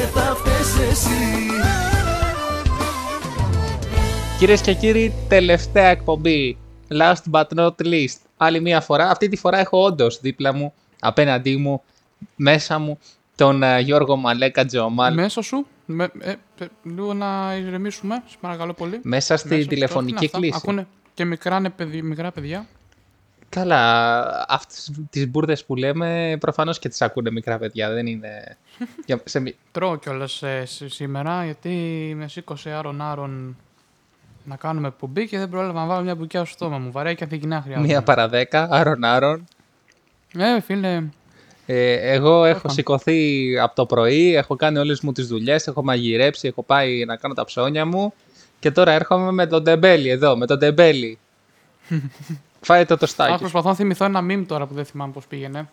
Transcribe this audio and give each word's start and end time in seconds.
και 0.00 0.06
θα 0.06 0.34
φταίς 0.36 0.90
εσύ 0.90 1.08
Κυρίες 4.38 4.60
και 4.60 4.74
κύριοι, 4.74 5.12
τελευταία 5.28 5.86
εκπομπή. 5.88 6.58
Last 6.88 7.30
but 7.30 7.44
not 7.56 7.74
least. 7.84 8.16
Άλλη 8.36 8.60
μία 8.60 8.80
φορά. 8.80 9.10
Αυτή 9.10 9.28
τη 9.28 9.36
φορά 9.36 9.58
έχω 9.58 9.82
όντως 9.84 10.20
δίπλα 10.20 10.54
μου, 10.54 10.72
απέναντί 11.00 11.56
μου, 11.56 11.82
μέσα 12.36 12.78
μου, 12.78 12.98
τον 13.36 13.62
ε, 13.62 13.80
Γιώργο 13.80 14.16
Μαλέκα 14.16 14.64
Τζεωμάλ. 14.64 15.14
Μέσα 15.14 15.42
σου. 15.42 15.66
Με, 15.86 16.08
ε, 16.20 16.30
ε, 16.30 16.66
λίγο 16.82 17.14
να 17.14 17.54
ηρεμήσουμε, 17.56 18.22
σε 18.26 18.36
παρακαλώ 18.40 18.72
πολύ. 18.72 19.00
Μέσα 19.02 19.36
στη 19.36 19.48
Μέσα 19.48 19.62
σου, 19.62 19.68
τηλεφωνική 19.68 20.14
τι 20.14 20.20
είναι 20.24 20.26
αυτά, 20.26 20.38
κλίση. 20.38 20.56
Ακούνε 20.56 20.86
και 21.14 21.24
μικρά, 21.24 21.60
νε- 21.60 21.72
παιδι- 21.72 22.02
μικρά 22.02 22.30
παιδιά. 22.30 22.66
Καλά, 23.50 24.24
αυτές 24.48 24.90
τις 25.10 25.28
μπουρδες 25.28 25.64
που 25.64 25.76
λέμε 25.76 26.36
προφανώς 26.40 26.78
και 26.78 26.88
τις 26.88 27.02
ακούνε 27.02 27.30
μικρά 27.30 27.58
παιδιά, 27.58 27.90
δεν 27.90 28.06
είναι... 28.06 28.56
Για- 29.06 29.20
σε 29.24 29.40
μη- 29.40 29.56
Τρώω 29.72 29.96
κιόλας 29.96 30.42
σήμερα 30.86 31.44
γιατί 31.44 31.68
με 32.16 32.28
σήκωσε 32.28 32.70
άρον-άρον 32.70 33.56
να 34.44 34.56
κάνουμε 34.56 34.88
εκπομπή 34.88 35.28
και 35.28 35.38
δεν 35.38 35.48
πρόλαβα 35.48 35.80
να 35.80 35.86
βάλω 35.86 36.02
μια 36.02 36.14
μπουκιά 36.14 36.44
στο 36.44 36.52
στόμα 36.54 36.78
μου. 36.78 36.90
Βαρέα 36.92 37.14
και 37.14 37.24
αφηγηνά 37.24 37.60
χρειάζεται. 37.62 37.86
Μία 37.86 38.02
παρά 38.02 38.28
δέκα, 38.28 38.68
άρον 38.70 39.04
άρον. 39.04 39.44
Ε, 40.38 40.60
φίλε, 40.60 41.02
Ε, 41.66 41.92
εγώ 42.12 42.44
έχω 42.44 42.58
Όπα. 42.64 42.68
σηκωθεί 42.68 43.58
από 43.58 43.74
το 43.74 43.86
πρωί, 43.86 44.34
έχω 44.34 44.56
κάνει 44.56 44.78
όλες 44.78 45.00
μου 45.00 45.12
τις 45.12 45.26
δουλειές, 45.26 45.66
έχω 45.66 45.84
μαγειρέψει, 45.84 46.48
έχω 46.48 46.62
πάει 46.62 47.04
να 47.04 47.16
κάνω 47.16 47.34
τα 47.34 47.44
ψώνια 47.44 47.86
μου 47.86 48.12
και 48.58 48.70
τώρα 48.70 48.92
έρχομαι 48.92 49.30
με 49.32 49.46
τον 49.46 49.64
τεμπέλη 49.64 50.08
εδώ, 50.08 50.36
με 50.36 50.46
τον 50.46 50.58
τεμπέλη. 50.58 51.18
Φάε 52.60 52.84
το 52.84 52.94
Α, 52.94 52.96
τοστάκι. 52.96 53.38
προσπαθώ 53.38 53.68
να 53.68 53.74
θυμηθώ 53.74 54.04
ένα 54.04 54.20
meme 54.28 54.44
τώρα 54.46 54.66
που 54.66 54.74
δεν 54.74 54.84
θυμάμαι 54.84 55.12
πώς 55.12 55.26
πήγαινε. 55.26 55.68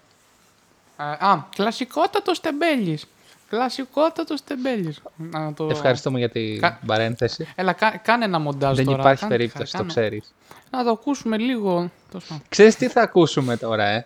Ε, 0.97 1.03
α, 1.03 1.45
κλασικότατος 1.55 2.39
τεμπέλης. 2.41 3.05
Κλασικότατος 3.49 4.43
τεμπέλης. 4.43 5.01
Να 5.15 5.53
το... 5.53 5.67
Ευχαριστούμε 5.71 6.19
για 6.19 6.29
την 6.29 6.59
Κα- 6.61 6.79
παρένθεση. 6.85 7.47
Έλα, 7.55 7.73
κα, 7.73 7.97
κάνε 7.97 8.25
ένα 8.25 8.39
μοντάζ 8.39 8.75
Δεν 8.75 8.85
τώρα. 8.85 8.99
υπάρχει 8.99 9.21
κάνε- 9.21 9.37
περίπτωση, 9.37 9.71
το 9.71 9.77
κάνε- 9.77 9.91
ξέρεις. 9.91 10.33
Να 10.69 10.83
το 10.83 10.89
ακούσουμε 10.89 11.37
λίγο. 11.37 11.89
Τόσο. 12.11 12.41
Ξέρεις 12.49 12.75
τι 12.75 12.87
θα 12.87 13.01
ακούσουμε 13.01 13.57
τώρα, 13.57 13.83
ε; 13.83 14.05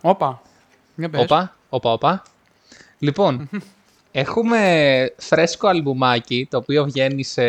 Όπα. 0.00 0.42
Για 0.96 1.10
πες. 1.10 1.20
Όπα, 1.22 1.54
όπα, 1.68 1.92
όπα. 1.92 2.22
Λοιπόν, 2.98 3.48
έχουμε 4.12 5.14
φρέσκο 5.16 5.68
αλμπουμάκι, 5.68 6.46
το 6.50 6.56
οποίο 6.56 6.84
βγαίνει 6.84 7.22
σε, 7.24 7.42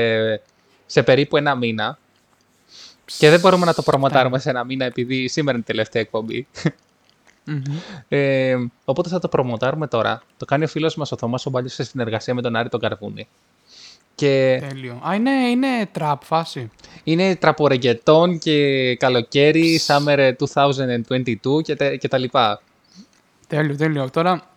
σε 0.85 1.03
περίπου 1.03 1.37
ένα 1.37 1.55
μήνα. 1.55 1.97
Και 3.17 3.29
δεν 3.29 3.39
μπορούμε 3.39 3.65
να 3.65 3.73
το 3.73 3.81
προμοτάρουμε 3.81 4.39
σε 4.39 4.49
ένα 4.49 4.63
μήνα, 4.63 4.85
επειδή 4.85 5.27
σήμερα 5.27 5.51
είναι 5.51 5.65
η 5.67 5.71
τελευταία 5.71 6.01
εκπομπή. 6.01 6.47
Μμμ. 7.43 7.61
Ε, 8.07 8.55
οπότε 8.85 9.09
θα 9.09 9.19
το 9.19 9.27
προμοτάρουμε 9.27 9.87
τώρα. 9.87 10.21
Το 10.37 10.45
κάνει 10.45 10.63
ο 10.63 10.67
φίλος 10.67 10.95
μας 10.95 11.11
ο 11.11 11.17
Θωμάς 11.17 11.45
ο 11.45 11.49
Μπάλιος 11.49 11.73
σε 11.73 11.83
συνεργασία 11.83 12.33
με 12.33 12.41
τον 12.41 12.55
Άρη 12.55 12.69
τον 12.69 12.79
Καρβούνη. 12.79 13.27
Και 14.15 14.63
Τέλειο. 14.69 15.01
Α, 15.09 15.15
είναι, 15.15 15.31
είναι 15.31 15.67
trap 15.99 16.15
φάση. 16.23 16.71
είναι 17.03 17.35
τραπορεγκετόν 17.35 18.37
και 18.39 18.95
καλοκαίρι, 18.95 19.79
summer 19.87 20.31
2022 20.37 21.61
και, 21.63 21.75
τε- 21.75 21.97
και 21.99 22.07
τα 22.07 22.17
λοιπά. 22.17 22.61
Τέλειο, 23.47 23.75
τέλειο. 23.75 24.09
Τώρα 24.09 24.47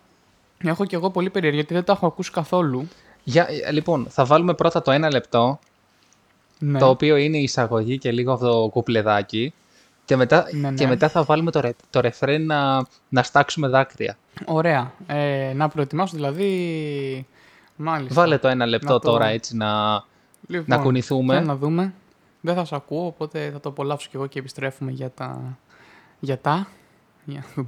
έχω 0.63 0.85
κι 0.85 0.95
εγώ 0.95 1.09
πολύ 1.09 1.29
περίεργη 1.29 1.57
γιατί 1.57 1.73
δεν 1.73 1.83
τα 1.83 1.91
έχω 1.93 2.05
ακούσει 2.07 2.31
καθόλου. 2.31 2.87
Για, 3.23 3.47
ε, 3.65 3.71
λοιπόν, 3.71 4.07
θα 4.09 4.25
βάλουμε 4.25 4.53
πρώτα 4.53 4.81
το 4.81 4.91
ένα 4.91 5.09
λεπτό, 5.11 5.59
Ναι. 6.63 6.79
το 6.79 6.89
οποίο 6.89 7.15
είναι 7.15 7.37
η 7.37 7.43
εισαγωγή 7.43 7.97
και 7.97 8.11
λίγο 8.11 8.37
το 8.37 8.69
κουπλεδάκι. 8.71 9.53
Και 10.05 10.15
μετά, 10.15 10.45
Ναι, 10.51 10.69
ναι. 10.69 10.75
και 10.75 10.87
μετά 10.87 11.09
θα 11.09 11.23
βάλουμε 11.23 11.51
το, 11.51 11.59
ρε, 11.59 11.73
το 11.89 11.99
ρεφρέν 11.99 12.45
να, 12.45 12.85
να 13.09 13.23
στάξουμε 13.23 13.67
δάκρυα. 13.67 14.17
Ωραία. 14.45 14.91
Ε, 15.07 15.51
να 15.55 15.67
προετοιμάσω 15.67 16.15
δηλαδή. 16.15 17.27
Μάλιστα. 17.75 18.13
Βάλε 18.21 18.37
το 18.37 18.47
ένα 18.47 18.65
λεπτό 18.65 18.93
Να 18.93 18.99
το- 18.99 19.11
τώρα 19.11 19.25
έτσι 19.27 19.55
να... 19.55 20.03
Λοιπόν, 20.47 20.65
να 20.67 20.77
κουνηθούμε. 20.77 21.33
θέλω 21.33 21.45
να 21.45 21.55
δούμε. 21.55 21.93
Δεν 22.41 22.55
θα 22.55 22.65
σε 22.65 22.75
ακούω, 22.75 23.05
οπότε 23.05 23.49
θα 23.53 23.59
το 23.59 23.69
απολαύσω 23.69 24.07
κι 24.09 24.15
εγώ 24.15 24.27
και 24.27 24.39
επιστρέφουμε 24.39 24.91
για 24.91 25.11
τα. 25.15 25.57
Για 26.19 26.37
τα. 26.39 26.67
Για 27.25 27.39
να 27.39 27.45
δούμε. 27.55 27.67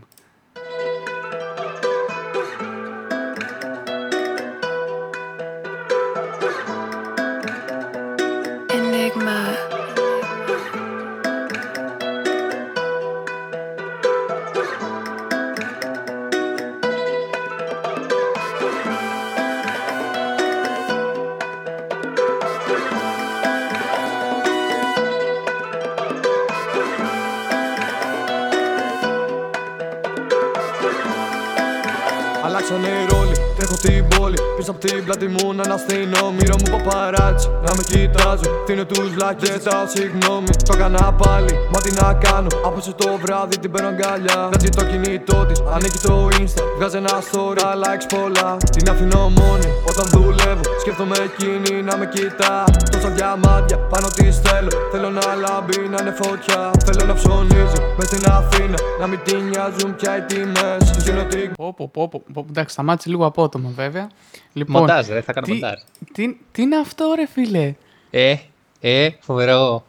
Μου 35.90 36.10
να 36.12 36.20
αναστήνω 36.20 36.32
Μύρο 36.32 36.56
μου 36.62 36.78
παπαράτσι, 36.78 37.48
να 37.66 37.72
με 37.76 37.84
κοιτάζω 37.84 38.62
Φτύνω 38.64 38.86
τους 38.86 39.10
βλάκες, 39.10 39.50
ζητάω 39.50 39.86
συγγνώμη. 39.88 40.48
Το 40.68 40.74
έκανα 40.76 41.14
πάλι, 41.14 41.54
μα 41.72 41.80
τι 41.80 41.92
να 42.02 42.14
κάνω. 42.14 42.48
Απόψε 42.66 42.92
το 42.92 43.18
βράδυ 43.22 43.58
την 43.60 43.72
παίρνω 43.72 43.88
αγκαλιά. 43.88 44.50
Βγάζει 44.50 44.70
το 44.70 44.84
κινητό 44.86 45.46
της, 45.46 45.64
ανοίγει 45.74 46.00
το 46.08 46.28
insta. 46.40 46.62
Βγάζει 46.78 46.98
ένα 46.98 47.16
story, 47.28 47.56
τα 47.62 47.74
likes 47.84 48.06
πολλά. 48.16 48.58
Την 48.76 48.90
αφήνω 48.90 49.22
μόνη, 49.40 49.68
όταν 49.90 50.06
δουλεύω 50.12 50.62
Σκέφτομαι 50.80 51.16
εκείνη 51.28 51.82
να 51.82 51.98
με 51.98 52.06
κοιτά. 52.14 52.64
Τόσα 52.92 53.10
διαμάντια, 53.10 53.78
πάνω 53.78 54.08
της 54.08 54.40
θέλω. 54.44 54.72
Θέλω 54.92 55.10
να 55.10 55.26
λάμπει, 55.44 55.78
να 55.92 55.98
είναι 56.02 56.14
φωτιά 56.22 56.72
Θέλω 56.86 57.06
να 57.06 57.14
ψωνίζει, 57.14 57.82
μες 57.98 58.08
στην 58.08 58.26
Αθήνα 58.32 58.76
Να 59.00 59.08
μην 59.08 59.20
την 59.24 59.38
νοιάζουν 59.48 59.96
πια 59.96 60.18
οι 60.18 60.22
τιμές 60.22 60.92
Της 60.92 61.04
δίνω 61.04 61.26
την 61.26 61.52
Πω, 61.56 61.74
πω, 61.74 61.88
πω, 61.94 62.08
πω, 62.10 62.24
πω. 62.34 62.46
Εντάξει, 62.50 62.74
σταμάτησε 62.74 63.10
λίγο 63.10 63.26
απότομα 63.26 63.70
βέβαια. 63.70 64.10
Λοιπόν, 64.54 64.82
Μοντάζ, 64.82 65.08
ρε, 65.10 65.22
θα 65.22 65.34
κάνω 65.34 65.46
τι, 65.48 65.54
μοντάζ. 65.54 65.74
τι, 66.14 66.38
τι 66.52 66.62
είναι 66.62 66.78
αυτό, 66.78 67.14
ρε 67.16 67.26
φίλε; 67.28 67.74
Ε, 68.10 68.36
ε, 68.80 69.10
φοβερό. 69.20 69.86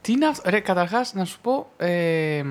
Τι 0.00 0.12
είναι 0.12 0.26
αυτό. 0.26 0.50
Ρε, 0.50 0.60
καταρχάς, 0.60 1.14
να 1.14 1.24
σου 1.24 1.38
πω, 1.40 1.66
ε, 1.76 2.42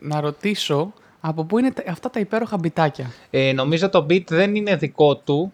να 0.00 0.20
ρωτήσω 0.20 0.92
από 1.20 1.44
πού 1.44 1.58
είναι 1.58 1.70
τα- 1.70 1.82
αυτά 1.90 2.10
τα 2.10 2.20
υπέροχα 2.20 2.56
μπιτάκια; 2.56 3.10
Ε, 3.30 3.52
νομίζω 3.52 3.88
το 3.88 4.06
beat 4.10 4.24
δεν 4.26 4.54
είναι 4.54 4.76
δικό 4.76 5.16
του, 5.16 5.52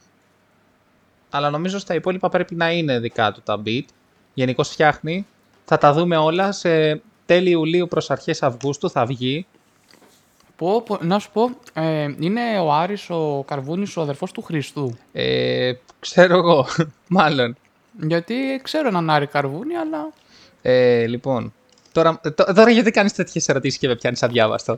αλλά 1.30 1.50
νομίζω 1.50 1.78
στα 1.78 1.94
υπόλοιπα 1.94 2.28
πρέπει 2.28 2.54
να 2.54 2.70
είναι 2.72 2.98
δικά 2.98 3.32
του 3.32 3.40
τα 3.44 3.62
beat. 3.66 3.84
Γενικώς 4.34 4.68
φτιάχνει. 4.68 5.26
Θα 5.64 5.78
τα 5.78 5.92
δούμε 5.92 6.16
όλα 6.16 6.52
σε 6.52 7.02
τέλη 7.26 7.50
Ιουλίου 7.50 7.88
προς 7.88 8.10
αρχές 8.10 8.42
Αυγούστου 8.42 8.90
θα 8.90 9.06
βγει. 9.06 9.46
Πω, 10.56 10.82
πω, 10.82 10.98
να 11.02 11.18
σου 11.18 11.30
πω, 11.32 11.50
ε, 11.72 12.14
είναι 12.20 12.58
ο 12.58 12.72
Άρης, 12.72 13.10
ο 13.10 13.44
Καρβούνης, 13.46 13.96
ο 13.96 14.00
αδερφός 14.00 14.32
του 14.32 14.42
Χριστού. 14.42 14.96
Ε, 15.12 15.72
ξέρω 16.00 16.36
εγώ, 16.36 16.66
μάλλον. 17.08 17.56
Γιατί 18.00 18.60
ξέρω 18.62 18.88
έναν 18.88 19.10
Άρη 19.10 19.26
Καρβούνη, 19.26 19.74
αλλά 19.76 20.10
Ε, 20.62 21.06
λοιπόν, 21.06 21.52
τώρα, 21.92 22.20
ε, 22.22 22.30
τω- 22.30 22.52
τώρα 22.54 22.70
γιατί 22.70 22.90
κάνεις 22.90 23.12
τέτοιες 23.12 23.48
ερωτήσεις 23.48 23.78
και 23.78 23.88
με 23.88 23.96
πιάνεις 23.96 24.22
αδιάβαστο; 24.22 24.76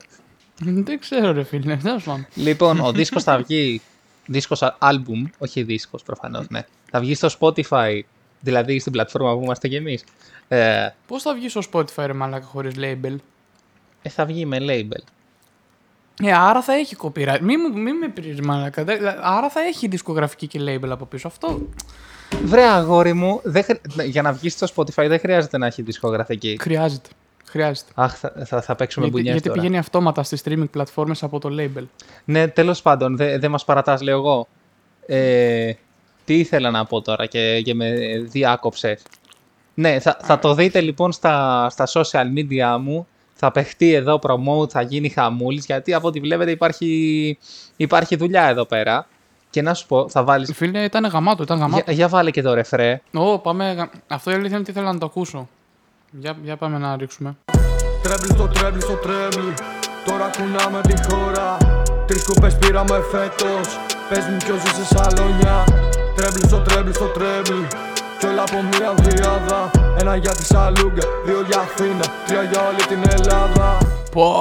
δεν 0.65 0.99
ξέρω 0.99 1.33
ρε 1.33 1.43
φίλε, 1.43 1.75
δεν 1.77 1.99
σου 1.99 2.05
πάμε. 2.07 2.29
Λοιπόν, 2.35 2.81
ο 2.81 2.93
δίσκος 2.99 3.23
θα 3.23 3.39
βγει, 3.39 3.81
δίσκος 4.27 4.63
α- 4.63 4.77
album, 4.81 5.31
όχι 5.39 5.63
δίσκος 5.63 6.03
προφανώς, 6.03 6.47
ναι. 6.49 6.65
Θα 6.91 7.01
βγει 7.01 7.15
στο 7.15 7.29
Spotify, 7.41 8.01
δηλαδή 8.41 8.79
στην 8.79 8.93
πλατφόρμα 8.93 9.37
που 9.37 9.43
είμαστε 9.43 9.69
κι 9.69 9.75
εμείς. 9.77 10.05
Ε, 10.49 10.89
Πώς 11.07 11.23
θα 11.23 11.35
βγεις 11.35 11.51
στο 11.53 11.61
Spotify 11.73 12.05
ρε 12.07 12.13
μαλάκα 12.13 12.45
χωρίς 12.47 12.75
label; 12.79 13.17
ε, 14.03 14.09
θα 14.09 14.25
βγει 14.25 14.45
με 14.47 14.57
label. 14.61 15.03
Ε, 16.23 16.33
άρα 16.33 16.63
θα 16.63 16.73
έχει 16.73 16.97
copyright. 17.03 17.39
Μη, 17.41 17.57
μου- 17.57 17.79
μη 17.81 17.93
με 17.93 18.09
πειράζει 18.09 18.43
μαλάκα. 18.43 18.85
Δε- 18.85 18.99
Άρα 19.21 19.51
θα 19.51 19.61
έχει 19.61 19.89
δισκογραφική 19.89 20.47
και 20.47 20.59
label 20.63 20.89
από 20.89 21.05
πίσω. 21.07 21.29
Αυτό 21.29 21.61
Βρε 22.45 22.63
αγόρι 22.65 23.13
μου, 23.13 23.41
δεν 23.43 23.65
χρ- 23.65 24.03
για 24.03 24.23
να 24.23 24.33
βγεις 24.33 24.53
στο 24.53 24.67
Spotify 24.75 25.07
δεν 25.09 25.19
χρειάζεται 25.19 25.59
να 25.59 25.67
έχει 25.67 25.83
δισκογραφική. 25.83 26.57
χρειάζεται. 26.61 27.09
Χρειάζεται. 27.49 27.91
Αχ, 27.95 28.19
θα, 28.19 28.33
θα, 28.47 28.63
θα 28.63 28.75
παίξουμε 28.75 29.05
Γιατί, 29.07 29.21
μπουνιές 29.21 29.33
γιατί 29.41 29.49
τώρα. 29.49 29.61
πηγαίνει 29.61 29.79
αυτόματα 29.79 30.23
στις 30.23 30.43
streaming 30.45 30.71
πλατφόρμες 30.71 31.23
από 31.23 31.39
το 31.39 31.49
label. 31.61 31.85
Ναι, 32.25 32.49
τέλος 32.49 32.83
πάντων, 32.83 33.17
δεν 33.17 33.41
δεν 33.41 33.51
μας 33.51 33.65
παρατάς, 33.65 34.01
λέω 34.03 34.17
εγώ. 34.19 34.49
Ε, 35.07 35.73
τι 36.25 36.39
ήθελα 36.39 36.71
να 36.71 36.85
πω 36.85 37.01
τώρα 37.03 37.27
και, 37.27 37.61
και 37.63 37.75
με 37.75 37.95
διάκοψες. 38.29 39.03
Ναι, 39.79 39.99
θα, 40.01 40.17
θα 40.23 40.39
το 40.39 40.55
δείτε 40.55 40.81
λοιπόν 40.81 41.13
στα, 41.13 41.67
στα 41.71 41.87
social 41.93 42.25
media 42.37 42.79
μου. 42.81 43.07
Θα 43.39 43.51
παιχτεί 43.51 43.93
εδώ 43.93 44.19
promote, 44.23 44.69
θα 44.71 44.83
γίνει 44.83 45.09
χαμούλης, 45.09 45.65
γιατί 45.65 45.95
από 45.95 46.07
ό,τι 46.09 46.21
βλέπετε 46.21 46.51
υπάρχει, 46.51 47.39
υπάρχει 47.77 48.17
δουλειά 48.17 48.49
εδώ 48.49 48.65
πέρα. 48.65 49.07
Και 49.51 49.63
να 49.63 49.75
σου 49.75 49.87
πω, 49.87 50.09
θα 50.09 50.25
βάλεις... 50.25 50.53
Φίλε, 50.55 50.83
ήταν 50.85 51.05
γαμάτο, 51.07 51.43
ήταν 51.43 51.59
γαμάτο. 51.59 51.83
Για, 51.87 51.93
για 51.95 52.09
βάλε 52.09 52.31
και 52.31 52.43
το 52.43 52.55
ρεφρέ. 52.55 53.01
Ω, 53.15 53.39
πάμε. 53.39 53.73
γα- 53.77 53.91
Αυτό 54.09 54.31
η 54.31 54.35
αλήθεια 54.35 54.51
είναι 54.51 54.61
ότι 54.61 54.71
ήθελα 54.71 54.93
να 54.93 54.99
το 54.99 55.07
ακούσω. 55.07 55.49
Για, 56.11 56.37
για 56.43 56.57
πάμε 56.57 56.79
να 56.79 56.97
ρίξουμε. 56.97 57.37
Treble 58.03 58.25
στο 58.35 58.49
treble 58.49 58.79
στο 58.79 58.93
treble 58.95 59.49
Τώρα 60.05 60.31
κουνάμε 60.37 60.81
τη 60.81 60.95
χώρα 61.13 61.57
Τρεις 62.07 62.25
κούπες 62.25 62.57
πήραμε 62.57 63.01
φέτος 63.11 63.79
Πες 64.09 64.25
μου 64.27 64.37
ποιος 64.45 64.63
είσαι 64.63 64.85
σαλόνια 64.85 65.65
Treble 66.17 66.47
στο 66.47 66.59
treble 66.61 66.91
στο 66.91 67.05
treble 67.07 67.63
Κι 68.19 68.27
όλα 68.27 68.43
από 68.43 68.63
μια 68.63 68.95
διάδα 68.95 69.71
Ένα 70.01 70.17
για 70.17 70.31
τη 70.33 70.45
Σαλούγκα, 70.45 71.07
δύο 71.27 71.41
για 71.51 71.59
Αθήνα 71.61 72.05
Τρία 72.27 72.43
για 72.43 72.69
όλη 72.69 72.77
την 72.77 73.11
Ελλάδα 73.11 73.79
Πω, 74.13 74.33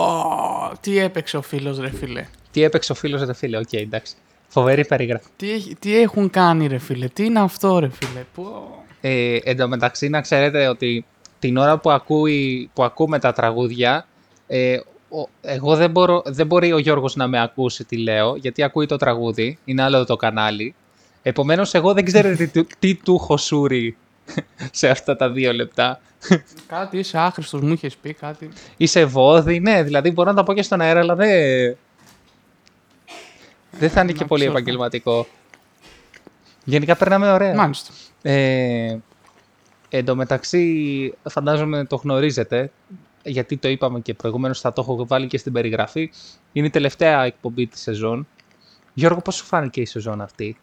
τι 0.81 0.97
έπαιξε 0.99 1.37
ο 1.37 1.41
φίλος, 1.41 1.79
ρε 1.79 1.89
φίλε. 1.89 2.25
Τι 2.51 2.63
έπαιξε 2.63 2.91
ο 2.91 2.95
φίλος, 2.95 3.23
ρε 3.25 3.33
φίλε. 3.33 3.57
Οκ, 3.57 3.73
εντάξει. 3.73 4.13
Φοβερή 4.47 4.85
περιγραφή. 4.85 5.25
Τι, 5.35 5.51
έχει- 5.51 5.75
τι 5.79 5.99
έχουν 6.01 6.29
κάνει, 6.29 6.67
ρε 6.67 6.77
φίλε. 6.77 7.07
Τι 7.07 7.25
είναι 7.25 7.39
αυτό, 7.39 7.79
ρε 7.79 7.89
φίλε. 7.89 8.25
Πω. 8.35 8.43
Ε, 9.01 9.37
εν 9.43 9.57
τω 9.57 9.67
μεταξύ, 9.67 10.09
να 10.09 10.21
ξέρετε 10.21 10.67
ότι 10.67 11.05
την 11.39 11.57
ώρα 11.57 11.77
που, 11.77 11.91
ακούει, 11.91 12.69
που 12.73 12.83
ακούμε 12.83 13.19
τα 13.19 13.33
τραγούδια, 13.33 14.05
ε, 14.47 14.77
ο- 15.09 15.29
εγώ 15.41 15.75
δεν, 15.75 15.91
μπορώ, 15.91 16.21
δεν 16.25 16.45
μπορεί 16.47 16.73
ο 16.73 16.77
Γιώργος 16.77 17.15
να 17.15 17.27
με 17.27 17.41
ακούσει 17.41 17.83
τι 17.83 17.97
λέω, 17.97 18.35
γιατί 18.35 18.63
ακούει 18.63 18.85
το 18.85 18.97
τραγούδι, 18.97 19.57
είναι 19.65 19.83
άλλο 19.83 20.05
το 20.05 20.15
κανάλι. 20.15 20.75
Επομένως, 21.27 21.73
εγώ 21.73 21.93
δεν 21.93 22.05
ξέρω 22.05 22.35
τι, 22.35 22.47
του- 22.47 22.67
τι 22.79 22.95
του 22.95 23.17
έχω 23.21 23.37
σούρει 23.37 23.97
σε 24.71 24.89
αυτά 24.89 25.15
τα 25.15 25.29
δύο 25.29 25.53
λεπτά. 25.53 26.01
Κάτι 26.67 26.97
είσαι 26.97 27.17
άχρηστος, 27.17 27.61
μου 27.61 27.73
είχες 27.73 27.95
πει 27.95 28.13
κάτι. 28.13 28.49
Είσαι 28.77 29.05
βόδι, 29.05 29.59
ναι, 29.59 29.83
δηλαδή 29.83 30.11
μπορώ 30.11 30.29
να 30.29 30.35
τα 30.35 30.43
πω 30.43 30.53
και 30.53 30.61
στον 30.61 30.81
αέρα, 30.81 30.99
αλλά 30.99 31.15
δεν... 31.15 31.29
Δεν 33.71 33.89
θα 33.89 34.01
είναι 34.01 34.11
και 34.11 34.19
Να 34.19 34.25
πολύ 34.27 34.41
ξέρω. 34.41 34.57
επαγγελματικό. 34.57 35.27
Γενικά 36.63 36.95
περνάμε 36.95 37.31
ωραία. 37.31 37.55
Μάλιστα. 37.55 37.93
Ε, 38.21 38.97
εν 39.89 40.05
τω 40.05 40.15
μεταξύ, 40.15 41.13
φαντάζομαι 41.29 41.85
το 41.85 41.95
γνωρίζετε, 41.95 42.71
γιατί 43.23 43.57
το 43.57 43.67
είπαμε 43.67 43.99
και 43.99 44.13
προηγουμένως, 44.13 44.59
θα 44.59 44.73
το 44.73 44.81
έχω 44.81 45.05
βάλει 45.07 45.27
και 45.27 45.37
στην 45.37 45.53
περιγραφή. 45.53 46.11
Είναι 46.51 46.67
η 46.67 46.69
τελευταία 46.69 47.23
εκπομπή 47.23 47.67
της 47.67 47.81
σεζόν. 47.81 48.27
Γιώργο, 48.93 49.21
πώς 49.21 49.35
σου 49.35 49.45
φάνηκε 49.45 49.81
η 49.81 49.85
σεζόν 49.85 50.21
αυτή; 50.21 50.57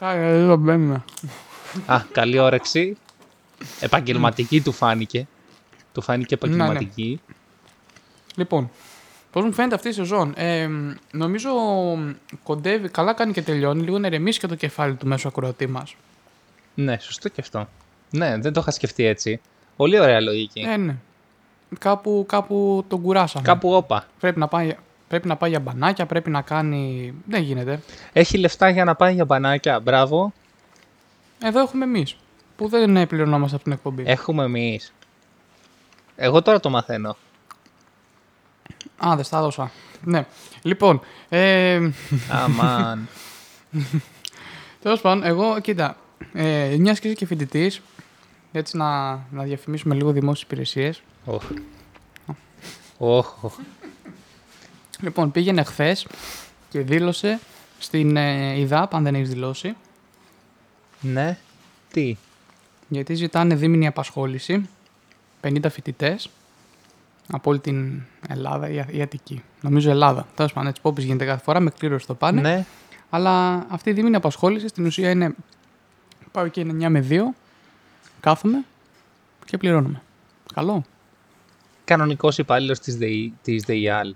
Κάτι 0.00 0.18
εδώ 0.18 0.56
μπαίνουμε. 0.56 1.04
Α, 1.86 2.00
καλή 2.12 2.38
όρεξη. 2.38 2.96
Επαγγελματική 3.80 4.60
του 4.60 4.72
φάνηκε. 4.72 5.26
Του 5.92 6.02
φάνηκε 6.02 6.36
Ναι, 6.40 6.48
επαγγελματική. 6.52 7.20
Λοιπόν, 8.36 8.70
πώς 9.30 9.44
μου 9.44 9.52
φαίνεται 9.52 9.74
αυτή 9.74 9.88
η 9.88 9.92
σεζόν. 9.92 10.32
Ε, 10.36 10.68
νομίζω 11.12 11.50
κοντεύει, 12.42 12.88
καλά 12.88 13.12
κάνει 13.12 13.32
και 13.32 13.42
τελειώνει. 13.42 13.82
Λίγο 13.82 13.98
να 13.98 14.06
ηρεμήσει 14.06 14.38
και 14.38 14.46
το 14.46 14.54
κεφάλι 14.54 14.94
του 14.94 15.06
μέσω 15.06 15.28
ακροατή 15.28 15.66
μας. 15.66 15.94
Ναι, 16.74 16.98
σωστό 16.98 17.28
και 17.28 17.40
αυτό. 17.40 17.68
Ναι, 18.10 18.38
δεν 18.38 18.52
το 18.52 18.60
είχα 18.60 18.70
σκεφτεί 18.70 19.04
έτσι. 19.04 19.40
Πολύ 19.76 20.00
ωραία 20.00 20.20
λογική. 20.20 20.60
Ε, 20.60 20.76
ναι. 20.76 20.96
Κάπου, 21.78 22.24
κάπου 22.28 22.84
τον 22.88 23.02
κουράσαμε. 23.02 23.44
Κάπου 23.44 23.72
όπα. 23.72 24.06
Πρέπει 24.20 24.38
να, 24.38 24.48
πάει, 24.48 24.76
πρέπει 25.10 25.28
να 25.28 25.36
πάει 25.36 25.50
για 25.50 25.60
μπανάκια, 25.60 26.06
πρέπει 26.06 26.30
να 26.30 26.42
κάνει. 26.42 27.14
Δεν 27.26 27.42
γίνεται. 27.42 27.80
Έχει 28.12 28.38
λεφτά 28.38 28.68
για 28.68 28.84
να 28.84 28.94
πάει 28.94 29.14
για 29.14 29.24
μπανάκια. 29.24 29.80
Μπράβο. 29.80 30.32
Εδώ 31.42 31.60
έχουμε 31.60 31.84
εμείς. 31.84 32.16
Που 32.56 32.68
δεν 32.68 32.96
ε, 32.96 33.06
πληρωνόμαστε 33.06 33.54
από 33.54 33.64
την 33.64 33.72
εκπομπή. 33.72 34.02
Έχουμε 34.06 34.44
εμείς. 34.44 34.92
Εγώ 36.16 36.42
τώρα 36.42 36.60
το 36.60 36.70
μαθαίνω. 36.70 37.16
Α, 39.06 39.14
δεν 39.14 39.24
στα 39.24 39.38
έδωσα. 39.38 39.70
Ναι. 40.04 40.26
Λοιπόν, 40.62 41.00
ε, 41.28 41.90
Αμάν. 42.30 43.08
τέλος 44.82 45.00
πάντων, 45.00 45.24
εγώ, 45.24 45.60
κοίτα, 45.60 45.96
ε, 46.32 46.76
μιας 46.78 47.00
και 47.00 47.06
είσαι 47.06 47.16
και 47.16 47.26
φοιτητής, 47.26 47.80
έτσι 48.52 48.76
να, 48.76 49.10
να 49.30 49.42
διαφημίσουμε 49.42 49.94
λίγο 49.94 50.12
δημόσιες 50.12 50.42
υπηρεσίες. 50.42 51.02
Οχ. 51.24 51.44
Οχ. 52.98 53.44
Οχ. 55.00 55.02
Λοιπόν, 55.02 55.30
πήγαινε 55.30 55.62
χθες 55.62 56.06
και 56.68 56.80
δήλωσε 56.80 57.40
στην 57.78 58.16
ε, 58.16 58.58
ΙΔΑΠ, 58.58 58.94
αν 58.94 59.02
δεν 59.02 59.14
έχεις 59.14 59.28
δηλώσει, 59.28 59.76
Ναι. 61.00 61.38
Τι; 61.92 62.16
γιατί 62.88 63.14
ζητάνε 63.14 63.54
δίμηνη 63.54 63.86
απασχόληση 63.86 64.68
50 65.42 65.64
φοιτητές 65.70 66.30
από 67.30 67.50
όλη 67.50 67.58
την 67.58 68.02
Ελλάδα 68.28 68.68
ή, 68.68 68.84
ή 68.90 69.02
Αττική. 69.02 69.42
Νομίζω 69.60 69.90
Ελλάδα. 69.90 70.26
Τέλος 70.34 70.52
πάντων, 70.52 70.68
έτσι 70.68 70.82
πω 70.82 70.94
γίνεται 70.96 71.24
κάθε 71.24 71.42
φορά, 71.42 71.60
με 71.60 71.70
κλήρωση 71.78 72.06
το 72.06 72.14
πάνε. 72.14 72.40
Ναι. 72.40 72.66
Αλλά 73.10 73.66
αυτή 73.68 73.90
η 73.90 73.92
δίμηνη 73.92 74.16
απασχόληση 74.16 74.68
στην 74.68 74.86
ουσία 74.86 75.10
είναι. 75.10 75.34
Πάω 76.32 76.44
εκεί 76.44 76.60
είναι 76.60 76.86
9 76.86 76.90
με 76.90 77.06
2, 77.10 77.20
κάθομαι 78.20 78.64
και 79.44 79.56
πληρώνομαι. 79.56 80.02
Καλό. 80.54 80.84
Κανονικός 81.84 82.38
υπάλληλος 82.38 82.78
της, 82.78 82.96
ΔΕΗ, 82.96 83.32
της 83.42 83.64
ΔΕΙΑΛ. 83.64 84.14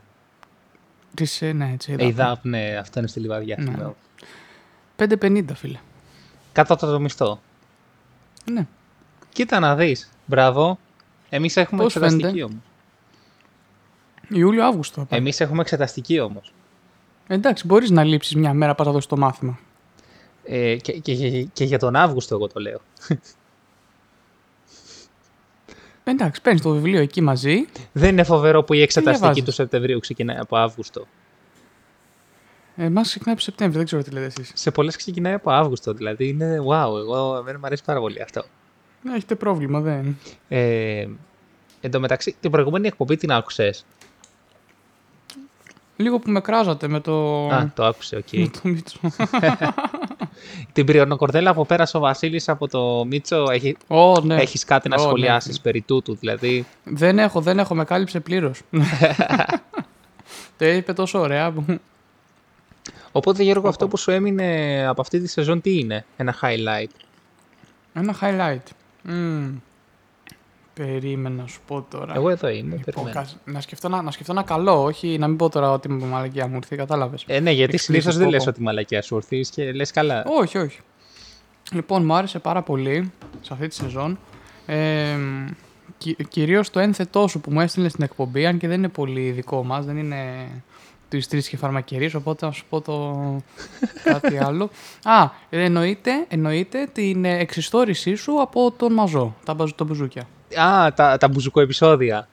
Της, 1.15 1.43
ε, 1.43 1.53
ναι, 1.53 1.71
έτσι. 1.73 1.95
Ε, 1.99 2.07
ΕΙΔΑΠ, 2.07 2.45
ναι, 2.45 2.77
αυτό 2.81 2.99
είναι 2.99 3.09
στη 3.09 3.21
Λιβαδιά. 3.21 3.57
Ναι. 3.59 3.71
θυμάμαι. 3.71 3.95
5,50 4.97 5.45
φίλε. 5.55 5.79
Κάτω 6.53 6.75
από 6.75 6.87
το 6.87 7.01
μισθό. 7.01 7.41
Ναι. 8.51 8.67
Κοίτα 9.33 9.61
να 9.61 9.77
δεις. 9.77 10.11
Μπράβο. 10.27 10.79
Εμείς 11.29 11.57
έχουμε 11.57 11.83
Πώς 11.83 11.97
εξεταστική 11.97 12.25
φαίνεται; 12.25 12.43
όμως. 12.45 12.63
Ιούλιο-Αύγουστο. 14.29 15.01
θα 15.01 15.07
πάει. 15.07 15.19
Εμείς 15.19 15.41
έχουμε 15.41 15.61
εξεταστική 15.61 16.21
όμως. 16.21 16.53
Εντάξει, 17.27 17.67
μπορείς 17.67 17.91
να 17.91 18.05
λείψεις 18.05 18.35
μια 18.35 18.55
μέρα 18.55 18.75
para 18.77 18.85
να 18.85 18.93
δώσεις 18.93 19.07
το 19.07 19.17
μάθημα. 19.17 19.59
Ε, 20.45 20.77
και, 20.77 20.93
και, 20.93 21.15
και, 21.15 21.43
και 21.53 21.65
για 21.65 21.79
τον 21.79 21.97
Αύγουστο 21.97 22.35
εγώ 22.35 22.47
το 22.47 22.61
λέω. 22.61 22.81
Εντάξει, 26.05 26.41
παίρνεις 26.41 26.63
το 26.63 26.71
βιβλίο 26.71 27.01
εκεί 27.01 27.21
μαζί. 27.21 27.67
Δεν 27.93 28.11
είναι 28.11 28.25
φοβερό 28.25 28.63
που 28.63 28.75
η 28.75 28.83
εξεταστική 28.83 29.19
διαβάζεις; 29.19 29.45
του 29.45 29.53
Σεπτεμβρίου 29.53 29.99
ξεκινάει 29.99 30.37
από 30.37 30.57
Αύγουστο. 30.57 31.07
Εμάς 32.77 33.09
ξεκινάει 33.09 33.35
από 33.35 33.43
Σεπτέμβριο, 33.43 33.79
δεν 33.79 33.87
ξέρω 33.87 34.03
τι 34.03 34.11
λέτε 34.11 34.27
εσείς. 34.27 34.53
Σε 34.55 34.71
πολλές 34.71 34.97
ξεκινάει 34.97 35.33
από 35.33 35.51
Αύγουστο, 35.51 35.93
δηλαδή 35.93 36.29
είναι 36.29 36.59
wow, 36.59 36.97
εγώ, 36.97 37.37
εμένα 37.37 37.59
μου 37.59 37.67
αρέσει 37.67 37.85
πάρα 37.85 38.01
πολύ 38.01 38.23
αυτό. 38.23 38.45
Ναι, 39.03 39.15
έχετε 39.15 39.35
πρόβλημα, 39.35 39.81
δεν. 39.81 40.19
Ε, 40.49 41.07
εν 41.81 41.91
τω 41.91 42.01
μεταξύ, 42.01 42.37
την 42.41 42.51
προηγούμενη 42.51 42.87
εκπομπή 42.87 43.17
την 43.17 43.33
άκουσες; 43.33 43.85
Λίγο 45.97 46.19
που 46.19 46.31
με 46.31 46.41
κράζατε 46.41 46.89
με 46.89 47.01
το. 47.01 47.47
Α, 47.49 47.73
το 47.75 47.85
άκουσε, 47.85 48.17
οκ. 48.17 48.33
με 48.33 48.49
το 48.49 48.61
Μίτσο. 48.63 49.01
Την 50.73 50.87
πριονοκορδέλα 50.87 51.55
που 51.55 51.67
πέρασε 51.67 51.97
ο 51.97 52.01
Βασίλης 52.01 52.49
από 52.49 52.69
το 52.69 53.05
Μίτσο, 53.05 53.45
έχει, 53.51 53.77
Ω, 53.87 54.21
ναι. 54.21 54.35
έχεις 54.35 54.65
κάτι 54.65 54.89
να 54.89 54.95
Ω, 54.97 54.99
ναι. 54.99 55.05
σχολιάσεις 55.07 55.61
περί 55.61 55.81
τούτου, 55.81 56.17
δηλαδή; 56.17 56.67
Δεν 56.85 57.19
έχω, 57.19 57.41
δεν 57.41 57.59
έχω, 57.59 57.75
με 57.75 57.85
κάλυψε 57.85 58.21
πλήρως. 58.21 58.61
το 60.59 60.65
είπε 60.67 60.93
τόσο 60.93 61.19
ωραία. 61.21 61.51
που- 61.53 61.81
Οπότε 63.13 63.43
Γιώργο, 63.43 63.69
αυτό 63.69 63.89
που 63.89 63.97
σου 63.97 64.11
έμεινε 64.11 64.85
από 64.87 65.01
αυτή 65.01 65.21
τη 65.21 65.29
σεζόν 65.29 65.61
τι 65.61 65.79
είναι, 65.79 66.05
ένα 66.17 66.35
highlight; 66.43 66.91
Ένα 67.95 68.15
highlight. 68.21 68.71
Μμμ. 69.03 69.51
Περίμενα 70.75 71.43
να 71.43 71.47
σου 71.49 71.61
πω 71.67 71.87
τώρα. 71.91 72.13
Εγώ 72.15 72.29
εδώ 72.29 72.49
είμαι, 72.49 72.63
Λοιπόν, 72.77 72.81
περιμένω. 72.85 73.13
κάτσε, 73.15 73.37
να, 73.45 73.61
σκεφτώ, 73.61 73.89
να, 73.89 74.03
να 74.03 74.11
σκεφτώ 74.11 74.33
ένα 74.33 74.43
καλό, 74.43 74.83
όχι 74.83 75.19
να 75.19 75.29
μην 75.29 75.37
πω 75.37 75.49
τώρα 75.49 75.73
ότι 75.73 75.89
με 75.89 76.07
μαλακιά 76.07 76.49
μου 76.49 76.57
ήρθε, 76.57 76.77
κατάλαβες. 76.77 77.25
Ε, 77.27 77.41
ναι, 77.41 77.51
γιατί 77.51 77.73
Explicit 77.77 77.81
συνήθως 77.81 78.17
δεν 78.17 78.25
πω, 78.25 78.31
λες 78.31 78.45
πω. 78.45 78.51
ότι 78.51 78.63
μαλακιά 78.63 79.03
σου 79.03 79.15
ήρθες 79.17 79.49
και 79.51 79.73
λες 79.73 79.91
καλά. 79.91 80.25
Όχι, 80.41 80.59
όχι. 80.59 80.79
Λοιπόν, 81.73 82.05
μου 82.05 82.15
άρεσε 82.15 82.39
πάρα 82.39 82.63
πολύ 82.63 83.13
σε 83.41 83.53
αυτή 83.53 83.69
τη 83.69 83.75
σεζόν. 83.75 84.19
Ε, 84.67 85.17
κυ, 85.99 86.17
κυρίως 86.29 86.71
το 86.71 86.81
ένθετό 86.81 87.29
σου 87.29 87.41
που 87.41 87.51
μου 87.53 87.61
έστειλες 87.61 87.91
στην 87.93 88.05
εκπομπή, 88.05 88.47
αν 88.47 88.59
και 88.59 88.69
δεν 88.69 88.79
είναι 88.79 88.89
πολύ 88.89 89.31
δικό 89.31 89.65
μας, 89.65 89.85
δεν 89.85 89.97
είναι 89.97 90.49
τη 91.09 91.27
τρεις 91.29 91.49
και 91.49 91.57
φαρμακερής, 91.57 92.15
οπότε 92.15 92.47
να 92.47 92.53
σου 92.53 92.65
πω 92.69 92.81
το 92.81 93.25
κάτι 94.13 94.39
άλλο. 94.39 94.71
Α, 95.03 95.29
εννοείται, 95.51 96.11
εννοείται 96.29 96.89
την 96.93 97.25
ε, 97.25 97.39
εξιστόρησή 97.39 98.15
σου 98.15 98.41
από 98.43 98.71
τον 98.77 98.93
Μαζό, 98.93 99.35
τα 99.45 99.55
μπαζ- 99.55 99.75
το 99.77 99.85
μπουζούκια. 99.85 100.23
Α, 100.57 100.93
τα, 100.93 101.17
τα 101.17 101.29
μπουζουκό 101.29 101.61
επεισόδια. 101.61 102.29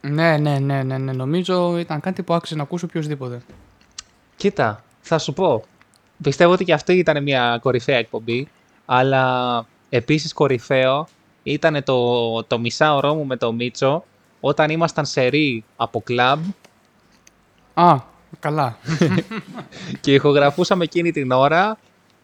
Ναι, 0.00 0.36
ναι, 0.36 0.58
ναι, 0.58 0.82
ναι, 0.82 0.98
ναι, 0.98 1.12
νομίζω 1.12 1.78
ήταν 1.78 2.00
κάτι 2.00 2.22
που 2.22 2.34
άξιζε 2.34 2.56
να 2.56 2.62
ακούσει 2.62 2.84
οποιοδήποτε. 2.84 3.42
Κοίτα, 4.36 4.84
θα 5.00 5.18
σου 5.18 5.32
πω. 5.32 5.64
Πιστεύω 6.22 6.52
ότι 6.52 6.64
και 6.64 6.72
αυτή 6.72 6.92
ήταν 6.92 7.22
μια 7.22 7.58
κορυφαία 7.62 7.96
εκπομπή, 7.98 8.48
αλλά 8.86 9.66
επίσης 9.88 10.32
κορυφαίο 10.32 11.08
ήταν 11.42 11.84
το, 11.84 12.44
το 12.44 12.58
μισάωρό 12.58 13.14
μου 13.14 13.24
με 13.26 13.36
το 13.36 13.52
Μίτσο 13.52 14.04
όταν 14.40 14.70
ήμασταν 14.70 15.06
σε 15.06 15.22
ρί 15.26 15.64
από 15.76 16.00
κλαμπ 16.00 16.40
Α, 17.74 17.96
καλά. 18.40 18.78
και 20.00 20.14
ηχογραφούσαμε 20.14 20.84
εκείνη 20.84 21.10
την 21.12 21.30
ώρα 21.30 21.78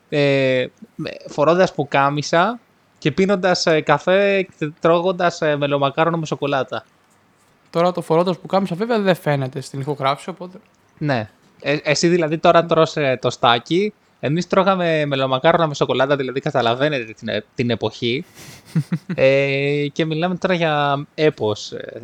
ε, 0.09 0.67
με- 0.95 1.11
φορώντας 1.29 1.75
πουκάμισα 1.75 2.61
και 3.00 3.12
πίνοντας 3.12 3.66
ε, 3.66 3.80
καφέ 3.80 4.42
και 4.42 4.71
τρώγοντας 4.80 5.40
ε, 5.40 5.57
μελομακάρονο 5.57 6.16
με 6.16 6.26
σοκολάτα. 6.26 6.85
Τώρα 7.71 7.92
το 7.92 8.00
φορώντας 8.00 8.38
που 8.38 8.47
κάμισα 8.47 8.75
βέβαια 8.75 9.00
δεν 9.00 9.14
φαίνεται 9.14 9.61
στην 9.61 9.80
ηχογράφηση, 9.80 10.28
οπότε... 10.30 10.59
Ναι. 10.99 11.30
Ε, 11.61 11.76
εσύ 11.83 12.09
δηλαδή 12.09 12.38
τώρα 12.38 12.64
τρως 12.64 12.97
ε, 12.97 13.19
το 13.21 13.30
στάκι. 13.30 13.92
Εμείς 14.21 14.47
τρώγαμε 14.47 15.07
μελομακάρονα 15.07 15.66
με 15.66 15.75
σοκολάτα, 15.75 16.16
δηλαδή 16.16 16.40
καταλαβαίνετε 16.40 17.12
την, 17.12 17.28
ε- 17.28 17.45
την 17.54 17.71
εποχή. 17.71 18.25
ε, 19.14 19.87
και 19.92 20.04
μιλάμε 20.04 20.35
τώρα 20.35 20.54
για 20.54 21.04
έπος. 21.14 21.73
ε. 21.73 22.00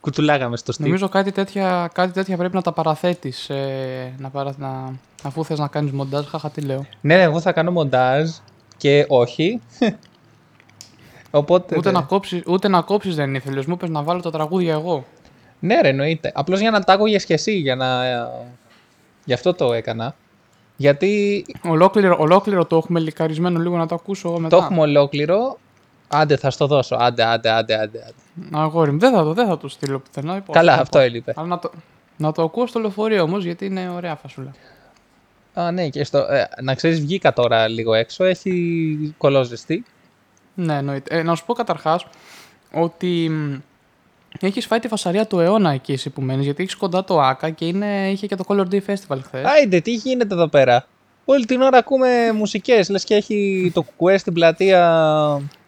κουτουλάγαμε 0.00 0.56
στο 0.56 0.72
στυλ. 0.72 0.86
Νομίζω 0.86 1.08
κάτι 1.08 1.32
τέτοια, 1.32 1.90
κάτι 1.94 2.12
τέτοια 2.12 2.36
πρέπει 2.36 2.54
να 2.54 2.62
τα 2.62 2.72
παραθέτεις, 2.72 3.48
ε, 3.48 4.14
να 4.18 4.28
παρα, 4.28 4.54
να, 4.58 4.98
αφού 5.22 5.44
θες 5.44 5.58
να 5.58 5.68
κάνεις 5.68 5.92
μοντάζ, 5.92 6.26
χαχα 6.26 6.50
τι 6.50 6.60
λέω. 6.60 6.86
Ναι, 7.00 7.16
ναι, 7.16 7.22
εγώ 7.22 7.40
θα 7.40 7.52
κάνω 7.52 7.70
μοντάζ 7.70 8.30
και 8.76 9.06
όχι. 9.08 9.60
Οπότε. 11.30 11.76
Ούτε 11.76 11.90
ναι. 11.90 11.98
να, 11.98 12.04
κόψεις, 12.04 12.42
ούτε 12.46 12.68
να 12.68 12.80
κόψεις 12.80 13.14
δεν 13.14 13.28
είναι 13.28 13.36
ήθελες, 13.36 13.66
μου 13.66 13.74
είπες 13.74 13.88
να 13.88 14.02
βάλω 14.02 14.20
τα 14.20 14.30
τραγούδια 14.30 14.72
εγώ. 14.72 15.04
Ναι, 15.58 15.80
ρε, 15.80 15.88
εννοείται. 15.88 16.32
Απλώς 16.34 16.60
για 16.60 16.70
να 16.70 16.80
τα 16.80 16.92
άκουγες 16.92 17.24
και 17.24 17.34
εσύ, 17.34 17.52
για 17.52 17.76
να. 17.76 18.02
Γι' 19.24 19.32
αυτό 19.32 19.54
το 19.54 19.72
έκανα. 19.72 20.14
Γιατί 20.76 21.44
Ολόκληρο, 21.64 22.16
ολόκληρο 22.18 22.64
το 22.64 22.76
έχουμε 22.76 23.00
λικαρισμένο 23.00 23.58
λίγο 23.58 23.76
να 23.76 23.86
το 23.86 23.94
ακούσω 23.94 24.28
εγώ 24.28 24.38
μετά. 24.40 24.56
το 24.56 24.62
έχουμε 24.62 24.80
ολόκληρο. 24.80 25.58
Άντε, 26.08 26.36
θα 26.36 26.50
στο 26.50 26.66
δώσω. 26.66 26.96
Άντε, 26.96 27.24
άντε, 27.24 27.50
άντε, 27.50 27.74
άντε. 27.74 27.98
άντε. 27.98 28.56
Αγόρι 28.58 28.92
μου, 28.92 28.98
δεν 28.98 29.12
θα 29.12 29.22
το, 29.22 29.32
δεν 29.32 29.46
θα 29.46 29.56
το 29.58 29.68
στείλω 29.68 29.98
πουθενά. 29.98 30.36
είπα, 30.36 30.52
Καλά, 30.52 30.72
είπα. 30.72 30.82
αυτό 30.82 30.98
έλειπε. 30.98 31.32
Αλλά 31.36 31.48
να 31.48 31.58
το, 31.58 31.70
να 32.16 32.32
το 32.32 32.42
ακούω 32.42 32.66
στο 32.66 32.80
λεωφορείο 32.80 33.22
όμως, 33.22 33.44
γιατί 33.44 33.66
είναι 33.66 33.90
ωραία 33.94 34.14
φασούλα. 34.14 34.54
Α, 35.54 35.70
ναι, 35.70 35.88
και 35.88 36.04
στο, 36.04 36.18
ε, 36.18 36.48
να 36.62 36.74
ξέρεις, 36.74 37.00
βγήκα 37.00 37.32
τώρα 37.32 37.68
λίγο 37.68 37.94
έξω. 37.94 38.24
Έχει 38.24 39.14
κολόζεστη. 39.18 39.84
Ναι, 40.54 40.74
εννοείται. 40.76 41.18
Ε, 41.18 41.22
να 41.22 41.34
σου 41.34 41.44
πω 41.44 41.52
καταρχάς 41.52 42.06
ότι 42.72 43.30
έχεις 44.40 44.66
φάει 44.66 44.78
τη 44.78 44.88
φασαρία 44.88 45.26
του 45.26 45.40
αιώνα 45.40 45.70
εκεί 45.70 45.92
εσύ 45.92 46.10
που 46.10 46.22
μένεις, 46.22 46.44
γιατί 46.44 46.62
έχεις 46.62 46.76
κοντά 46.76 47.04
το 47.04 47.20
ΑΚΑ 47.20 47.50
και 47.50 47.66
είναι, 47.66 48.10
είχε 48.10 48.26
και 48.26 48.36
το 48.36 48.44
Color 48.46 48.66
Day 48.70 48.80
Festival 48.86 49.18
χθες. 49.22 49.44
Άιντε, 49.44 49.80
τι 49.80 49.94
γίνεται 49.94 50.34
εδώ 50.34 50.48
πέρα; 50.48 50.86
Όλη 51.24 51.44
την 51.44 51.60
ώρα 51.60 51.78
ακούμε 51.78 52.32
μουσικές. 52.32 52.88
Λες 52.88 53.04
και 53.04 53.14
έχει 53.14 53.70
το 53.74 53.82
κουκουέ 53.82 54.18
στην 54.18 54.32
πλατεία. 54.32 54.80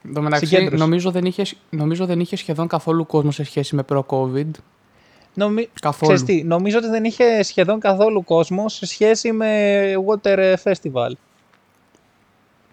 Εν 0.04 0.14
τω 0.14 0.22
μεταξύ, 0.22 0.46
συγκέντρωση. 0.46 0.82
νομίζω 0.82 1.10
δεν, 1.10 1.24
είχε, 1.24 1.42
νομίζω 1.70 2.06
δεν 2.06 2.20
είχε 2.20 2.36
σχεδόν 2.36 2.66
καθόλου 2.66 3.06
κόσμο 3.06 3.30
σε 3.30 3.44
σχέση 3.44 3.74
με 3.74 3.82
προ-COVID. 3.82 4.50
Νομι... 5.36 5.68
Καθόλου. 5.80 6.12
Ξέρεις 6.12 6.36
τι, 6.36 6.46
νομίζω 6.46 6.78
ότι 6.78 6.86
δεν 6.86 7.04
είχε 7.04 7.42
σχεδόν 7.42 7.80
καθόλου 7.80 8.24
κόσμο 8.24 8.68
σε 8.68 8.86
σχέση 8.86 9.32
με 9.32 9.92
Water 10.06 10.54
Festival. 10.62 11.10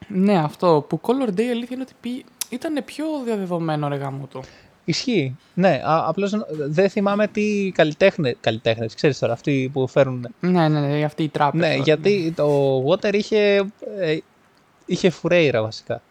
Ναι, 0.08 0.38
αυτό 0.38 0.86
που 0.90 1.02
Color 1.02 1.30
Day 1.30 1.42
αλήθεια 1.42 1.70
είναι 1.72 1.82
ότι 1.82 1.94
πει, 2.02 2.26
ήταν 2.50 2.84
πιο 2.86 3.06
διαδεδομένο 3.26 3.88
ρε 3.88 3.96
γάμο 3.96 4.28
το. 4.32 4.42
Ισχύει. 4.86 5.36
Ναι, 5.54 5.82
α, 5.86 6.04
απλώς 6.08 6.34
δεν 6.68 6.90
θυμάμαι 6.90 7.28
τι 7.28 7.72
καλλιτέχνε, 7.76 8.36
καλλιτέχνες, 8.40 8.96
ξέρεις 8.96 9.20
τώρα, 9.20 9.34
αυτοί 9.34 9.70
που 9.74 9.88
φέρουν. 9.88 10.28
Ναι, 10.40 10.68
ναι, 10.68 10.80
ναι, 10.80 11.04
αυτή 11.04 11.24
η 11.24 11.30
τράπεζα. 11.30 11.68
Ναι, 11.68 11.76
γιατί 11.76 12.34
το 12.36 12.78
Water 12.88 13.14
είχε, 13.14 13.66
ε, 14.00 14.18
είχε 14.86 15.10
φουρέιρα 15.10 15.62
βασικά. 15.62 16.02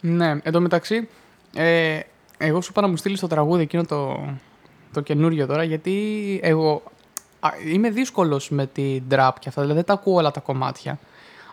Ναι, 0.00 0.30
εν 0.42 0.52
τω 0.52 0.60
μεταξύ, 0.60 1.08
ε, 1.54 2.00
εγώ 2.38 2.60
σου 2.60 2.68
είπα 2.70 2.80
να 2.80 2.88
μου 2.88 2.96
στείλεις 2.96 3.20
το 3.20 3.26
τραγούδι 3.26 3.62
εκείνο 3.62 3.84
το, 3.84 4.24
το 4.96 5.02
καινούριο 5.02 5.46
τώρα, 5.46 5.64
γιατί 5.64 5.94
εγώ 6.42 6.82
α, 7.40 7.48
είμαι 7.72 7.90
δύσκολος 7.90 8.50
με 8.50 8.66
την 8.66 9.02
trap 9.10 9.30
και 9.38 9.48
αυτά, 9.48 9.60
δηλαδή 9.60 9.72
δεν 9.74 9.84
τα 9.84 9.92
ακούω 9.92 10.14
όλα 10.14 10.30
τα 10.30 10.40
κομμάτια. 10.40 10.98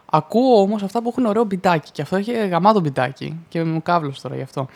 Ακούω 0.05 0.61
όμως 0.61 0.83
αυτά 0.83 1.01
που 1.01 1.09
έχουν 1.09 1.25
ωραίο 1.25 1.43
μπιτάκι 1.43 1.91
και 1.91 2.01
αυτό 2.01 2.15
έχει 2.15 2.47
γαμάτο 2.47 2.79
μπιτάκι 2.79 3.39
και 3.49 3.63
μου 3.63 3.81
κάβλωσε 3.81 4.21
τώρα 4.21 4.35
γι' 4.35 4.41
αυτό. 4.41 4.67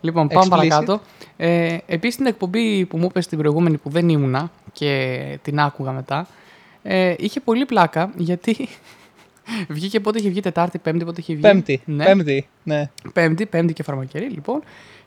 Λοιπόν, 0.00 0.28
πάμε 0.28 0.44
Explicit. 0.46 0.48
παρακάτω. 0.50 1.00
Ε, 1.36 1.76
Επίσης 1.86 2.16
την 2.16 2.26
εκπομπή 2.26 2.84
που 2.86 2.98
μου 2.98 3.04
είπες 3.10 3.24
στην 3.24 3.38
προηγούμενη 3.38 3.76
που 3.76 3.90
δεν 3.90 4.08
ήμουνα 4.08 4.50
και 4.72 5.18
την 5.42 5.60
άκουγα 5.60 5.92
μετά, 5.92 6.26
ε, 6.82 7.14
είχε 7.18 7.40
πολύ 7.40 7.64
πλάκα 7.64 8.12
γιατί 8.16 8.68
βγήκε 9.68 10.00
πότε 10.00 10.18
είχε 10.18 10.28
βγει, 10.28 10.40
Τετάρτη, 10.40 10.78
Πέμπτη, 10.78 11.04
πότε 11.04 11.20
είχε 11.20 11.32
βγει. 11.32 11.42
Πέμπτη, 11.42 11.80
Ναι. 11.84 12.04
πέμπτη, 12.04 12.48
ναι. 12.62 12.90
Πέμπτη, 13.12 13.46
πέμπτη 13.46 13.72
και 13.72 13.82
φαρμακερή, 13.82 14.28
λοιπόν. 14.28 14.62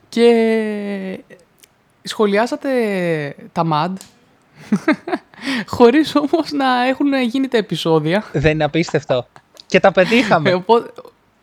Και 0.08 1.20
σχολιάσατε 2.04 2.70
τα 3.52 3.62
MAD, 3.72 3.92
χωρίς 5.66 6.14
όμως 6.16 6.50
να 6.52 6.86
έχουν 6.86 7.14
γίνει 7.22 7.48
τα 7.48 7.56
επεισόδια. 7.56 8.24
Δεν 8.32 8.52
είναι 8.52 8.64
απίστευτο. 8.64 9.26
και 9.66 9.80
τα 9.80 9.88
Ε, 9.88 9.90
πετύχαμε. 9.90 10.52
οπότε, 10.54 10.90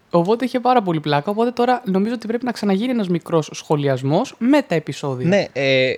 οπότε 0.10 0.46
είχε 0.46 0.60
πάρα 0.60 0.82
πολύ 0.82 1.00
πλάκα. 1.00 1.32
Οπότε 1.32 1.52
τώρα 1.52 1.82
νομίζω 1.86 2.14
ότι 2.14 2.28
πρέπει 2.28 2.46
να 2.46 2.52
ξαναγίνει 2.52 2.92
ένας 2.92 3.10
μικρός 3.10 3.50
σχολιασμός 3.54 4.36
με 4.38 4.62
τα 4.62 4.76
επεισόδια. 4.76 5.28
ναι, 5.28 5.46
ε, 5.54 5.90
ε, 5.90 5.96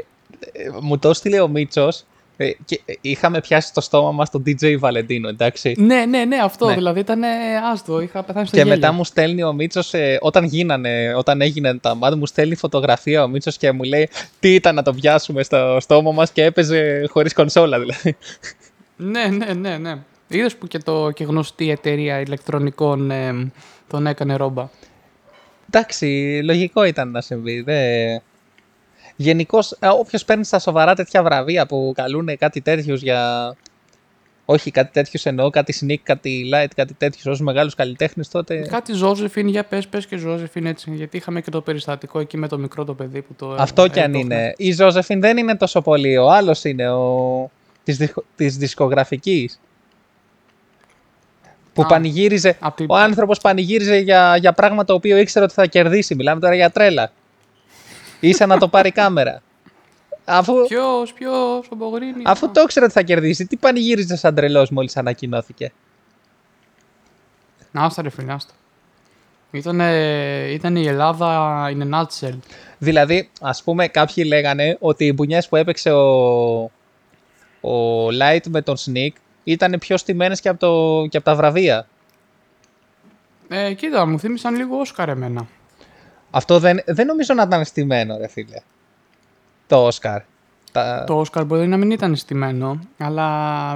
μου 0.81 0.97
το 0.99 1.09
έστειλε 1.09 1.39
ο 1.41 1.47
Μίτσος 1.47 2.03
ε, 2.37 2.51
και 2.65 2.81
ε, 2.85 2.93
είχαμε 3.01 3.39
πιάσει 3.41 3.67
στο 3.67 3.81
στόμα 3.81 4.11
μας 4.11 4.29
τον 4.29 4.43
DJ 4.45 4.75
Βαλεντίνο, 4.79 5.27
εντάξει. 5.27 5.75
ναι, 5.77 6.05
ναι, 6.05 6.25
ναι, 6.25 6.37
αυτό 6.43 6.67
Ναι. 6.67 6.73
δηλαδή 6.73 6.99
ήταν 6.99 7.21
άστο. 7.71 8.01
Είχα 8.01 8.23
πεθάνει 8.23 8.45
στο 8.47 8.55
Και 8.55 8.61
γέλιο. 8.61 8.75
μετά 8.75 8.91
μου 8.91 9.03
στέλνει 9.03 9.43
ο 9.43 9.53
Μίτσος, 9.53 9.93
όταν 10.19 10.43
γίνανε, 10.43 11.13
όταν 11.15 11.41
έγιναν 11.41 11.79
τα 11.79 11.95
μάτια, 11.95 12.17
μου 12.17 12.25
στέλνει 12.25 12.55
φωτογραφία 12.55 13.23
ο 13.23 13.27
Μίτσος 13.27 13.57
και 13.57 13.71
μου 13.71 13.83
λέει 13.83 14.09
τι 14.39 14.53
ήταν 14.53 14.75
να 14.75 14.81
το 14.81 14.93
πιάσουμε 14.93 15.43
στο 15.43 15.77
στόμα 15.81 16.11
μας 16.11 16.31
και 16.31 16.43
έπαιζε 16.43 17.05
χωρίς 17.09 17.33
κονσόλα 17.33 17.79
δηλαδή. 17.79 18.15
Ναι, 18.95 19.25
ναι, 19.25 19.53
ναι, 19.53 19.77
ναι. 19.77 19.95
Είδες 20.27 20.55
που 20.55 20.67
και, 20.67 20.77
το, 20.77 21.11
και 21.11 21.23
γνωστή 21.23 21.69
εταιρεία 21.69 22.19
ηλεκτρονικών 22.19 23.11
ε, 23.11 23.51
τον 23.87 24.07
έκανε 24.07 24.35
ρόμπα. 24.35 24.69
Εντάξει, 25.69 26.39
λογικό 26.43 26.83
ήταν 26.83 27.11
να 27.11 27.21
συμβεί. 27.21 27.61
Δε... 27.61 27.77
Γενικώς, 29.23 29.77
όποιος 29.99 30.25
παίρνει 30.25 30.45
στα 30.45 30.59
σοβαρά 30.59 30.93
τέτοια 30.95 31.23
βραβεία 31.23 31.65
που 31.65 31.91
καλούν 31.95 32.37
κάτι 32.37 32.61
τέτοιου 32.61 32.93
για. 32.95 33.55
Όχι, 34.45 34.71
κάτι 34.71 34.91
τέτοιου 34.91 35.19
εννοώ, 35.23 35.49
κάτι 35.49 35.73
sneak, 35.81 35.97
κάτι 36.03 36.49
light, 36.53 36.67
κάτι 36.75 36.93
τέτοιου 36.93 37.31
ω 37.39 37.43
μεγάλους 37.43 37.75
καλλιτέχνες, 37.75 38.29
τότε. 38.29 38.59
Κάτι 38.69 38.93
Ζώζεφιν, 38.93 39.47
για 39.47 39.63
πες, 39.63 39.87
πες 39.87 40.05
και 40.05 40.17
Ζώζεφιν 40.17 40.65
έτσι. 40.65 40.91
Γιατί 40.95 41.17
είχαμε 41.17 41.41
και 41.41 41.49
το 41.49 41.61
περιστατικό 41.61 42.19
εκεί 42.19 42.37
με 42.37 42.47
το 42.47 42.57
μικρό 42.57 42.83
το 42.83 42.93
παιδί 42.93 43.21
που 43.21 43.33
το. 43.33 43.55
Αυτό 43.59 43.87
κι 43.87 43.99
αν 43.99 44.13
έδωχνε. 44.13 44.35
είναι. 44.35 44.53
Η 44.57 44.71
Ζώζεφιν 44.71 45.21
δεν 45.21 45.37
είναι 45.37 45.55
τόσο 45.55 45.81
πολύ. 45.81 46.17
Ο 46.17 46.29
άλλος 46.31 46.63
είναι 46.63 46.89
ο. 46.91 47.51
της, 47.83 47.97
δισκο... 47.97 48.23
της 48.35 48.57
δισκογραφικής. 48.57 49.59
Που 51.73 51.81
Α, 51.81 51.85
πανηγύριζε. 51.85 52.57
απ' 52.59 52.75
την- 52.75 52.85
Ο 52.89 52.95
άνθρωπος 52.95 53.39
πανηγύριζε 53.39 53.97
για, 53.97 54.37
για 54.37 54.53
πράγμα 54.53 54.83
το 54.85 54.93
οποίο 54.93 55.17
ήξερε 55.17 55.45
ότι 55.45 55.53
θα 55.53 55.65
κερδίσει. 55.65 56.15
Μιλάμε 56.15 56.39
τώρα 56.41 56.55
για 56.55 56.69
τρέλα. 56.69 57.11
Ίσα 58.27 58.45
να 58.45 58.57
το 58.57 58.67
πάρει 58.67 58.91
κάμερα. 58.91 59.41
Αφού, 60.25 60.53
Ποιος, 60.67 61.13
ποιος, 61.13 61.67
ο 61.69 61.75
Μπογρίνη. 61.75 62.23
αφού 62.25 62.51
το 62.51 62.61
ήξερε 62.61 62.85
ότι 62.85 62.93
θα 62.93 63.01
κερδίσει, 63.01 63.47
τι 63.47 63.55
πανηγύριζε 63.57 64.15
σαν 64.15 64.35
τρελός 64.35 64.69
μόλις 64.69 64.97
ανακοινώθηκε; 64.97 65.71
Άστα 67.71 68.01
ρε 68.01 68.09
φίλε, 68.09 68.33
άστα. 68.33 68.53
Ήταν, 69.51 69.79
ήταν 70.49 70.75
η 70.75 70.85
Ελλάδα 70.87 71.65
in 71.69 71.81
a 71.81 72.01
nutshell. 72.01 72.37
Δηλαδή, 72.77 73.29
ας 73.41 73.63
πούμε, 73.63 73.87
κάποιοι 73.87 74.23
λέγανε 74.27 74.77
ότι 74.79 75.05
οι 75.05 75.11
μπουνιές 75.15 75.47
που 75.47 75.55
έπαιξε 75.55 75.91
ο, 75.91 76.07
ο 77.61 78.07
Light 78.07 78.47
με 78.49 78.61
τον 78.61 78.75
Sneak 78.85 79.11
ήταν 79.43 79.75
πιο 79.79 79.97
στημένες 79.97 80.41
και 80.41 80.49
από, 80.49 80.59
το, 80.59 81.05
και 81.09 81.17
από 81.17 81.25
τα 81.25 81.35
βραβεία. 81.35 81.87
Ε, 83.47 83.73
κοίτα, 83.73 84.05
μου 84.05 84.19
θύμισαν 84.19 84.55
λίγο 84.55 84.77
Όσκαρ 84.79 85.09
εμένα. 85.09 85.47
Αυτό 86.35 86.59
δεν, 86.59 86.79
δεν 86.85 87.05
νομίζω 87.05 87.33
να 87.33 87.43
ήταν 87.43 87.65
στημένο, 87.65 88.17
ρε 88.17 88.27
φίλε. 88.27 88.57
Το 89.67 89.85
Όσκαρ. 89.85 90.21
Τα... 90.71 91.03
Το 91.07 91.19
Όσκαρ 91.19 91.45
μπορεί 91.45 91.67
να 91.67 91.77
μην 91.77 91.91
ήταν 91.91 92.15
στημένο, 92.15 92.79
αλλά 92.97 93.27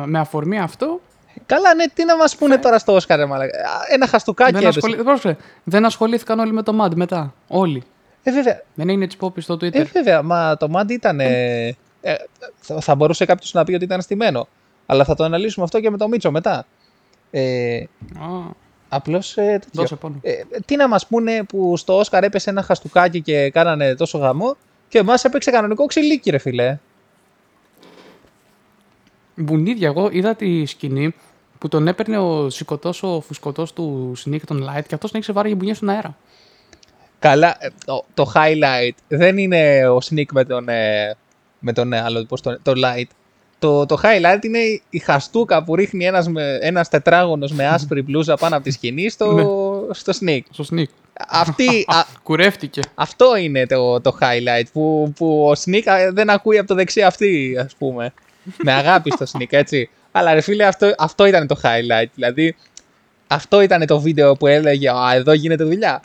με 0.06 0.20
αφορμή 0.20 0.60
αυτό 0.60 1.00
Καλά, 1.46 1.74
ναι, 1.76 1.88
τι 1.94 2.06
να 2.06 2.18
μας 2.18 2.36
πούνε 2.36 2.58
τώρα 2.58 2.78
στο 2.80 2.94
Όσκαρ, 2.94 3.18
ρε 3.18 3.26
μαλάκα. 3.26 3.58
Α, 3.58 3.72
Ένα 3.90 4.08
χαστούκάκι 4.08 4.52
δεν, 4.52 4.62
έπεσε. 4.62 4.80
ασχολη... 4.80 5.04
πρόσεξε, 5.04 5.38
δεν 5.64 5.86
ασχολήθηκαν 5.86 6.40
όλοι 6.40 6.52
με 6.52 6.64
το 6.64 6.84
MAD 6.84 6.96
μετά. 6.96 7.34
Όλοι. 7.48 7.84
Ε, 8.24 8.32
βέβαια, 8.32 8.62
Δεν 8.74 8.90
έγινε 8.90 9.04
έτσι 9.04 9.18
πόπι 9.18 9.42
στο 9.42 9.54
Twitter. 9.54 9.76
ε, 9.76 9.84
βέβαια, 9.84 10.22
μα 10.22 10.58
το 10.58 10.68
Mad 10.76 10.90
ήταν... 10.90 11.20
Ε, 11.20 11.68
ε, 12.02 12.16
θα, 12.60 12.82
θα 12.82 12.96
μπορούσε 12.96 13.26
κάποιος 13.26 13.54
να 13.54 13.64
πει 13.64 13.74
ότι 13.74 13.84
ήταν 13.84 14.02
στημένο. 14.02 14.48
Αλλά 14.86 15.04
θα 15.04 15.16
το 15.16 15.24
αναλύσουμε 15.24 15.66
αυτό 15.66 15.80
και 15.80 15.90
με 15.90 15.98
το 15.98 16.08
Μίτσο 16.08 16.32
μετά. 16.32 16.66
Ε, 17.32 17.78
Α, 18.20 18.26
απλώς... 18.89 19.38
Ε, 19.38 19.44
τέτοιο. 19.44 19.70
δώσε 19.72 19.96
πόνο. 19.96 20.20
Ε, 20.22 20.34
τι 20.65 20.75
να 20.75 20.88
μας 20.88 21.08
πούνε 21.08 21.44
που 21.44 21.77
στο 21.77 21.98
Όσκαρ 21.98 22.24
έπεσε 22.24 22.50
ένα 22.50 22.62
χαστούκάκι 22.62 23.22
και 23.22 23.50
κάνανε 23.50 23.96
τόσο 23.96 24.17
γαμό 24.17 24.56
και 24.88 24.98
εμάς 24.98 25.24
έπαιξε 25.24 25.51
κανονικό 25.51 25.86
ξυλίκι, 25.86 26.29
ρε 26.29 26.38
φίλε. 26.38 26.79
Μπουνίδια, 29.36 29.88
εγώ 29.88 30.10
είδα 30.12 30.36
τη 30.36 30.65
σκηνή 30.65 31.15
που 31.58 31.67
τον 31.67 31.88
έπαιρνε 31.88 32.17
ο 32.17 32.50
σηκωτός, 32.50 33.03
ο 33.03 33.22
φουσκωτός 33.22 33.74
του 33.74 34.13
Sneak 34.25 34.41
τον 34.46 34.63
Light 34.63 34.84
και 34.88 34.96
αυτός 34.96 35.12
τον 35.12 35.20
είχε 35.20 35.34
βάρει 35.34 35.56
μπουνιέ 35.56 35.74
στον 35.74 35.89
αέρα. 35.89 36.17
Καλά, 37.20 37.58
ε, 37.60 37.70
το, 37.86 38.06
το 38.13 38.32
highlight 38.36 38.96
δεν 39.08 39.38
είναι 39.38 39.89
ο 39.89 39.98
Sneak 40.10 40.25
με 40.32 40.46
τον, 40.46 40.70
ε, 40.70 41.15
με 41.60 41.74
τον 41.74 41.94
ε, 41.94 42.01
άλλο, 42.01 42.25
πώς 42.25 42.41
το, 42.41 42.60
το 42.62 42.74
light. 42.75 43.08
Το, 43.60 43.86
το 43.86 44.00
highlight 44.04 44.44
είναι 44.46 44.58
η- 44.58 44.82
η 44.90 45.00
χαστούκα 45.00 45.64
που 45.64 45.76
ρίχνει 45.76 46.06
ένας, 46.06 46.28
με, 46.28 46.58
ένας 46.62 46.90
τετράγωνος 46.90 47.52
με 47.52 47.68
άσπρη 47.68 48.02
μπλούζα 48.02 48.36
πάνω 48.36 48.56
από 48.56 48.64
τη 48.64 48.72
σκηνή 48.72 49.10
στο, 49.10 49.32
Ναι. 49.34 49.44
στο 49.94 50.14
Sneak. 50.22 50.40
Στο 50.52 50.64
Sneak. 50.72 50.84
Αυτή, 51.30 51.68
α, 51.88 52.04
Κουρεύτηκε. 52.24 52.82
αυτό 52.96 53.36
είναι 53.36 53.66
το, 53.66 54.02
το 54.02 54.18
highlight 54.22 54.66
που, 54.74 55.14
που 55.16 55.48
ο 55.48 55.52
Sneak 55.66 55.82
α, 55.86 56.12
δεν 56.12 56.30
ακούει 56.30 56.58
από 56.58 56.68
το 56.68 56.76
δεξί 56.76 57.02
αυτή, 57.02 57.58
ας 57.66 57.76
πούμε. 57.78 58.14
με 58.64 58.72
αγάπη 58.74 59.12
στο 59.12 59.26
Sneak, 59.34 59.48
έτσι. 59.50 59.90
Αλλά 60.12 60.34
ρε 60.34 60.42
φίλε, 60.42 60.64
αυτό, 60.66 60.94
αυτό 60.98 61.26
ήταν 61.26 61.48
το 61.48 61.60
highlight. 61.64 62.10
Δηλαδή, 62.16 62.56
αυτό 63.28 63.62
ήταν 63.62 63.86
το 63.86 64.00
βίντεο 64.00 64.34
που 64.36 64.48
έλεγε 64.48 64.90
«Α, 64.90 65.14
εδώ 65.16 65.34
γίνεται 65.34 65.64
δουλειά». 65.64 66.02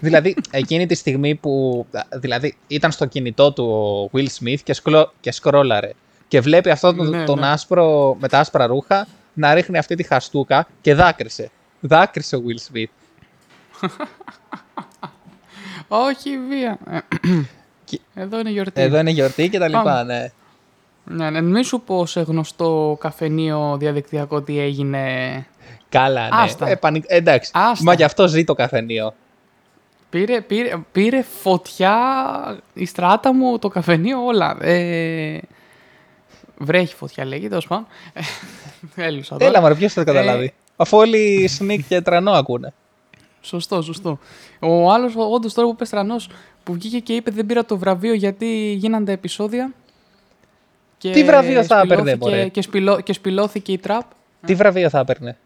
Δηλαδή, 0.00 0.36
εκείνη 0.50 0.86
τη 0.86 0.94
στιγμή 0.94 1.34
που. 1.34 1.86
Δηλαδή, 2.14 2.54
ήταν 2.66 2.92
στο 2.92 3.06
κινητό 3.06 3.52
του 3.52 3.64
ο 4.12 4.16
Will 4.16 4.26
Smith 4.40 4.58
και, 4.64 4.72
σκλο, 4.72 5.12
και 5.20 5.32
σκρόλαρε. 5.32 5.90
Και 6.28 6.40
βλέπει 6.40 6.70
αυτό 6.70 6.94
τον, 6.94 7.08
Ναι, 7.08 7.24
τον 7.24 7.38
ναι. 7.38 7.46
άσπρο 7.46 8.16
με 8.20 8.28
τα 8.28 8.38
άσπρα 8.38 8.66
ρούχα 8.66 9.06
να 9.32 9.54
ρίχνει 9.54 9.78
αυτή 9.78 9.94
τη 9.94 10.02
χαστούκα 10.02 10.66
και 10.80 10.94
δάκρυσε. 10.94 11.50
Δάκρυσε 11.80 12.36
ο 12.36 12.42
Will 12.46 12.72
Smith. 12.76 12.90
Όχι 15.88 16.38
βία. 16.48 16.78
Ε, 16.90 16.98
Και- 17.84 18.00
Εδώ 18.14 18.38
είναι 18.38 18.50
γιορτή. 18.50 18.80
Εδώ 18.80 18.98
είναι 18.98 19.10
γιορτή 19.10 19.48
και 19.48 19.58
τα 19.58 19.68
λοιπά, 19.68 19.82
Πάμε. 19.82 20.02
ναι. 20.02 20.30
Ναι, 21.06 21.30
ναι, 21.30 21.40
μην 21.40 21.64
σου 21.64 21.80
πω 21.80 22.06
σε 22.06 22.20
γνωστό 22.20 22.96
καφενείο 23.00 23.76
διαδικτυακό 23.78 24.42
τι 24.42 24.58
έγινε. 24.60 25.46
Καλά, 25.88 26.22
ναι. 26.22 26.28
Άστα. 26.32 26.68
Ε, 26.68 26.74
πανικ- 26.74 27.04
Εντάξει. 27.08 27.50
Άστα. 27.54 27.84
Μα 27.84 27.94
γι' 27.94 28.02
αυτό 28.04 28.26
ζει 28.28 28.44
το 28.44 28.54
καφενείο. 28.54 29.14
Πήρε, 30.14 30.40
πήρε, 30.40 30.76
πήρε 30.92 31.22
φωτιά 31.22 31.96
η 32.74 32.84
στράτα 32.86 33.34
μου, 33.34 33.58
το 33.58 33.68
καφενείο, 33.68 34.24
όλα. 34.24 34.56
Ε, 34.64 35.40
βρέχει 36.58 36.94
φωτιά 36.94 37.24
λέγει, 37.24 37.48
τέλος 37.48 37.66
πάντων. 37.66 37.86
Ε, 38.96 39.06
Έλουσα 39.06 39.36
τώρα. 39.36 39.44
Έλα, 39.50 39.60
μωρέ, 39.60 39.74
ποιος 39.74 39.92
θα 39.92 40.04
το 40.04 40.12
καταλάβει; 40.12 40.44
Ε, 40.44 40.52
Αφού 40.76 40.96
όλοι 40.98 41.50
sneak 41.58 41.78
και 41.88 42.00
τρανό 42.00 42.30
ακούνε. 42.30 42.72
Σωστό, 43.40 43.82
σωστό. 43.82 44.18
Ο 44.60 44.90
άλλος, 44.92 45.12
όντως 45.16 45.54
τώρα 45.54 45.68
που 45.68 45.74
είπε 45.74 45.84
τρανός, 45.86 46.28
που 46.64 46.72
βγήκε 46.72 46.98
και 46.98 47.14
είπε 47.14 47.30
δεν 47.30 47.46
πήρα 47.46 47.64
το 47.64 47.78
βραβείο 47.78 48.14
γιατί 48.14 48.72
γίνανε 48.78 49.04
τα 49.04 49.12
επεισόδια. 49.12 49.72
Και 50.98 51.10
Τι 51.10 51.24
βραβείο 51.24 51.64
θα 51.64 51.80
έπαιρνε, 51.80 52.10
σπηλώθηκε- 52.10 52.30
μωρέ; 52.36 52.48
Και, 52.48 52.62
σπηλώ, 52.62 53.00
και 53.00 53.12
σπηλώθηκε 53.12 53.72
η 53.72 53.78
τραπ. 53.78 54.02
Τι 54.46 54.54
βραβείο 54.54 54.88
θα 54.88 54.98
έπαιρνε; 54.98 55.36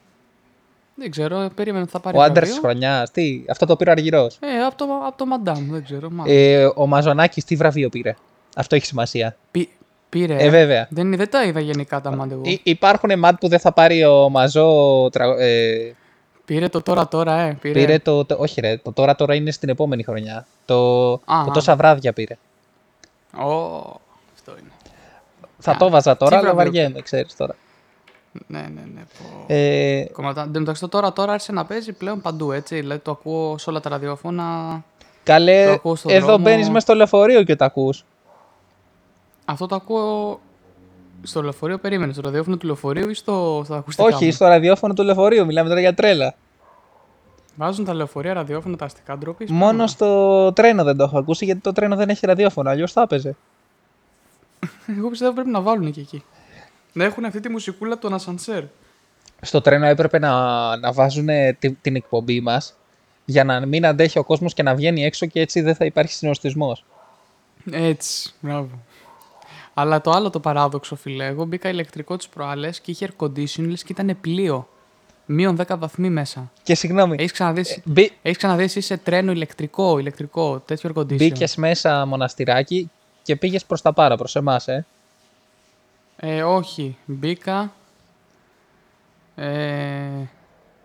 Δεν 1.00 1.10
ξέρω, 1.10 1.48
περίμενε 1.54 1.82
ότι 1.82 1.90
θα 1.92 2.00
πάρει 2.00 2.16
Ο 2.16 2.22
άντρας 2.22 2.48
της 2.48 2.58
βραβείο. 2.60 2.78
χρονιάς. 2.80 3.10
Τι, 3.10 3.44
αυτό 3.50 3.66
το 3.66 3.76
πήρε 3.76 3.90
ο 3.90 3.92
Αργυρός. 3.92 4.36
Ε, 4.40 4.64
από 4.66 4.76
το, 4.76 4.84
από 5.06 5.16
το 5.18 5.26
Μαντάμ, 5.26 5.70
δεν 5.70 5.84
ξέρω. 5.84 6.10
Μάλλον. 6.10 6.34
Ε, 6.36 6.70
ο 6.74 6.86
Μαζονάκης 6.86 7.44
τι 7.44 7.56
βραβείο 7.56 7.88
πήρε; 7.88 8.14
Αυτό 8.56 8.74
έχει 8.74 8.86
σημασία. 8.86 9.36
Πή- 9.50 9.68
πήρε. 10.08 10.36
Ε, 10.38 10.48
βέβαια. 10.48 10.86
Δεν, 10.90 11.16
δεν 11.16 11.30
τα 11.30 11.44
είδα 11.44 11.60
γενικά 11.60 12.00
τα 12.00 12.16
μαντ 12.16 12.32
εγώ. 12.32 12.40
Υ- 12.44 12.60
υπάρχουν 12.66 13.18
ματ 13.18 13.38
που 13.40 13.48
δεν 13.48 13.58
θα 13.58 13.72
πάρει 13.72 14.04
ο 14.04 14.28
Μαζό. 14.28 15.08
τρα- 15.12 15.38
ε, 15.38 15.94
Πήρε 16.44 16.68
το 16.68 16.82
τώρα 16.82 17.08
τώρα, 17.08 17.40
ε. 17.40 17.56
Πήρε. 17.60 17.74
πήρε 17.80 17.98
το, 17.98 18.24
το- 18.24 18.36
Όχι, 18.38 18.60
ρε. 18.60 18.76
Το 18.76 18.92
τώρα 18.92 19.14
τώρα 19.14 19.34
είναι 19.34 19.50
στην 19.50 19.68
επόμενη 19.68 20.02
χρονιά. 20.02 20.46
Το, 20.64 21.12
Α, 21.12 21.18
το 21.24 21.32
α. 21.32 21.50
τόσα 21.52 21.76
βράδια 21.76 22.12
πήρε. 22.12 22.36
Ω, 23.36 23.46
αυτό 24.34 24.52
είναι. 24.60 24.70
Θα 25.58 25.70
Α, 25.72 25.76
το 25.76 25.90
βάζα 25.90 26.16
τώρα, 26.16 26.30
τι 26.30 26.36
αλλά 26.46 26.54
βραβείο 26.54 26.72
βαριέμαι, 26.72 27.00
ξέρεις 27.00 27.36
τώρα. 27.36 27.54
Ναι, 28.46 28.60
ναι, 28.60 28.80
ναι. 28.94 29.00
Πω. 29.00 29.44
Ε, 29.46 30.08
Κομματά. 30.12 30.42
Εν 30.42 30.52
τω 30.52 30.58
μεταξύ 30.58 30.80
το 30.80 30.88
τώρα 30.88 31.12
τώρα 31.12 31.32
άρχισε 31.32 31.52
να 31.52 31.64
παίζει 31.64 31.92
πλέον 31.92 32.20
παντού, 32.20 32.52
έτσι. 32.52 32.80
Δηλαδή 32.80 33.00
το 33.00 33.10
ακούω 33.10 33.58
σε 33.58 33.70
όλα 33.70 33.80
τα 33.80 33.88
ραδιόφωνα. 33.88 34.70
Το 34.98 35.04
καλέ, 35.22 35.70
ακούω 35.70 35.94
στον 35.94 36.10
εδώ 36.10 36.26
δρόμο. 36.26 36.42
μπαίνεις 36.42 36.66
μέσα 36.66 36.80
στο 36.80 36.94
λεωφορείο 36.94 37.42
και 37.42 37.56
το 37.56 37.64
ακούς. 37.64 38.04
Αυτό 39.44 39.66
το 39.66 39.74
ακούω 39.74 40.40
στο 41.22 41.42
λεωφορείο, 41.42 41.78
περίμενε. 41.78 42.12
Στο 42.12 42.22
ραδιόφωνο 42.22 42.56
του 42.56 42.66
λεωφορείου 42.66 43.10
ή 43.10 43.14
στο, 43.14 43.62
στα 43.64 43.76
ακουστικά. 43.76 44.08
Όχι, 44.08 44.24
μου; 44.24 44.32
στο 44.32 44.46
ραδιόφωνο 44.46 44.94
του 44.94 45.02
λεωφορείου. 45.02 45.46
Μιλάμε 45.46 45.68
τώρα 45.68 45.80
για 45.80 45.94
τρέλα. 45.94 46.34
Βάζουν 47.56 47.84
τα 47.84 47.94
λεωφορεία 47.94 48.32
ραδιόφωνα 48.32 48.76
τα 48.76 48.84
αστικά 48.84 49.18
ντροπή. 49.18 49.46
Μόνο 49.52 49.86
στο 49.86 50.52
τρένο 50.52 50.84
δεν 50.84 50.96
το 50.96 51.04
έχω 51.04 51.18
ακούσει 51.18 51.44
γιατί 51.44 51.60
το 51.60 51.72
τρένο 51.72 51.96
δεν 51.96 52.08
έχει 52.08 52.26
ραδιόφωνο. 52.26 52.70
Αλλιώς 52.70 52.92
θα 52.92 53.02
έπαιζε. 53.02 53.36
Εγώ 54.98 55.08
πιστεύω 55.08 55.32
πρέπει 55.32 55.50
να 55.50 55.60
βάλουν 55.60 55.90
και 55.92 56.00
εκεί. 56.00 56.24
Να 56.98 57.04
έχουν 57.04 57.24
αυτή 57.24 57.40
τη 57.40 57.48
μουσικούλα 57.48 57.98
των 57.98 58.14
ασανσέρ. 58.14 58.62
Στο 59.40 59.60
τρένο 59.60 59.86
έπρεπε 59.86 60.18
να, 60.18 60.32
να 60.76 60.92
βάζουν 60.92 61.28
την 61.80 61.96
εκπομπή 61.96 62.40
μας 62.40 62.74
για 63.24 63.44
να 63.44 63.66
μην 63.66 63.86
αντέχει 63.86 64.18
ο 64.18 64.24
κόσμος 64.24 64.54
και 64.54 64.62
να 64.62 64.74
βγαίνει 64.74 65.04
έξω 65.04 65.26
και 65.26 65.40
έτσι 65.40 65.60
δεν 65.60 65.74
θα 65.74 65.84
υπάρχει 65.84 66.12
συνοστισμός. 66.12 66.84
Έτσι, 67.70 68.30
μπράβο. 68.40 68.68
Αλλά 69.74 70.00
το 70.00 70.10
άλλο 70.10 70.30
το 70.30 70.40
παράδοξο, 70.40 70.96
φιλέ, 70.96 71.26
εγώ 71.26 71.44
μπήκα 71.44 71.68
ηλεκτρικό 71.68 72.16
τις 72.16 72.28
προάλλες 72.28 72.80
και 72.80 72.90
είχε 72.90 73.08
air 73.08 73.24
conditioning 73.24 73.68
λες 73.68 73.82
και 73.82 73.92
ήταν 73.92 74.16
πλοίο. 74.20 74.68
Μείον 75.26 75.56
10 75.66 75.78
βαθμοί 75.78 76.10
μέσα. 76.10 76.50
Και 76.62 76.74
συγγνώμη, 76.74 77.16
Έχεις 77.18 77.32
ξαναδεί, 77.32 77.64
μπή, 77.84 78.12
έχεις 78.22 78.38
ξαναδείς 78.38 78.64
εσύ 78.64 78.80
σε 78.80 78.96
τρένο 78.96 79.32
ηλεκτρικό, 79.32 79.98
ηλεκτρικό, 79.98 80.58
τέτοιο 80.58 80.90
air 80.94 81.00
conditioning. 81.00 81.16
μπήκες 81.16 81.56
μέσα 81.56 82.06
μοναστηράκι 82.06 82.90
και 83.22 83.36
πήγες 83.36 83.64
προς 83.64 83.82
τα 83.82 83.92
πάρα, 83.92 84.16
προς 84.16 84.36
εμάς, 84.36 84.68
ε. 84.68 84.86
Ε, 86.20 86.42
όχι, 86.42 86.96
μπήκα. 87.04 87.72
Ε, 89.34 89.46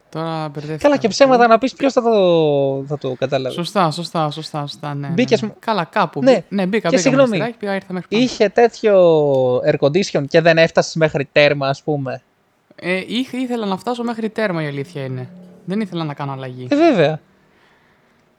τώρα 0.10 0.48
μπερδεύτηκα. 0.50 0.78
Καλά, 0.78 0.98
και 0.98 1.08
ψέματα 1.08 1.48
να 1.48 1.58
πεις 1.58 1.74
ποιος 1.74 1.94
θα 1.94 2.02
το, 2.02 2.84
θα 2.88 2.98
το 2.98 3.14
καταλάβει. 3.20 3.56
Σωστά, 3.56 3.92
σωστά, 3.92 4.30
σωστά, 4.32 4.60
σωστά, 4.68 4.94
ναι. 4.94 5.08
Μπήκες 5.08 5.42
ναι. 5.42 5.48
μ- 5.48 5.60
Καλά, 5.60 5.84
κάπου. 5.84 6.24
Ναι. 6.24 6.32
μπή- 6.34 6.44
ναι 6.50 6.66
μπήκα, 6.66 6.82
Και 6.82 6.88
μπήκα. 6.96 7.02
συγγνώμη, 7.02 7.28
μοναστηράκι, 7.28 7.58
πήγα, 7.58 7.76
ήρθα 7.76 7.94
μέχρι 7.94 8.08
πάνω. 8.10 8.24
Είχε 8.24 8.50
τέτοιο 8.50 8.96
air 9.58 9.76
condition 9.80 10.28
και 10.28 10.42
δεν 10.42 10.58
έφτασες 10.58 10.96
μέχρι 10.96 11.28
τέρμα, 11.32 11.68
ας 11.68 11.84
πούμε. 11.84 12.22
Ε, 12.76 13.04
είχ- 13.08 13.34
ήθελα 13.34 13.66
να 13.66 13.78
φτάσω 13.78 14.04
μέχρι 14.04 14.30
τέρμα 14.30 14.64
η 14.64 14.68
αλήθεια 14.68 15.04
είναι. 15.04 15.30
Δεν 15.66 15.82
ήθελα 15.82 16.04
να 16.04 16.14
κάνω 16.14 16.32
αλλαγή. 16.32 16.68
Ε, 16.72 16.76
βέβαια. 16.76 17.20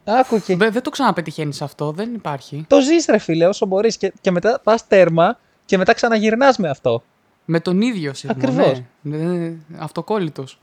Άκου 0.04 0.40
και. 0.42 0.56
Δε- 0.56 0.70
δεν 0.70 0.82
το 0.82 0.90
ξαναπετυχαίνεις 0.90 1.62
αυτό, 1.62 1.90
δεν 1.90 2.14
υπάρχει. 2.14 2.64
Το 2.68 2.80
ζεις, 2.80 3.06
ρε 3.06 3.18
φίλε, 3.18 3.46
όσο 3.46 3.66
μπορείς. 3.66 3.96
Και, 3.96 4.12
και 4.20 4.30
μετά 4.30 4.60
πας 4.62 4.86
τέρμα 4.86 5.38
και 5.64 5.78
μετά 5.78 5.92
ξαναγυρνάς 5.92 6.56
με 6.58 6.68
αυτό. 6.68 7.02
Με 7.44 7.60
τον 7.60 7.80
ίδιο 7.80 8.14
σειρμό. 8.14 8.36
Ακριβώς. 8.42 8.82
Ναι. 9.00 9.16
Ναι, 9.16 9.52
αυτοκόλλητος. 9.78 10.58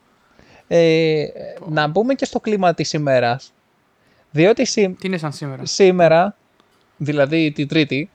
Ε, 0.67 1.25
να 1.67 1.87
μπούμε 1.87 2.13
και 2.13 2.25
στο 2.25 2.39
κλίμα 2.39 2.73
της 2.73 2.93
ημέρας. 2.93 3.53
Διότι 4.31 4.65
σή- 4.65 4.97
Τι 4.99 5.07
είναι 5.07 5.17
σαν 5.17 5.31
σήμερα; 5.33 5.65
σήμερα, 5.65 6.35
δηλαδή 6.97 7.51
την 7.51 7.67
Τρίτη, 7.67 8.09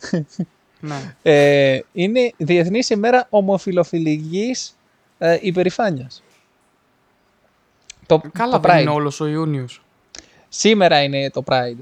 ναι. 0.80 1.14
ε, 1.22 1.80
είναι 1.92 2.32
Διεθνής 2.36 2.90
ημέρα 2.90 3.26
ομοφιλοφιλικής 3.30 4.76
ε, 5.18 5.38
υπερηφάνειας. 5.40 6.22
Το, 8.06 8.20
Καλά 8.32 8.52
το 8.52 8.58
δεν 8.68 8.76
Pride. 8.76 8.80
είναι 8.80 8.90
όλος 8.90 9.20
ο 9.20 9.26
Ιούνιος. 9.26 9.82
Σήμερα 10.48 11.02
είναι 11.02 11.30
το 11.30 11.42
Pride. 11.46 11.76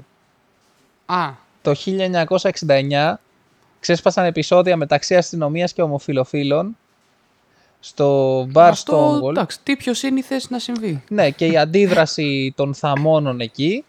Α, 1.05 1.29
Το 1.61 1.73
1969 1.75 3.19
ξέσπασαν 3.85 4.25
επεισόδια 4.25 4.77
μεταξύ 4.77 5.15
αστυνομίας 5.15 5.73
και 5.73 5.81
ομοφιλοφίλων 5.81 6.77
στο 7.79 8.41
Bar 8.53 8.67
αυτό 8.69 9.19
Stonewall. 9.21 9.29
εντάξει, 9.29 9.59
τι 9.63 9.75
πιο 9.75 9.93
σύνηθες 9.93 10.49
να 10.49 10.59
συμβεί. 10.59 11.03
Ναι, 11.09 11.29
και 11.29 11.45
η 11.45 11.57
αντίδραση 11.57 12.53
των 12.55 12.73
θαμώνων 12.73 13.39
εκεί 13.39 13.85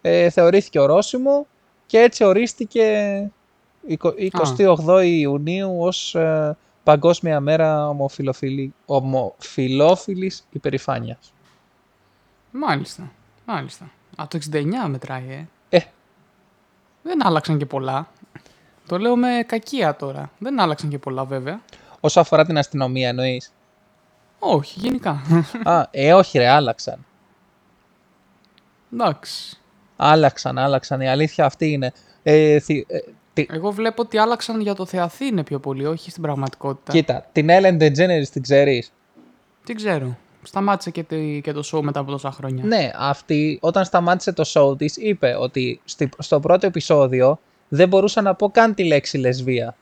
ε, 0.00 0.30
θεωρήθηκε 0.30 0.80
ορόσημο 0.80 1.46
και 1.86 1.98
έτσι 1.98 2.24
ορίστηκε 2.24 3.30
28 4.86 5.04
Ιουνίου 5.04 5.76
ως 5.80 6.14
ε, 6.14 6.56
Παγκόσμια 6.82 7.40
Μέρα 7.40 7.88
ομοφιλοφιλη... 7.88 8.74
ομοφιλόφιλης 8.86 10.46
υπερηφάνειας. 10.50 11.32
Μάλιστα, 12.50 13.12
μάλιστα. 13.44 13.90
Α, 14.16 14.24
το 14.28 14.38
69 14.52 14.64
μετράει, 14.88 15.24
ε. 15.30 15.76
Ε. 15.76 15.80
Δεν 17.02 17.26
άλλαξαν 17.26 17.58
και 17.58 17.66
πολλά. 17.66 18.08
Το 18.88 18.98
λέω 18.98 19.16
με 19.16 19.28
κακία 19.46 19.96
τώρα. 19.96 20.30
Δεν 20.38 20.60
άλλαξαν 20.60 20.88
και 20.90 20.98
πολλά 20.98 21.24
βέβαια. 21.24 21.60
Όσο 22.00 22.20
αφορά 22.20 22.44
την 22.46 22.58
αστυνομία 22.58 23.08
εννοείς; 23.08 23.52
Όχι, 24.38 24.78
γενικά. 24.80 25.22
Α, 25.64 25.82
ε, 25.90 26.12
όχι 26.14 26.38
ρε, 26.38 26.48
άλλαξαν. 26.48 27.04
Εντάξει. 28.92 29.58
Άλλαξαν, 29.96 30.58
άλλαξαν. 30.58 31.00
Η 31.00 31.08
αλήθεια 31.08 31.44
αυτή 31.44 31.70
είναι. 31.72 31.92
Ε, 32.22 32.58
θυ- 32.60 32.90
ε, 32.92 32.98
τι- 33.32 33.46
Εγώ 33.50 33.70
βλέπω 33.70 34.02
ότι 34.02 34.18
άλλαξαν 34.18 34.60
για 34.60 34.74
το 34.74 34.86
Θεαθήνε 34.86 35.42
πιο 35.42 35.58
πολύ, 35.58 35.86
όχι 35.86 36.10
στην 36.10 36.22
πραγματικότητα. 36.22 36.92
Κοίτα, 36.92 37.26
την 37.32 37.46
Ellen 37.50 37.76
DeGeneres 37.82 38.28
την 38.32 38.42
ξέρεις; 38.42 38.92
Τι 39.64 39.74
ξέρω. 39.74 40.16
Σταμάτησε 40.42 40.90
και, 40.90 41.02
τη- 41.02 41.40
και 41.42 41.52
το 41.52 41.62
show 41.72 41.80
μετά 41.82 42.00
από 42.00 42.10
τόσα 42.10 42.30
χρόνια. 42.30 42.64
Ναι, 42.64 42.90
αυτή 42.98 43.58
όταν 43.62 43.84
σταμάτησε 43.84 44.32
το 44.32 44.44
show 44.54 44.78
της 44.78 44.96
είπε 44.96 45.34
ότι 45.38 45.80
στη- 45.84 46.08
στο 46.18 46.40
πρώτο 46.40 46.66
επεισόδιο 46.66 47.40
δεν 47.68 47.88
μπορούσα 47.88 48.22
να 48.22 48.34
πω 48.34 48.50
καν 48.50 48.74
τη 48.74 48.84
λέξη 48.84 49.18
λεσβία. 49.18 49.76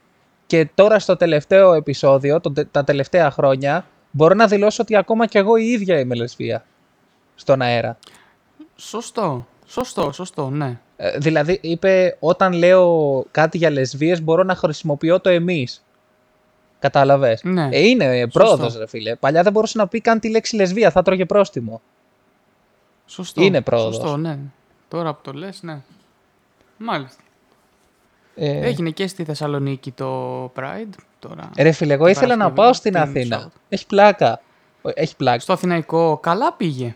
Και 0.46 0.68
τώρα 0.75 0.99
στο 0.99 1.16
τελευταίο 1.16 1.72
επεισόδιο, 1.72 2.40
το, 2.40 2.53
τε- 2.53 2.68
τα 2.70 2.85
τελευταία 2.85 3.31
χρόνια, 3.31 3.87
μπορώ 4.11 4.35
να 4.35 4.46
δηλώσω 4.46 4.83
ότι 4.83 4.96
ακόμα 4.96 5.27
κι 5.27 5.38
εγώ 5.38 5.57
η 5.57 5.66
ίδια 5.66 5.99
είμαι 5.99 6.14
λεσβία. 6.14 6.64
Στον 7.35 7.62
αέρα. 7.62 7.99
Σωστό. 8.77 9.46
Σωστό, 9.66 10.12
σωστό, 10.12 10.51
ναι. 10.51 10.79
Ε, 10.96 11.18
δηλαδή 11.18 11.59
είπε 11.62 12.16
όταν 12.20 12.53
λέω 12.53 13.25
κάτι 13.31 13.59
για 13.59 13.70
λεσβίες 13.70 14.22
μπορώ 14.22 14.42
να 14.42 14.55
χρησιμοποιώ 14.55 15.20
το 15.20 15.29
εμείς. 15.29 15.85
Κατάλαβες; 16.79 17.42
Ναι. 17.42 17.68
Ε, 17.72 17.87
είναι 17.88 18.29
πρόοδος 18.29 18.64
Σωστό. 18.64 18.79
ρε 18.79 18.87
φίλε. 18.87 19.16
Παλιά 19.16 19.42
δεν 19.42 19.53
μπορούσε 19.53 19.79
να 19.79 19.87
πει 19.88 20.01
καν 20.01 20.20
τη 20.20 20.31
λέξη 20.31 20.57
λεσβία, 20.57 20.90
θα 20.90 21.03
τρώγε 21.03 21.25
πρόστιμο. 21.27 21.81
Σωστό. 23.07 23.42
Είναι 23.42 23.61
πρόοδος. 23.61 23.94
Σωστό, 23.94 24.16
ναι. 24.16 24.38
Τώρα 24.88 25.14
που 25.14 25.20
το 25.22 25.33
λες, 25.33 25.62
ναι. 25.62 25.79
Μάλιστα. 26.77 27.22
Ε, 28.38 28.66
Έγινε 28.66 28.90
και 28.90 29.07
στη 29.07 29.25
Θεσσαλονίκη 29.25 29.90
το 29.90 30.44
Pride. 30.57 30.94
Τώρα. 31.18 31.51
Ρε 31.59 31.72
φίλε, 31.72 31.92
εγώ 31.92 32.05
την 32.05 32.12
ήθελα 32.12 32.37
να 32.37 32.51
Παρασκευή, 32.53 32.55
πάω 32.61 32.72
στην 32.72 32.92
την 32.92 33.01
Αθήνα. 33.01 33.35
Σάββατο. 33.37 33.57
Έχει 33.68 33.87
πλάκα. 33.87 34.40
Έχει 34.94 35.16
πλάκα. 35.16 35.38
Στο 35.38 35.53
Αθηναϊκό 35.53 36.18
καλά 36.22 36.53
πήγε. 36.53 36.94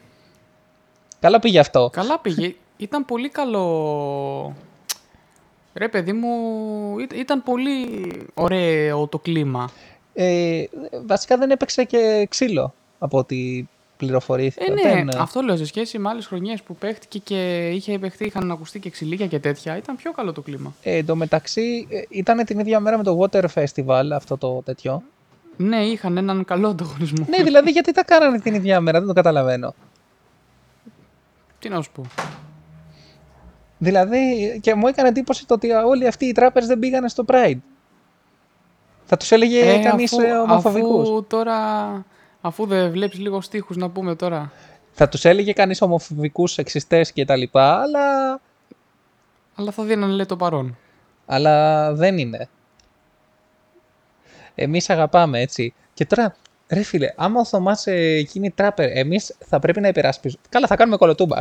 Καλά 1.21 1.39
πήγε 1.41 1.59
αυτό. 1.59 1.91
Καλά 1.93 2.19
πήγε. 2.19 2.55
ήταν 2.77 3.05
πολύ 3.05 3.29
καλό. 3.29 4.57
Ρε 5.75 5.89
παιδί 5.89 6.13
μου, 6.13 6.29
ή- 6.99 7.09
ήταν 7.19 7.43
πολύ 7.43 7.87
ωραίο 8.35 9.07
το 9.07 9.19
κλίμα. 9.19 9.71
Ε, 10.15 10.65
βασικά 11.07 11.37
δεν 11.37 11.51
έπαιξε 11.51 11.85
και 11.85 12.27
ξύλο 12.31 12.75
από 12.99 13.19
ό,τι 13.19 13.65
πληροφορήθηκα. 14.01 14.65
Ε, 14.69 14.71
ναι, 14.75 14.95
Δεν- 15.05 15.17
αυτό 15.21 15.41
λέω 15.41 15.57
σε 15.57 15.67
σχέση 15.67 15.99
με 15.99 16.09
άλλες 16.09 16.27
χρονιές 16.27 16.63
που 16.63 16.77
παίχτηκε 16.77 17.19
και 17.19 17.69
είχε 17.69 17.99
παιχτεί, 17.99 18.25
είχαν 18.25 18.51
ακουστεί 18.51 18.79
και 18.81 18.91
ξυλίκια 18.91 19.27
και 19.27 19.39
τέτοια. 19.39 19.77
Ήταν 19.77 19.97
πιο 19.97 20.13
καλό 20.13 20.33
το 20.33 20.41
κλίμα. 20.41 20.75
Ε, 20.83 20.97
εν 20.97 21.07
τω 21.07 21.17
μεταξύ 21.17 21.87
ε, 21.91 22.03
ήταν 22.09 22.45
την 22.45 22.59
ίδια 22.59 22.81
μέρα 22.81 22.97
με 22.97 23.03
το 23.03 23.19
Water 23.21 23.45
Festival 23.55 24.09
αυτό 24.15 24.37
το 24.37 24.63
τέτοιο. 24.65 25.03
Ναι, 25.57 25.77
είχαν 25.85 26.17
έναν 26.17 26.45
καλό 26.45 26.69
ανταγωνισμό. 26.69 27.27
ναι, 27.29 27.43
δηλαδή 27.43 27.71
γιατί 27.71 27.93
τα 27.93 28.05
κάνανε 28.05 28.39
την 28.41 28.55
ίδια 28.55 28.81
μέρα, 28.81 28.99
δεν 28.99 29.09
το 29.09 29.15
καταλαβαίνω. 29.15 29.75
Τι 31.59 31.69
να 31.69 31.83
σου 31.83 31.91
πω. 31.93 32.03
Δηλαδή 33.79 34.19
και 34.63 34.75
μου 34.75 34.87
έκανε 34.87 35.09
εντύπωση 35.09 35.47
το 35.47 35.55
ότι 35.55 35.71
όλοι 35.71 36.07
αυτοί 36.07 36.27
οι 36.27 36.33
τράπερ 36.33 36.65
δεν 36.65 36.79
πήγανε 36.79 37.09
στο 37.09 37.25
Pride. 37.27 37.59
Θα 39.05 39.17
τους 39.17 39.31
έλεγε 39.33 39.61
ε, 39.73 39.79
κανείς 39.79 40.13
αφού, 40.13 40.23
ομοφοβικούς. 40.43 41.09
αφού 41.09 41.25
τώρα. 41.29 41.57
Αφού 42.41 42.67
δεν 42.67 42.91
βλέπεις 42.91 43.19
λίγο 43.19 43.41
στίχους 43.41 43.77
να 43.77 43.89
πούμε 43.91 44.15
τώρα. 44.15 44.53
Θα 44.93 45.09
τους 45.09 45.25
έλεγε 45.25 45.53
κανείς 45.53 45.83
ομοφοβικούς 45.83 46.59
εξιστές 46.59 47.13
και 47.13 47.25
τα 47.25 47.37
λοιπά, 47.37 47.81
αλλά... 47.81 48.41
Αλλά 49.55 49.71
θα 49.73 49.83
δίνανε 49.85 50.13
λέει 50.13 50.27
το 50.27 50.37
παρόν. 50.37 50.77
αλλά 51.27 51.95
δεν 51.95 52.19
είναι. 52.19 52.49
Εμείς 54.55 54.91
αγαπάμε 54.91 55.41
έτσι. 55.41 55.75
Και 55.95 56.07
τώρα, 56.07 56.37
ρε 56.69 56.83
φίλε, 56.83 57.13
άμα 57.17 57.41
ο 57.41 57.45
Θωμάς 57.45 57.87
ε, 57.87 58.19
γίνει 58.19 58.51
τράπερ, 58.51 58.97
εμείς 58.97 59.37
θα 59.45 59.59
πρέπει 59.59 59.81
να 59.81 59.89
υπερασπίζουμε. 59.89 60.43
Καλά, 60.49 60.67
θα 60.67 60.77
κάνουμε 60.77 60.97
κολοτούμπα. 60.97 61.39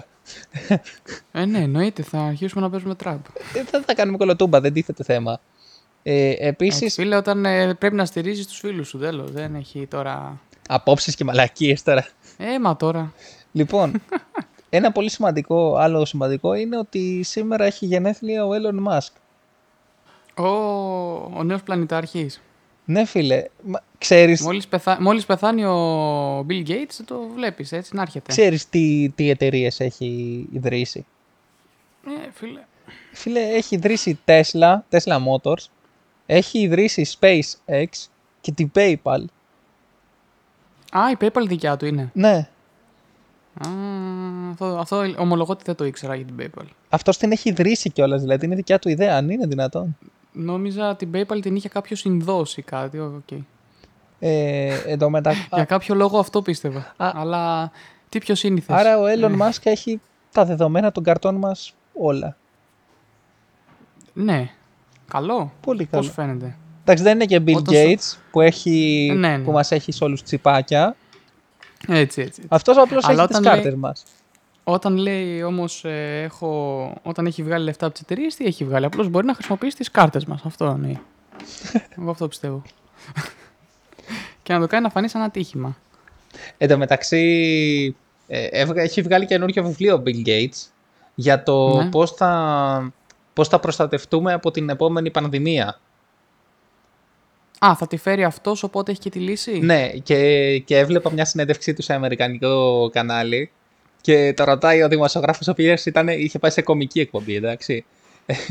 Ε, 1.32 1.46
ναι, 1.46 1.60
εννοείται, 1.60 2.04
θα 2.04 2.20
αρχίσουμε 2.20 2.62
να 2.62 2.70
παίζουμε 2.70 2.96
τραμπ. 2.96 3.20
Ε, 3.56 3.64
δεν 3.72 3.84
θα 3.84 3.94
κάνουμε 3.94 4.18
κολοτούμπα, 4.18 4.62
δεν 4.62 4.74
τίθεται 4.74 5.04
θέμα. 5.04 5.40
Ε, 6.04 6.30
Έτσι, 6.30 6.44
επίσης, 6.46 6.94
φίλε, 6.94 7.16
όταν 7.16 7.46
ε, 7.46 7.74
πρέπει 7.74 7.96
να 7.96 8.06
στηρίζεις 8.06 8.48
τους 8.48 8.60
φίλους 8.60 8.88
σου, 8.88 8.98
τέλος. 8.98 9.32
Δεν 9.32 9.56
έχει 9.56 9.88
τώρα. 9.88 10.42
Απόψεις 10.72 11.16
και 11.16 11.24
μαλακίες 11.24 11.84
τώρα. 11.84 12.08
Ε, 12.38 12.60
μα 12.60 12.76
τώρα. 12.76 13.14
Λοιπόν, 13.52 14.02
ένα 14.70 14.92
πολύ 14.92 15.10
σημαντικό, 15.10 15.76
άλλο 15.76 16.06
σημαντικό 16.06 16.54
είναι 16.54 16.78
ότι 16.78 17.24
σήμερα 17.24 17.66
έχει 17.66 17.86
γενέθλια 17.86 18.46
ο 18.46 18.50
Elon 18.50 18.88
Musk. 18.88 19.12
Ο, 20.44 20.48
ο 21.38 21.44
νέος 21.44 21.64
πλανητάρχης. 21.64 22.42
Ναι, 22.86 23.06
φίλε, 23.06 23.44
μα- 23.64 23.84
ξέρεις, 23.98 24.42
Μόλις, 24.42 24.68
πεθα... 24.68 24.98
Μόλις 25.02 25.26
πεθάνει 25.26 25.66
ο 25.66 26.40
Bill 26.50 26.68
Gates, 26.68 27.00
το 27.06 27.28
βλέπεις 27.36 27.72
έτσι 27.72 27.96
να 27.96 28.02
έρχεται. 28.02 28.32
ξέρεις 28.32 28.70
τι, 28.70 29.10
τι 29.16 29.30
εταιρείες 29.30 29.80
έχει 29.80 30.46
ιδρύσει; 30.54 31.06
Ε, 32.06 32.30
φίλε. 32.34 32.60
Φίλε, 33.14 33.40
έχει 33.40 33.76
ιδρύσει 33.76 34.20
Tesla, 34.26 34.78
Tesla 34.90 35.18
Motors, 35.18 35.66
έχει 36.26 36.60
ιδρύσει 36.60 37.08
SpaceX 37.20 37.86
και 38.42 38.52
την 38.52 38.72
PayPal. 38.76 39.24
Α, 40.92 41.10
η 41.12 41.16
PayPal 41.22 41.44
δικιά 41.48 41.78
του 41.78 41.86
είναι. 41.86 42.10
Ναι, 42.14 42.50
Α, 43.54 43.70
αυτό, 44.52 44.66
αυτό 44.66 45.04
ομολογώ 45.18 45.52
ότι 45.52 45.64
δεν 45.66 45.76
το 45.76 45.86
ήξερα 45.86 46.16
για 46.16 46.26
την 46.26 46.36
PayPal. 46.40 46.66
αυτός 46.90 47.18
την 47.18 47.32
έχει 47.32 47.50
ιδρύσει 47.50 47.90
κιόλας, 47.90 48.22
δηλαδή 48.22 48.46
είναι 48.46 48.56
δικιά 48.56 48.80
του 48.80 48.90
ιδέα, 48.90 49.18
αν 49.18 49.30
είναι 49.30 49.46
δυνατόν. 49.48 49.98
Νόμιζα 50.32 50.96
την 50.96 51.10
PayPal 51.14 51.42
την 51.42 51.56
είχε 51.56 51.70
κάποιος 51.70 51.98
Ινδός 52.04 52.58
ή 52.58 52.62
κάτι. 52.62 53.00
οκ. 53.00 53.32
Ε, 54.20 54.74
εν 54.86 55.00
τω 55.00 55.10
μετα- 55.10 55.34
Για 55.54 55.66
κάποιο 55.66 55.96
λόγο 55.96 56.20
αυτό 56.20 56.42
πίστευα. 56.42 56.94
Α. 56.98 57.12
Αλλά 57.16 57.72
τι 58.10 58.18
πιο 58.20 58.36
σύνηθες. 58.36 58.76
Άρα 58.78 58.98
ο 59.00 59.04
Elon 59.04 59.32
Ε, 59.32 59.36
Musk 59.40 59.60
έχει 59.64 60.02
τα 60.32 60.46
δεδομένα 60.46 60.92
των 60.92 61.04
καρτών 61.04 61.36
μας 61.36 61.74
όλα. 61.94 62.38
Ναι. 64.14 64.50
Καλό. 65.08 65.52
Πολύ 65.62 65.86
καλό. 65.86 66.04
Πώς 66.04 66.14
φαίνεται. 66.14 66.58
Εντάξει, 66.92 67.04
δεν 67.04 67.14
είναι 67.16 67.26
και 67.26 67.42
Bill 67.46 67.56
Όταν 67.56 67.74
Gates 67.76 68.18
που, 68.32 68.42
έχει, 68.42 69.10
Ναι, 69.18 69.38
ναι. 69.38 69.44
που 69.44 69.52
μας 69.52 69.72
έχει 69.72 69.92
σε 69.92 70.04
όλους 70.04 70.24
τσιπάκια. 70.24 70.96
Έτσι, 71.88 72.22
έτσι. 72.22 72.42
Αυτός 72.48 72.78
απλώς 72.78 73.04
Αλλά 73.06 73.18
έχει 73.24 73.28
τις 73.28 73.38
όταν 73.38 73.54
λέει- 73.54 73.62
κάρτες 73.62 73.80
μας. 73.80 74.04
Όταν 74.64 74.98
λέει 74.98 75.42
όμως, 75.44 75.84
έχω... 76.24 76.94
όταν 77.04 77.26
έχει 77.26 77.44
βγάλει 77.44 77.64
λεφτά 77.64 77.86
από 77.86 77.94
τις 77.94 78.04
εταιρείες, 78.04 78.36
τι 78.36 78.46
έχει 78.46 78.64
βγάλει; 78.66 78.86
Απλώς 78.86 79.10
μπορεί 79.10 79.26
να 79.26 79.34
χρησιμοποιήσει 79.34 79.76
τις 79.76 79.92
κάρτες 79.92 80.26
μας. 80.26 80.42
Αυτό 80.46 80.66
εννοεί. 80.66 81.00
Εγώ 82.00 82.10
αυτό 82.12 82.28
πιστεύω. 82.28 82.62
και 84.44 84.54
να 84.54 84.60
το 84.60 84.68
κάνει 84.68 84.84
να 84.84 84.90
φανεί 84.90 85.08
σαν 85.10 85.22
ατύχημα. 85.22 85.78
Εν 86.58 86.68
τω 86.68 86.78
μεταξύ, 86.78 87.26
ε, 88.28 88.46
έβγα- 88.46 88.82
έχει 88.82 89.02
βγάλει 89.02 89.26
καινούργιο 89.26 89.64
βιβλίο 89.64 89.96
ο 89.96 90.02
Bill 90.06 90.28
Gates 90.28 90.68
για 91.16 91.44
το 91.44 91.76
Ναι. 91.84 91.90
πώς, 91.90 92.12
θα, 92.12 92.94
πώς 93.34 93.48
θα 93.48 93.60
προστατευτούμε 93.60 94.34
από 94.34 94.52
την 94.52 94.70
επόμενη 94.70 95.12
πανδημία. 95.12 95.80
Α, 97.66 97.76
θα 97.76 97.88
τη 97.88 97.98
φέρει 97.98 98.24
αυτός, 98.24 98.64
οπότε 98.64 98.92
έχει 98.92 99.00
και 99.00 99.10
τη 99.10 99.20
λύση; 99.20 99.60
Ναι, 99.60 99.90
και, 99.90 100.60
και 100.60 100.78
έβλεπα 100.78 101.12
μια 101.12 101.26
συνέντευξή 101.26 101.74
του 101.74 101.82
σε 101.82 101.94
αμερικανικό 101.94 102.90
κανάλι 102.94 103.52
και 104.02 104.34
το 104.36 104.44
ρωτάει 104.44 104.84
ο 104.84 104.88
δημοσιογράφος 104.88 105.48
ο 105.48 105.52
οποίος 105.52 105.86
ήταν, 105.86 106.08
είχε 106.08 106.40
πάει 106.40 106.52
σε 106.52 106.62
κομική 106.62 107.00
εκπομπή, 107.00 107.36
εντάξει. 107.36 107.86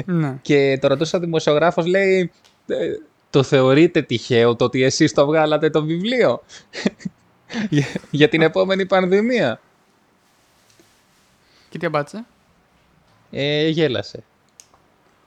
ναι. 0.04 0.38
Και 0.42 0.78
το 0.80 0.88
ρωτούσε 0.88 1.16
ο 1.16 1.18
δημοσιογράφος, 1.18 1.86
λέει, 1.86 2.30
«Ε, 2.66 2.90
το 3.30 3.42
θεωρείτε 3.42 4.02
τυχαίο 4.02 4.56
το 4.56 4.64
ότι 4.64 4.82
εσείς 4.82 5.12
το 5.12 5.26
βγάλατε 5.26 5.70
το 5.70 5.82
βιβλίο 5.84 6.42
για, 7.70 7.86
για 8.10 8.28
την 8.28 8.42
επόμενη 8.42 8.86
πανδημία; 8.86 9.60
Και 11.68 11.78
τι 11.78 11.86
απάντησε; 11.86 12.24
Ε, 13.30 13.68
γέλασε. 13.68 14.22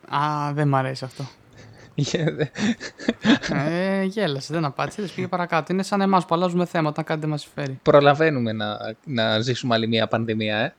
Α, 0.10 0.52
δεν 0.54 0.67
μ' 0.67 0.76
αρέσει 0.76 1.06
αυτό. 1.06 1.30
Ε, 3.50 4.04
γέλασε, 4.04 4.54
δεν 4.54 4.66
απάντησε. 4.66 5.02
Δεν 5.02 5.12
πήγε 5.16 5.28
παρακάτω. 5.28 5.74
Είναι 5.74 5.84
σαν 5.84 6.02
εμάς 6.02 6.26
που 6.26 6.36
αλλάζουμε 6.36 6.66
θέμα 6.66 6.90
όταν 6.90 7.04
κάτι 7.04 7.20
δεν 7.20 7.30
μας 7.30 7.42
συμφέρει. 7.42 7.80
Προλαβαίνουμε 7.84 8.52
να, 8.52 8.78
να 9.04 9.40
ζήσουμε 9.40 9.76
άλλη 9.76 9.88
μια 9.88 10.08
πανδημία, 10.08 10.58
ε. 10.58 10.74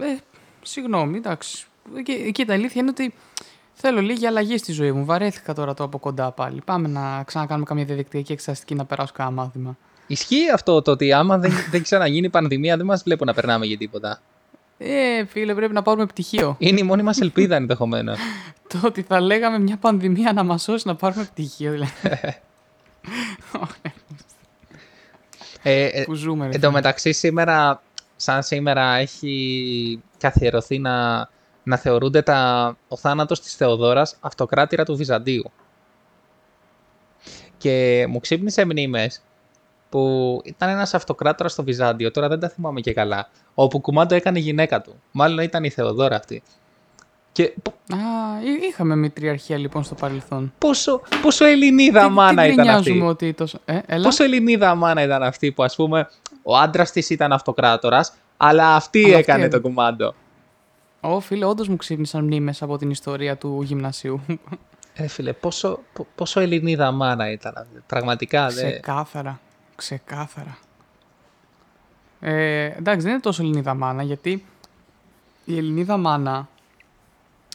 Ε, 0.00 0.16
συγγνώμη, 0.62 1.16
εντάξει. 1.16 1.66
Και, 2.02 2.12
εκεί 2.12 2.44
τα 2.44 2.52
αλήθεια 2.52 2.80
είναι 2.80 2.90
ότι 2.90 3.14
θέλω 3.72 4.00
λίγη 4.00 4.26
αλλαγή 4.26 4.58
στη 4.58 4.72
ζωή 4.72 4.92
μου. 4.92 5.04
Βαρέθηκα 5.04 5.54
τώρα 5.54 5.74
το 5.74 5.84
από 5.84 5.98
κοντά 5.98 6.30
πάλι. 6.30 6.62
Πάμε 6.64 6.88
να 6.88 7.22
ξανακάνουμε 7.22 7.66
καμία 7.66 7.84
διαδικτυακή 7.84 8.32
εξεταστική 8.32 8.74
να 8.74 8.84
περάσω 8.84 9.12
κανένα 9.14 9.42
μάθημα. 9.42 9.76
Ισχύει 10.06 10.50
αυτό 10.50 10.82
το 10.82 10.90
ότι 10.90 11.12
άμα 11.12 11.38
δεν, 11.38 11.52
δεν 11.70 11.82
ξαναγίνει 11.82 12.30
πανδημία 12.30 12.76
δεν 12.76 12.86
μας 12.86 13.02
βλέπω 13.02 13.24
να 13.24 13.34
περνάμε 13.34 13.66
για 13.66 13.76
τίποτα. 13.76 14.20
Ε, 14.78 15.24
φίλε, 15.24 15.54
πρέπει 15.54 15.72
να 15.72 15.82
πάρουμε 15.82 16.06
πτυχίο. 16.06 16.56
Είναι 16.58 16.80
η 16.80 16.82
μόνη 16.82 17.02
μας 17.02 17.20
ελπίδα 17.20 17.56
ενδεχομένως. 17.56 18.18
το 18.72 18.80
ότι 18.84 19.02
θα 19.02 19.20
λέγαμε 19.20 19.58
μια 19.58 19.76
πανδημία 19.76 20.32
να 20.32 20.42
μας 20.42 20.62
σώσει 20.62 20.86
να 20.86 20.94
πάρουμε 20.94 21.24
πτυχίο, 21.24 21.70
δηλαδή. 21.70 21.92
ε, 25.62 25.84
ε, 25.84 26.02
που 26.04 26.14
ζούμε, 26.14 26.46
ρε. 26.46 26.54
εν 26.54 26.60
τω 26.60 26.70
μεταξύ 26.70 27.12
σήμερα, 27.12 27.82
σαν 28.16 28.42
σήμερα 28.42 28.94
έχει 28.94 30.02
καθιερωθεί 30.18 30.78
να, 30.78 31.28
να 31.62 31.76
θεωρούνται 31.76 32.22
τα, 32.22 32.76
ο 32.88 32.96
θάνατος 32.96 33.40
της 33.40 33.54
Θεοδόρας 33.54 34.16
αυτοκράτηρα 34.20 34.84
του 34.84 34.96
Βυζαντίου. 34.96 35.50
Και 37.58 38.06
μου 38.08 38.20
ξύπνησε 38.20 38.64
μνήμες 38.64 39.22
που 39.94 40.40
ήταν 40.44 40.68
ένας 40.68 40.94
αυτοκράτορας 40.94 41.52
στο 41.52 41.62
Βυζάντιο, 41.64 42.10
τώρα 42.10 42.28
δεν 42.28 42.40
τα 42.40 42.48
θυμάμαι 42.48 42.80
και 42.80 42.92
καλά, 42.92 43.28
όπου 43.54 43.80
κουμάντο 43.80 44.14
έκανε 44.14 44.38
η 44.38 44.42
γυναίκα 44.42 44.80
του. 44.80 44.94
Μάλλον 45.10 45.38
ήταν 45.44 45.64
η 45.64 45.70
Θεοδόρα 45.70 46.16
αυτή. 46.16 46.42
Και 47.32 47.54
π- 47.62 47.92
Α, 47.92 47.96
εί- 48.44 48.64
είχαμε 48.64 48.96
μητριαρχία 48.96 49.56
λοιπόν 49.56 49.82
στο 49.82 49.94
παρελθόν. 49.94 50.52
πόσο, 50.58 51.00
πόσο 51.22 51.44
Ελληνίδα 51.44 52.06
Τι- 52.06 52.12
μάνα 52.12 52.42
τι 52.42 52.48
ήταν 52.52 52.68
αυτή; 52.68 52.80
γκρινιάζουμε 52.82 53.10
ότι 53.10 53.32
τόσο... 53.32 53.58
Ε, 53.64 53.78
έλα. 53.86 54.04
Πόσο 54.04 54.24
Ελληνίδα 54.24 54.74
μάνα 54.74 55.02
ήταν 55.02 55.22
αυτή 55.22 55.52
που 55.52 55.62
ας 55.62 55.74
πούμε 55.76 56.08
ο 56.42 56.56
άντρας 56.56 56.90
της 56.90 57.10
ήταν 57.10 57.32
αυτοκράτορας, 57.32 58.12
αλλά 58.36 58.74
αυτή 58.74 59.04
Αλλά 59.04 59.16
αυτή 59.16 59.30
έκανε 59.30 59.38
το 59.48 59.56
έκανε. 59.56 59.62
κουμάντο. 59.62 60.14
Ω, 61.00 61.20
φίλε, 61.20 61.44
όντως 61.44 61.68
μου 61.68 61.76
ξύπνησαν 61.76 62.24
μνήμες 62.24 62.62
από 62.62 62.76
την 62.78 62.90
ιστορία 62.90 63.36
του 63.36 63.62
γυμνασίου. 63.62 64.20
Ε, 64.94 65.06
φίλε, 65.08 65.32
πόσο, 65.32 65.78
πο- 65.92 66.06
πόσο 66.14 66.40
Ελληνίδα 66.40 66.90
μάνα 66.90 67.30
ήταν 67.30 67.52
αυτή; 67.56 67.82
Πραγματικά, 67.86 68.46
δε. 68.48 68.70
Ξεκάθαρα. 68.70 69.40
Ξεκάθαρα. 69.76 70.58
Ε, 72.20 72.64
εντάξει, 72.64 73.02
δεν 73.02 73.10
είναι 73.12 73.20
τόσο 73.20 73.42
Ελληνίδα 73.42 73.74
μάνα, 73.74 74.02
γιατί 74.02 74.44
η 75.44 75.56
Ελληνίδα 75.56 75.96
μάνα 75.96 76.48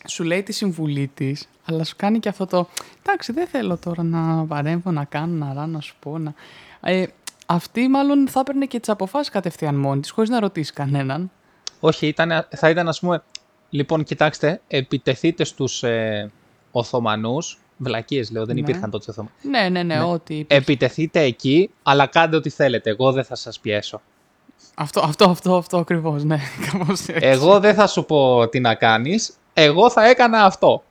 σου 0.08 0.24
λέει 0.24 0.44
τη 0.44 0.52
συμβουλή 0.52 1.08
της, 1.14 1.50
αλλά 1.66 1.84
σου 1.84 1.96
κάνει 1.98 2.20
και 2.20 2.30
αυτό 2.30 2.46
το. 2.46 2.68
Εντάξει, 3.00 3.32
δεν 3.32 3.48
θέλω 3.48 3.78
τώρα 3.78 4.04
να 4.04 4.46
παρέμβω, 4.46 4.92
να 4.92 5.06
κάνω, 5.06 5.46
να 5.46 5.54
ράνω, 5.54 5.72
να 5.72 5.80
σου 5.80 5.96
πω. 6.00 6.18
Να... 6.18 6.34
Ε, 6.82 7.06
αυτή 7.46 7.88
μάλλον 7.88 8.28
θα 8.28 8.40
έπαιρνε 8.40 8.66
και 8.66 8.80
τις 8.80 8.90
αποφάσεις 8.90 9.30
κατευθείαν 9.30 9.76
μόνη 9.76 10.02
της, 10.02 10.12
χωρίς 10.12 10.30
να 10.30 10.40
ρωτήσει 10.40 10.74
κανέναν. 10.74 11.32
Όχι, 11.80 12.08
ήταν, 12.08 12.48
θα 12.50 12.70
ήταν 12.70 12.88
ας 12.88 13.00
πούμε... 13.00 13.24
Λοιπόν, 13.70 14.04
κοιτάξτε, 14.04 14.62
επιτεθείτε 14.68 15.44
στους 15.44 15.84
ε, 15.84 16.32
Οθωμανούς. 16.72 17.60
Βλακίες 17.82 18.32
λέω, 18.32 18.46
δεν 18.46 18.56
Ναι. 18.56 18.62
υπήρχαν 18.62 18.90
τότε 18.90 19.12
Οθωμανοί. 19.12 19.34
Ναι, 19.42 19.60
ναι, 19.70 19.84
ναι, 19.84 19.96
Ναι. 19.96 20.02
ό,τι. 20.04 20.34
υπήρχε. 20.36 20.62
Επιτεθείτε 20.62 21.22
εκεί, 21.22 21.70
αλλά 21.84 22.06
κάντε 22.06 22.36
ό,τι 22.36 22.50
θέλετε. 22.50 22.90
Εγώ 22.90 23.12
δεν 23.12 23.24
θα 23.24 23.36
σας 23.36 23.60
πιέσω. 23.60 24.02
Αυτό, 24.76 25.00
αυτό, 25.04 25.30
αυτό, 25.30 25.56
αυτό 25.56 25.78
ακριβώς, 25.78 26.24
ναι. 26.24 26.40
Κάπως 26.72 27.00
έτσι. 27.08 27.28
Εγώ 27.28 27.60
δεν 27.60 27.74
θα 27.76 27.88
σου 27.88 28.06
πω 28.06 28.48
τι 28.50 28.60
να 28.60 28.76
κάνεις. 28.76 29.34
Εγώ 29.54 29.90
θα 29.90 30.10
έκανα 30.10 30.44
αυτό. 30.46 30.84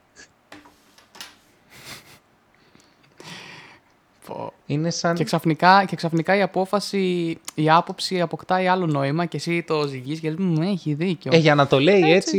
Πω. 4.26 4.52
Είναι 4.66 4.90
σαν... 4.90 5.14
Και 5.14 5.24
ξαφνικά, 5.24 5.84
και 5.84 5.96
ξαφνικά 5.96 6.36
η 6.36 6.42
απόφαση, 6.42 7.38
η 7.54 7.70
άποψη 7.70 8.20
αποκτάει 8.20 8.66
άλλο 8.66 8.86
νόημα 8.86 9.24
και 9.24 9.36
εσύ 9.36 9.62
το 9.62 9.86
ζυγείς 9.86 10.20
και 10.20 10.28
λες, 10.30 10.38
«Μμ, 10.38 10.60
έχει 10.62 10.94
δίκιο. 10.94 11.30
Ε, 11.34 11.38
για 11.38 11.54
να 11.54 11.66
το 11.66 11.80
λέει 11.80 12.00
έτσι, 12.12 12.38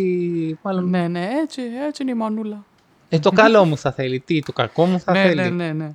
μάλλον... 0.62 0.90
Ναι, 0.90 1.08
ναι, 1.08 1.30
έτσι, 1.44 1.62
έτσι 1.88 2.02
είναι 2.02 2.12
η 2.12 2.16
μανούλα. 2.16 2.64
Ε, 3.10 3.20
το 3.20 3.32
καλό 3.32 3.66
μου 3.66 3.78
θα 3.78 3.92
θέλει. 3.92 4.20
Τι, 4.20 4.40
το 4.40 4.54
κακό 4.54 4.86
μου 4.86 5.00
θα 5.00 5.12
ναι, 5.12 5.22
θέλει. 5.22 5.36
ναι, 5.36 5.50
ναι, 5.50 5.72
ναι. 5.74 5.92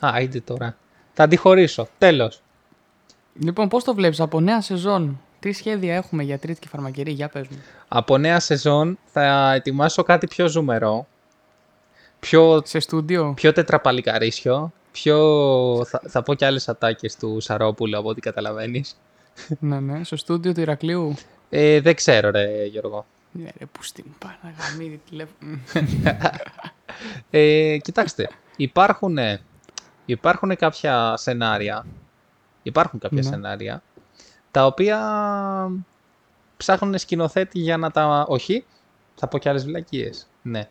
Α, 0.08 0.20
είδε 0.20 0.40
τώρα. 0.40 0.76
Θα 1.12 1.22
αντιχωρήσω. 1.24 1.88
Τέλος. 1.98 2.42
Λοιπόν, 3.38 3.68
πώς 3.68 3.84
το 3.84 3.94
βλέπεις 3.94 4.20
από 4.20 4.40
νέα 4.40 4.60
σεζόν, 4.60 5.20
τι 5.40 5.52
σχέδια 5.52 5.94
έχουμε 5.94 6.22
για 6.22 6.38
τρίτη 6.38 6.60
και 6.60 6.68
φαρμακερή, 6.68 7.12
για 7.12 7.28
πες 7.28 7.46
μου. 7.48 7.58
Από 7.88 8.18
νέα 8.18 8.40
σεζόν 8.40 8.98
θα 9.04 9.52
ετοιμάσω 9.52 10.02
κάτι 10.02 10.26
πιο 10.26 10.48
ζουμερό. 10.48 11.06
Πιο, 12.20 12.60
Σε 12.64 12.78
στούντιο. 12.78 13.32
πιο 13.36 13.52
τετραπαλικαρίσιο. 13.52 14.72
Πιο... 14.92 15.16
Θα, 15.86 16.02
θα 16.08 16.22
πω 16.22 16.34
και 16.34 16.44
άλλες 16.46 16.68
ατάκες 16.68 17.16
του 17.16 17.40
Σαρόπουλου 17.40 17.98
από 17.98 18.08
ό,τι 18.08 18.20
καταλαβαίνεις. 18.20 18.96
ναι, 19.58 19.80
ναι, 19.80 20.04
στο 20.04 20.16
στούντιο 20.16 20.52
του 20.54 20.60
Ηρακλείου. 20.60 21.14
Ε, 21.50 21.80
δεν 21.80 21.94
ξέρω 21.94 22.30
ρε 22.30 22.64
Γιώργο. 22.64 23.06
Ναι, 23.32 23.48
ρε, 23.58 23.66
πού 23.66 23.82
στην 23.82 24.04
Παναγαμίδη 24.18 25.00
τηλέφωνο. 25.08 25.58
Ε, 27.30 27.76
κοιτάξτε, 27.78 28.28
υπάρχουν, 28.56 29.18
υπάρχουν 30.04 30.56
κάποια 30.56 31.16
σενάρια. 31.16 31.86
Υπάρχουν 32.62 32.98
κάποια 32.98 33.22
Ναι. 33.22 33.28
σενάρια 33.28 33.82
τα 34.50 34.66
οποία 34.66 34.98
ψάχνουν 36.56 36.98
σκηνοθέτη 36.98 37.58
για 37.58 37.76
να 37.76 37.90
τα. 37.90 38.24
Όχι, 38.28 38.64
θα 39.14 39.26
πω 39.28 39.38
και 39.38 39.48
άλλες 39.48 39.64
βλακίες. 39.64 40.26
Ναι. 40.42 40.68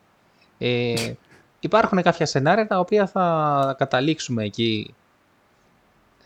Ε, 0.58 1.14
υπάρχουν 1.60 2.02
κάποια 2.02 2.26
σενάρια 2.26 2.68
τα 2.68 2.80
οποία 2.80 3.08
θα 3.08 3.76
καταλήξουμε 3.78 4.44
εκεί 4.44 4.94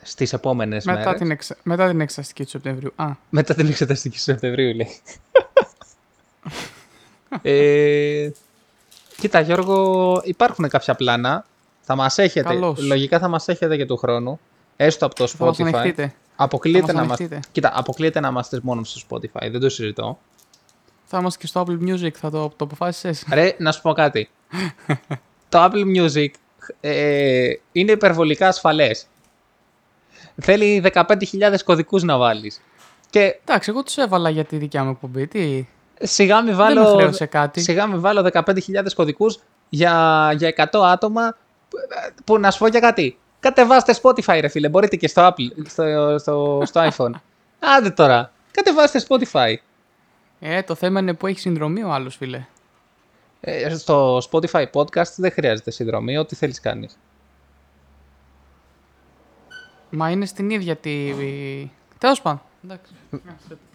στις 0.01 0.33
επόμενες 0.33 0.85
μετά, 0.85 0.99
μέρες. 0.99 1.19
την 1.19 1.31
εξα... 1.31 1.55
μετά 1.63 1.87
την 1.89 2.01
εξαστική 2.01 2.43
του 2.43 2.49
Σεπτεμβρίου. 2.49 2.93
Α, 2.95 3.11
Μετά 3.29 3.53
την 3.53 3.67
εξεταστική 3.67 4.15
του 4.15 4.21
Σεπτεμβρίου, 4.21 4.75
λέει. 4.75 4.89
Ε, 7.41 8.29
κοίτα, 9.17 9.39
Γιώργο, 9.39 10.21
υπάρχουν 10.23 10.69
κάποια 10.69 10.95
πλάνα. 10.95 11.45
Θα 11.81 11.95
μας 11.95 12.17
έχετε, 12.17 12.47
Καλώς. 12.47 12.81
λογικά 12.81 13.19
θα 13.19 13.27
μας 13.27 13.47
έχετε 13.47 13.77
και 13.77 13.85
του 13.85 13.97
χρόνου. 13.97 14.39
Έστω 14.75 15.05
από 15.05 15.15
το 15.15 15.27
θα 15.27 15.45
μας 15.45 15.57
Spotify. 15.57 15.65
ανεχτείτε. 15.73 16.13
Αποκλείεται 16.35 16.85
Θα 16.85 16.93
μας 16.93 17.01
να 17.01 17.07
μας... 17.07 17.19
ανεχτείτε. 17.19 17.41
Κοίτα, 17.51 17.71
αποκλείεται 17.75 18.19
να 18.19 18.27
είμαστε 18.27 18.59
μόνο 18.63 18.83
στο 18.83 19.01
Spotify, 19.09 19.47
δεν 19.51 19.59
το 19.59 19.69
συζητώ. 19.69 20.17
Θα 21.05 21.17
είμαστε 21.17 21.39
και 21.39 21.47
στο 21.47 21.65
Apple 21.67 21.89
Music, 21.89 22.11
θα 22.11 22.29
το, 22.29 22.53
το 22.55 22.65
αποφάσισες; 22.65 23.25
Ρε, 23.33 23.55
να 23.57 23.71
σου 23.71 23.81
πω 23.81 23.93
κάτι. 23.93 24.29
το 25.49 25.63
Apple 25.65 25.83
Music 25.97 26.27
ε, 26.81 27.49
είναι 27.71 27.91
υπερβολικά 27.91 28.47
ασφαλές. 28.47 29.07
Θέλει 30.41 30.83
15.000 30.93 31.55
κωδικούς 31.65 32.03
να 32.03 32.17
βάλεις. 32.17 32.61
Και 33.09 33.39
Εντάξει, 33.45 33.69
εγώ 33.69 33.83
τους 33.83 33.97
έβαλα 33.97 34.29
για 34.29 34.43
τη 34.45 34.57
δικιά 34.57 34.83
μου 34.83 34.89
εκπομπή. 34.89 35.27
Τι, 35.27 35.67
σιγά 35.99 36.41
μη 36.41 36.47
δεν 36.47 36.57
βάλω... 36.57 36.81
με 36.81 36.89
χρέωσε 36.89 37.25
κάτι. 37.25 37.61
Σιγά 37.61 37.87
με 37.87 37.97
βάλω 37.97 38.29
15.000 38.33 38.43
κωδικούς 38.95 39.39
για, 39.69 40.31
για 40.37 40.69
100 40.71 40.79
άτομα 40.83 41.37
που, 41.69 41.77
που 42.25 42.39
να 42.39 42.51
σου 42.51 42.59
πω 42.59 42.67
για 42.67 42.79
κάτι. 42.79 43.17
Κατεβάστε 43.39 43.95
Spotify 44.01 44.37
ρε 44.41 44.47
φίλε, 44.47 44.69
μπορείτε 44.69 44.95
και 44.95 45.07
στο 45.07 45.27
Apple, 45.27 45.65
στο, 45.67 46.15
στο, 46.19 46.61
στο 46.65 46.89
iPhone. 46.89 47.11
Άντε 47.59 47.89
τώρα, 47.89 48.31
κατεβάστε 48.51 49.03
Spotify. 49.07 49.53
Ε, 50.39 50.61
το 50.61 50.75
θέμα 50.75 50.99
είναι 50.99 51.13
που 51.13 51.27
έχει 51.27 51.39
συνδρομή 51.39 51.83
ο 51.83 51.91
άλλος, 51.91 52.15
φίλε. 52.15 52.45
Ε, 53.41 53.75
στο 53.75 54.17
Spotify 54.31 54.65
podcast 54.73 55.13
δεν 55.15 55.31
χρειάζεται 55.31 55.71
συνδρομή, 55.71 56.17
ό,τι 56.17 56.35
θέλεις 56.35 56.59
κάνεις. 56.59 56.97
Μα 59.89 60.09
είναι 60.09 60.25
στην 60.25 60.49
ίδια 60.49 60.75
τη... 60.75 61.13
Τέλος 61.97 62.21
πάντων. 62.21 62.41
Εντάξει. 62.65 62.91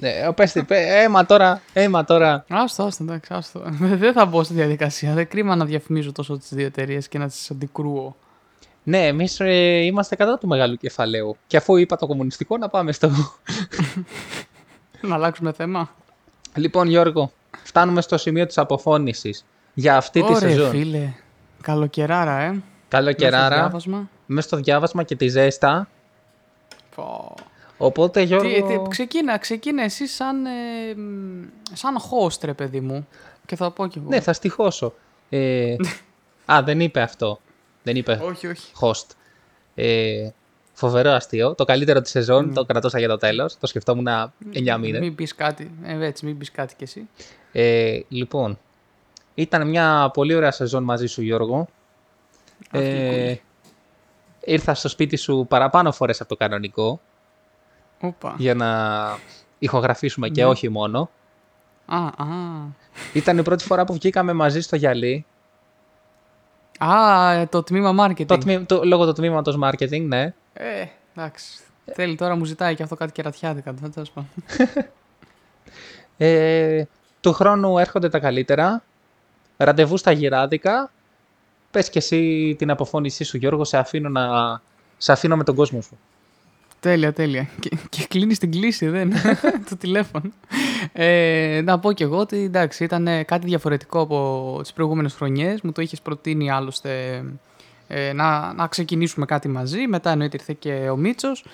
Ε, 0.01 0.29
πες 0.35 0.53
τι, 0.53 0.63
πέ- 0.65 0.87
έμα 0.91 1.27
τώρα, 1.27 1.63
έμα 1.73 2.05
τώρα. 2.05 2.45
Άστο, 2.49 2.83
άστο, 2.85 3.03
εντάξει, 3.03 3.35
άστο. 3.35 3.63
Δεν 3.81 4.13
θα 4.13 4.27
μπω 4.27 4.43
στη 4.43 4.55
διαδικασία. 4.55 5.15
Δεν 5.15 5.29
κρίμα 5.29 5.57
να 5.57 5.65
διαφημίζω 5.65 6.13
τόσο 6.13 6.39
τις 6.39 6.49
δύο 6.55 6.67
εταιρείες 6.67 7.09
και 7.09 7.19
να 7.19 7.27
τις 7.29 7.51
αντικρούω. 7.51 8.17
Ναι, 8.83 9.07
εμείς 9.07 9.41
ε, 9.41 9.79
είμαστε 9.85 10.17
κατά 10.17 10.39
του 10.39 10.47
μεγάλου 10.47 10.77
κεφαλαίου. 10.77 11.37
Και 11.47 11.57
αφού 11.57 11.77
είπα 11.77 11.97
το 11.97 12.07
κομμουνιστικό, 12.07 12.57
να 12.59 12.69
πάμε 12.69 12.93
στο... 12.93 13.11
να 15.09 15.15
αλλάξουμε 15.15 15.53
θέμα. 15.53 15.91
λοιπόν, 16.55 16.89
Γιώργο, 16.89 17.33
φτάνουμε 17.63 18.01
στο 18.01 18.19
σημείο 18.19 18.47
της 18.47 18.59
αποφώνησης 18.59 19.45
για 19.75 19.97
αυτή 19.97 20.21
τη 20.21 20.27
Ωραία, 20.35 20.39
σεζόν. 20.51 20.71
φίλε. 20.71 21.13
Καλοκαιράρα, 21.63 22.41
ε. 22.41 22.63
Καλό 22.89 23.05
Μέσα 23.05 23.19
στο 23.19 23.25
καιράρα. 23.25 23.55
διάβασμα. 23.57 24.09
μέσα 24.27 24.47
στο 24.49 24.57
διάβασμα 24.57 25.03
και 25.03 25.17
τη 25.17 25.29
ζέστα. 25.29 25.89
Πω. 26.95 27.35
Οπότε 27.83 28.21
Γιώργο... 28.23 28.51
Τι, 28.53 28.63
τι, 28.63 28.89
ξεκίνα, 28.89 29.39
ξεκίνα 29.39 29.83
εσύ 29.83 30.07
σαν, 30.07 30.47
ε, 30.47 30.95
μ, 30.97 31.43
σαν 31.73 31.97
host, 31.99 32.39
ρε 32.45 32.53
παιδί 32.53 32.81
μου. 32.81 33.09
Και 33.47 33.57
θα 33.57 33.71
πω 33.71 33.87
κι 33.87 33.99
εγώ. 33.99 34.09
Ναι, 34.09 34.21
θα 34.21 34.33
στοιχώσω. 34.33 34.95
Ε... 35.29 35.77
Α, 36.53 36.63
δεν 36.63 36.81
είπε 36.81 37.01
αυτό. 37.01 37.41
Δεν 37.83 37.97
είπε 37.97 38.21
Όχι, 38.23 38.47
όχι. 38.47 38.73
host. 38.81 39.07
Ε... 39.75 40.29
Φοβερό 40.73 41.11
αστείο. 41.11 41.55
Το 41.55 41.65
καλύτερο 41.65 42.01
της 42.01 42.11
σεζόν 42.11 42.55
το 42.55 42.65
κρατώσα 42.65 42.99
για 42.99 43.09
το 43.09 43.17
τέλος. 43.17 43.59
Το 43.59 43.67
σκεφτόμουν 43.67 44.07
9 44.55 44.77
μήνες. 44.81 45.01
Μην 45.01 45.15
πεις 45.15 45.35
κάτι. 45.35 45.71
Ε, 45.83 46.05
έτσι, 46.07 46.27
μην 46.27 46.39
πεις 46.39 46.51
κάτι 46.51 46.75
κι 46.77 46.83
εσύ. 46.85 47.09
Ε, 47.53 48.01
λοιπόν, 48.09 48.59
ήταν 49.35 49.69
μια 49.69 50.11
πολύ 50.13 50.35
ωραία 50.35 50.51
σεζόν 50.51 50.83
μαζί 50.83 51.07
σου, 51.07 51.23
Γιώργο. 51.23 51.69
Αυτή 52.71 52.87
η 52.87 52.91
Ε, 52.91 53.09
κούλη. 53.09 53.41
ήρθα 54.45 54.75
στο 54.75 54.89
σπίτι 54.89 55.17
σου 55.17 55.47
παραπάνω 55.49 55.93
φορές 55.93 56.21
από 56.21 56.29
το 56.29 56.37
κανονικό 56.37 57.01
Όπα. 58.01 58.35
για 58.39 58.55
να 58.55 58.69
ηχογραφήσουμε 59.59 60.29
και 60.29 60.43
Ναι. 60.43 60.49
όχι 60.49 60.69
μόνο. 60.69 61.11
Α, 61.87 61.97
α. 62.07 62.27
Ήταν 63.13 63.39
η 63.39 63.43
πρώτη 63.43 63.65
φορά 63.65 63.85
που 63.85 63.93
βγήκαμε 63.93 64.33
μαζί 64.33 64.61
στο 64.61 64.77
γυαλί 64.77 65.27
Α, 66.79 67.31
ε, 67.33 67.47
το 67.47 67.63
τμήμα 67.63 68.07
marketing. 68.07 68.27
Το, 68.27 68.39
τμή- 68.39 68.67
το, 68.67 68.85
λόγω 68.85 69.07
του 69.07 69.13
τμήματος 69.13 69.59
marketing, 69.63 70.03
ναι. 70.07 70.35
Ε, 70.53 70.85
εντάξει. 71.15 71.59
Θέλει 71.93 72.15
τώρα 72.17 72.37
μου 72.37 72.45
ζητάει 72.45 72.75
και 72.75 72.83
αυτό 72.83 72.95
κάτι 72.95 73.13
κερατιάτικα. 73.13 73.73
Δεν 73.73 73.93
τέλος 73.93 74.11
πάντων. 74.11 74.31
Ε, 76.23 76.85
του 77.21 77.33
χρόνου 77.33 77.79
έρχονται 77.79 78.09
τα 78.09 78.19
καλύτερα. 78.19 78.83
Ραντεβού 79.57 79.97
στα 79.97 80.11
γυράδικα. 80.11 80.91
Πες 81.71 81.91
και 81.91 81.99
εσύ 81.99 82.55
την 82.59 82.71
αποφώνησή 82.71 83.25
σου, 83.25 83.37
Γιώργο, 83.37 83.65
σε 83.65 83.79
αφήνω, 83.79 84.09
να... 84.09 84.61
σε 84.97 85.13
αφήνω 85.13 85.37
με 85.37 85.45
τον 85.45 85.55
κόσμο 85.55 85.81
σου. 85.81 85.99
Τέλεια, 86.81 87.13
τέλεια. 87.13 87.49
Και, 87.61 87.71
και 87.89 88.07
κλείνεις 88.09 88.39
την 88.39 88.51
κλίση, 88.51 88.89
δεν 88.89 89.13
το 89.69 89.77
τηλέφωνο. 89.77 90.31
Ε, 90.93 91.61
να 91.65 91.79
πω 91.79 91.93
κι 91.93 92.03
εγώ 92.03 92.17
ότι 92.17 92.37
εντάξει, 92.37 92.85
ήταν 92.85 93.07
ε, 93.07 93.23
κάτι 93.23 93.47
διαφορετικό 93.47 94.01
από 94.01 94.59
τις 94.63 94.73
προηγούμενες 94.73 95.15
χρονιές. 95.15 95.61
Μου 95.61 95.73
το 95.73 95.83
είχες 95.83 96.01
προτείνει 96.01 96.51
άλλωστε 96.51 97.25
ε, 97.89 98.13
να, 98.13 98.53
να 98.53 98.67
ξεκινήσουμε 98.67 99.27
κάτι 99.27 99.49
μαζί. 99.49 99.87
Μετά 99.87 100.11
εννοείται 100.11 100.37
ήρθε 100.37 100.57
και 100.59 100.89
ο 100.91 100.97
Μίτσος. 100.97 101.45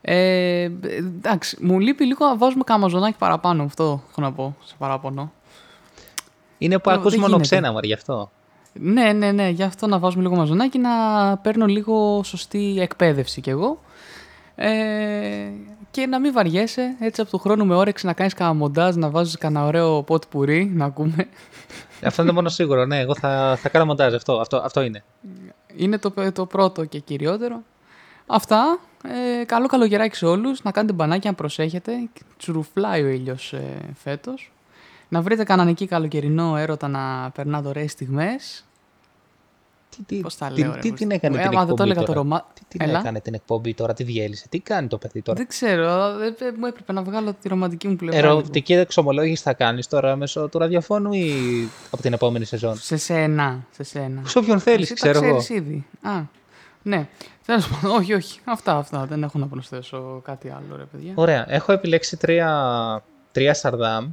Ε, 0.00 0.70
εντάξει, 0.96 1.56
μου 1.60 1.78
λείπει 1.80 2.04
λίγο 2.04 2.26
να 2.26 2.36
βάζουμε 2.36 2.64
καμαζονάκι 2.64 3.18
παραπάνω. 3.18 3.62
Αυτό 3.62 4.02
έχω 4.10 4.20
να 4.20 4.32
πω 4.32 4.56
σε 4.64 4.74
παράπονο. 4.78 5.32
Είναι 6.58 6.78
που 6.78 6.90
Ε, 6.90 6.92
ακούς 6.92 7.10
δεν 7.10 7.20
μόνο 7.20 7.32
γίνεται. 7.32 7.48
ξένα, 7.48 7.72
μωρέ, 7.72 7.86
γι' 7.86 7.92
αυτό. 7.92 8.30
Ναι, 8.72 9.12
ναι, 9.12 9.32
ναι. 9.32 9.48
Γι' 9.48 9.62
αυτό 9.62 9.86
να 9.86 9.98
βάζουμε 9.98 10.22
λίγο 10.22 10.34
μαζονάκι 10.36 10.78
να 10.78 10.90
παίρνω 11.36 11.66
λίγο 11.66 12.22
σωστή 12.24 12.76
εκπαίδευση 12.80 13.40
κι 13.40 13.50
εγώ. 13.50 13.80
Ε, 14.60 15.50
και 15.90 16.06
να 16.06 16.20
μην 16.20 16.32
βαριέσαι 16.32 16.96
έτσι 17.00 17.20
από 17.20 17.30
του 17.30 17.38
χρόνου 17.38 17.66
με 17.66 17.74
όρεξη 17.74 18.06
να 18.06 18.12
κάνεις 18.12 18.34
κανένα 18.34 18.56
μοντάζ, 18.56 18.96
να 18.96 19.10
βάζεις 19.10 19.38
κανένα 19.38 19.66
ωραίο 19.66 20.02
πότ 20.02 20.22
πουρί, 20.30 20.70
να 20.74 20.84
ακούμε. 20.84 21.28
αυτό 22.04 22.22
είναι 22.22 22.30
το 22.30 22.36
μόνο 22.36 22.48
σίγουρο, 22.48 22.84
ναι. 22.84 22.98
Εγώ 22.98 23.14
θα, 23.14 23.58
θα 23.60 23.68
κάνω 23.68 23.84
μοντάζ, 23.84 24.14
αυτό, 24.14 24.32
αυτό, 24.40 24.56
αυτό 24.56 24.80
είναι. 24.80 25.04
Είναι 25.76 25.98
το, 25.98 26.12
το 26.32 26.46
πρώτο 26.46 26.84
και 26.84 26.98
κυριότερο. 26.98 27.62
Αυτά. 28.26 28.78
Ε, 29.40 29.44
καλό 29.44 29.66
καλοκαιράκι 29.66 30.16
σε 30.16 30.26
όλους. 30.26 30.62
Να 30.62 30.70
κάνετε 30.70 30.92
μπανάκια, 30.92 31.30
να 31.30 31.36
προσέχετε. 31.36 31.92
Τσουρουφλάει 32.36 33.02
ο 33.02 33.08
ήλιος 33.08 33.52
ε, 33.52 33.62
φέτος. 33.94 34.52
Να 35.08 35.22
βρείτε 35.22 35.44
κανέναν 35.44 35.68
εκεί 35.68 35.86
καλοκαιρινό 35.86 36.56
έρωτα 36.56 36.88
να 36.88 37.30
περνάτε 37.30 37.68
ωραίες 37.68 37.90
στιγμές. 37.90 38.67
Τι, 39.96 40.02
τι, 40.02 40.16
Πώς 40.20 40.36
τα 40.36 40.46
τι, 40.46 40.60
λέω, 40.60 40.72
ρε, 40.72 40.78
τι, 40.80 40.88
Κώστα. 40.90 41.04
την 41.04 41.10
έκανε 41.10 41.36
Ε, 41.36 41.38
την 41.40 41.48
άμα 41.48 41.58
δεν 41.58 41.66
το 41.66 41.82
εκπομπή 41.82 41.82
έλεγα 41.90 42.00
το 42.00 42.06
τώρα; 42.06 42.18
ρωμά- 42.18 42.44
Τι 42.54 42.60
την 42.68 42.80
Έλα. 42.80 42.98
έκανε 42.98 43.20
την 43.20 43.34
εκπομπή 43.34 43.74
τώρα, 43.74 43.94
τι 43.94 44.04
διέλυσε, 44.04 44.46
τι 44.48 44.58
κάνει 44.60 44.86
το 44.88 44.98
παιδί 44.98 45.22
τώρα; 45.22 45.38
Δεν 45.38 45.46
ξέρω, 45.48 46.16
δεν, 46.16 46.34
δεν- 46.38 46.54
μου 46.58 46.66
έπρεπε 46.66 46.92
να 46.92 47.02
βγάλω 47.02 47.34
τη 47.42 47.48
ρομαντική 47.48 47.88
μου 47.88 47.96
πλευρά. 47.96 48.18
Ερωτική 48.18 48.72
εξομολόγηση 48.72 49.42
θα 49.42 49.52
κάνεις 49.54 49.86
τώρα 49.86 50.16
μέσω 50.16 50.48
του 50.48 50.58
ραδιοφώνου 50.58 51.12
ή 51.12 51.32
από 51.90 52.02
την 52.02 52.12
επόμενη 52.12 52.44
σεζόν; 52.44 52.76
Σε 52.76 52.96
σένα, 52.96 53.66
σε 53.70 53.82
σένα. 53.82 54.22
Σε 54.24 54.38
όποιον 54.38 54.58
θέλεις, 54.60 54.90
Εσύ 54.90 55.02
τα 55.02 55.10
ξέρω 55.10 55.26
εγώ. 55.26 55.36
ξέρεις 55.38 55.62
ήδη. 55.66 55.86
Α, 56.02 56.20
Ναι, 56.82 57.06
τέλος 57.46 57.68
πάντων, 57.68 57.96
όχι, 57.96 58.14
όχι. 58.14 58.40
Αυτά, 58.44 58.76
αυτά. 58.76 59.06
Δεν 59.06 59.22
έχω 59.22 59.38
να 59.38 59.46
προσθέσω 59.46 60.20
κάτι 60.24 60.48
άλλο, 60.48 60.76
ρε 60.76 60.84
παιδιά. 60.84 61.12
Ωραία. 61.14 61.44
Έχω 61.48 61.72
επιλέξει 61.72 62.16
τρία, 62.16 63.02
τρία 63.32 63.54
Σαρδάμ, 63.54 64.08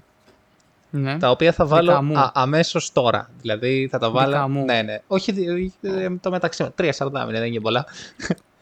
Ναι. 0.98 1.18
τα 1.18 1.30
οποία 1.30 1.52
θα 1.52 1.66
βάλω 1.66 1.90
Δικά 1.92 2.02
μου. 2.04 2.18
α, 2.20 2.32
αμέσως 2.34 2.92
τώρα. 2.92 3.30
Δηλαδή 3.42 3.88
θα 3.92 3.98
τα 4.00 4.10
βάλω... 4.10 4.32
Δικά 4.32 4.48
μου. 4.48 4.66
Ναι, 4.66 4.82
ναι. 4.82 5.02
Όχι 5.08 5.32
δι- 5.32 5.72
ε, 5.82 6.10
το 6.22 6.30
μεταξύ 6.30 6.64
μας. 6.64 6.72
Τρία 6.76 6.94
Σαρδάμ 6.94 7.30
είναι, 7.30 7.40
δεν 7.40 7.48
είναι 7.48 7.60
πολλά. 7.60 7.86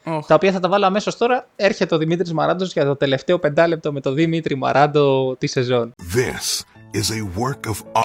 Οχ. 0.05 0.25
τα 0.25 0.35
οποία 0.35 0.51
θα 0.51 0.59
τα 0.59 0.69
βάλω 0.69 0.85
αμέσως 0.85 1.17
τώρα. 1.17 1.47
Έρχεται 1.55 1.95
ο 1.95 1.97
Δημήτρης 1.97 2.33
Μαράντος 2.33 2.73
για 2.73 2.85
το 2.85 2.95
τελευταίο 2.95 3.39
πεντάλεπτο 3.39 3.91
με 3.91 3.99
τον 4.01 4.13
Δημήτρη 4.13 4.55
Μαράντο 4.55 5.35
τη 5.35 5.47
σεζόν. 5.47 5.93
This 6.15 6.61
is 6.95 7.11
a 7.13 7.39
work 7.41 7.69
of 7.71 7.77
art. 8.01 8.03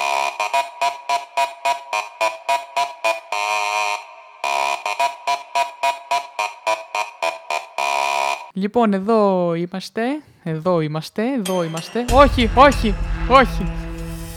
Λοιπόν, 8.53 8.93
εδώ 8.93 9.55
είμαστε. 9.55 10.03
Εδώ 10.43 10.81
είμαστε. 10.81 11.23
Εδώ 11.39 11.63
είμαστε. 11.63 12.05
Όχι, 12.13 12.51
όχι, 12.55 12.95
όχι. 13.31 13.67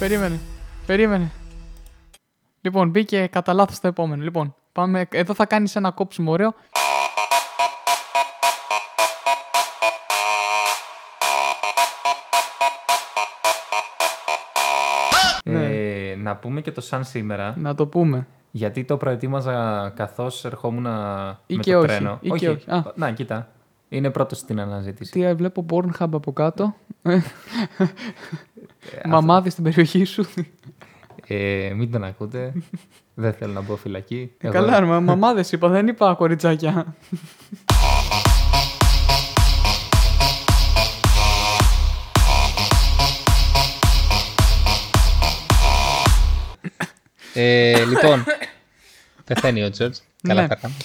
Περίμενε. 0.01 0.39
Περίμενε. 0.85 1.31
Λοιπόν, 2.61 2.89
μπήκε 2.89 3.27
κατά 3.31 3.53
λάθος 3.53 3.79
το 3.79 3.87
επόμενο. 3.87 4.23
Λοιπόν, 4.23 4.55
πάμε. 4.71 5.07
Εδώ 5.11 5.33
θα 5.33 5.45
κάνεις 5.45 5.75
ένα 5.75 5.91
κόψιμο 5.91 6.31
ωραίο. 6.31 6.53
Ε, 15.43 16.15
να 16.17 16.35
πούμε 16.35 16.61
και 16.61 16.71
το 16.71 16.81
σαν 16.81 17.03
σήμερα, 17.03 17.55
Να 17.57 17.75
το 17.75 17.87
πούμε. 17.87 18.27
γιατί 18.51 18.83
το 18.83 18.97
προετοίμαζα 18.97 19.89
καθώς 19.95 20.45
ερχόμουν 20.45 20.85
Ή 21.47 21.55
με 21.55 21.61
και 21.61 21.71
το 21.71 21.77
όχι, 21.77 21.87
τρένο. 21.87 22.17
ή 22.21 22.29
και 22.29 22.49
όχι. 22.49 22.69
Α. 22.71 22.83
Να, 22.95 23.11
κοίτα. 23.11 23.47
Είναι 23.89 24.09
πρώτος 24.09 24.37
στην 24.37 24.59
αναζήτηση. 24.59 25.11
Τι 25.11 25.23
ε, 25.23 25.33
βλέπω 25.33 25.65
Pornhub 25.69 26.09
από 26.11 26.33
κάτω. 26.33 26.75
Μαμάδε 29.05 29.49
στην 29.49 29.63
περιοχή 29.63 30.03
σου. 30.03 30.25
Ε, 31.27 31.71
μην 31.75 31.91
τον 31.91 32.03
ακούτε. 32.03 32.53
Δεν 33.13 33.33
θέλω 33.33 33.53
να 33.53 33.61
μπω 33.61 33.75
φυλακή. 33.75 34.31
Εγώ- 34.37 34.53
Καλά, 34.53 34.81
μα, 34.85 34.99
μαμάδε 34.99 35.43
είπα, 35.51 35.67
δεν 35.67 35.87
είπα 35.87 36.13
κοριτσάκια. 36.13 36.95
Ε, 47.33 47.85
λοιπόν, 47.85 48.23
πεθαίνει 49.25 49.63
ο 49.63 49.69
Τζορτζ. 49.69 49.97
Καλά 50.27 50.41
Ναι. 50.41 50.47
φέρναμε. 50.47 50.75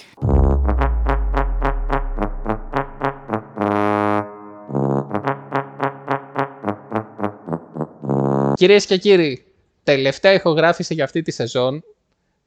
Κυρίες 8.57 8.87
και 8.87 8.97
κύριοι, 8.97 9.45
τελευταία 9.83 10.33
ηχογράφηση 10.33 10.95
για 10.95 11.05
αυτή 11.05 11.23
τη 11.23 11.31
σεζόν. 11.31 11.85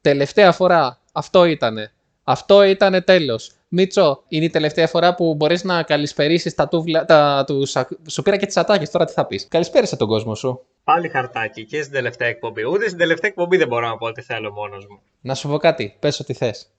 Τελευταία 0.01 0.51
φορά. 0.51 0.99
Αυτό 1.11 1.45
ήτανε. 1.45 1.91
Αυτό 2.23 2.63
ήτανε 2.63 3.01
τέλος. 3.01 3.51
Μίτσο, 3.67 4.23
είναι 4.27 4.45
η 4.45 4.49
τελευταία 4.49 4.87
φορά 4.87 5.15
που 5.15 5.35
μπορείς 5.35 5.63
να 5.63 5.83
καλησπερίσεις 5.83 6.55
τα 6.55 6.67
τούβλα, 6.67 7.05
τα, 7.05 7.43
τους, 7.47 7.75
ακ- 7.75 8.09
σου 8.09 8.21
πήρα 8.21 8.37
και 8.37 8.45
τις 8.45 8.57
ατάκες, 8.57 8.89
τώρα 8.89 9.05
τι 9.05 9.13
θα 9.13 9.25
πεις; 9.25 9.47
Καλησπέρισε 9.47 9.95
τον 9.95 10.07
κόσμο 10.07 10.35
σου. 10.35 10.65
Πάλι 10.83 11.09
χαρτάκι 11.09 11.65
και 11.65 11.81
στην 11.81 11.93
τελευταία 11.93 12.27
εκπομπή. 12.27 12.65
Ούτε 12.65 12.85
στην 12.85 12.97
τελευταία 12.97 13.29
εκπομπή 13.29 13.57
δεν 13.57 13.67
μπορώ 13.67 13.87
να 13.87 13.97
πω 13.97 14.05
ότι 14.05 14.21
θέλω 14.21 14.51
μόνος 14.51 14.85
μου. 14.89 14.99
Να 15.21 15.35
σου 15.35 15.47
πω 15.47 15.57
κάτι, 15.57 15.95
πες 15.99 16.19
ό,τι 16.19 16.33
θες. 16.33 16.69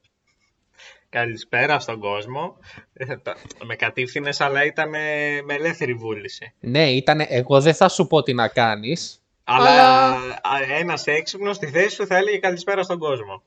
Καλησπέρα 1.08 1.78
στον 1.80 2.00
κόσμο. 2.00 2.56
Ε, 2.92 3.16
τα- 3.16 3.36
Με 3.64 3.74
κατήφθηνες, 3.74 4.40
αλλά 4.40 4.64
ήταν 4.64 4.94
ε, 4.94 5.42
με 5.44 5.54
ελεύθερη 5.54 5.94
βούληση. 5.94 6.52
Ναι, 6.60 6.90
ήτανε, 6.90 7.26
εγώ 7.28 7.60
δεν 7.60 7.74
θα 7.74 7.88
σου 7.88 8.06
πω 8.06 8.22
τι 8.22 8.32
να 8.34 8.48
κάνεις. 8.48 9.19
Αλλά 9.56 10.06
Αλλά- 10.42 10.74
ένας 10.78 11.06
έξυπνος 11.06 11.56
στη 11.56 11.66
θέση 11.66 11.94
σου 11.94 12.06
θα 12.06 12.16
έλεγε 12.16 12.38
καλησπέρα 12.38 12.82
στον 12.82 12.98
κόσμο. 12.98 13.42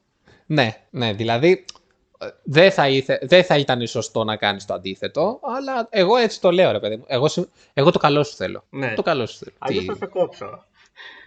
Ναι, 0.45 0.77
ναι, 0.89 1.13
δηλαδή 1.13 1.65
ε, 2.19 2.27
δεν 2.43 2.71
θα, 2.71 2.87
ήθε, 2.89 3.19
δεν 3.21 3.43
θα 3.43 3.57
ήταν 3.57 3.87
σωστό 3.87 4.23
να 4.23 4.35
κάνεις 4.35 4.65
το 4.65 4.73
αντίθετο, 4.73 5.39
αλλά 5.57 5.87
εγώ 5.89 6.15
έτσι 6.15 6.41
το 6.41 6.51
λέω 6.51 6.71
ρε 6.71 6.79
παιδί 6.79 6.95
μου. 6.95 7.03
Εγώ, 7.07 7.27
σου- 7.27 7.49
εγώ 7.73 7.91
το 7.91 7.99
καλό 7.99 8.23
σου 8.23 8.35
θέλω. 8.35 8.63
Ναι. 8.69 8.93
Το 8.93 9.01
καλό 9.01 9.25
σου 9.25 9.37
θέλω. 9.37 9.55
Αλλιώς 9.59 9.83
Τι- 9.83 9.89
θα 9.89 9.95
σε 9.95 10.05
κόψω. 10.05 10.65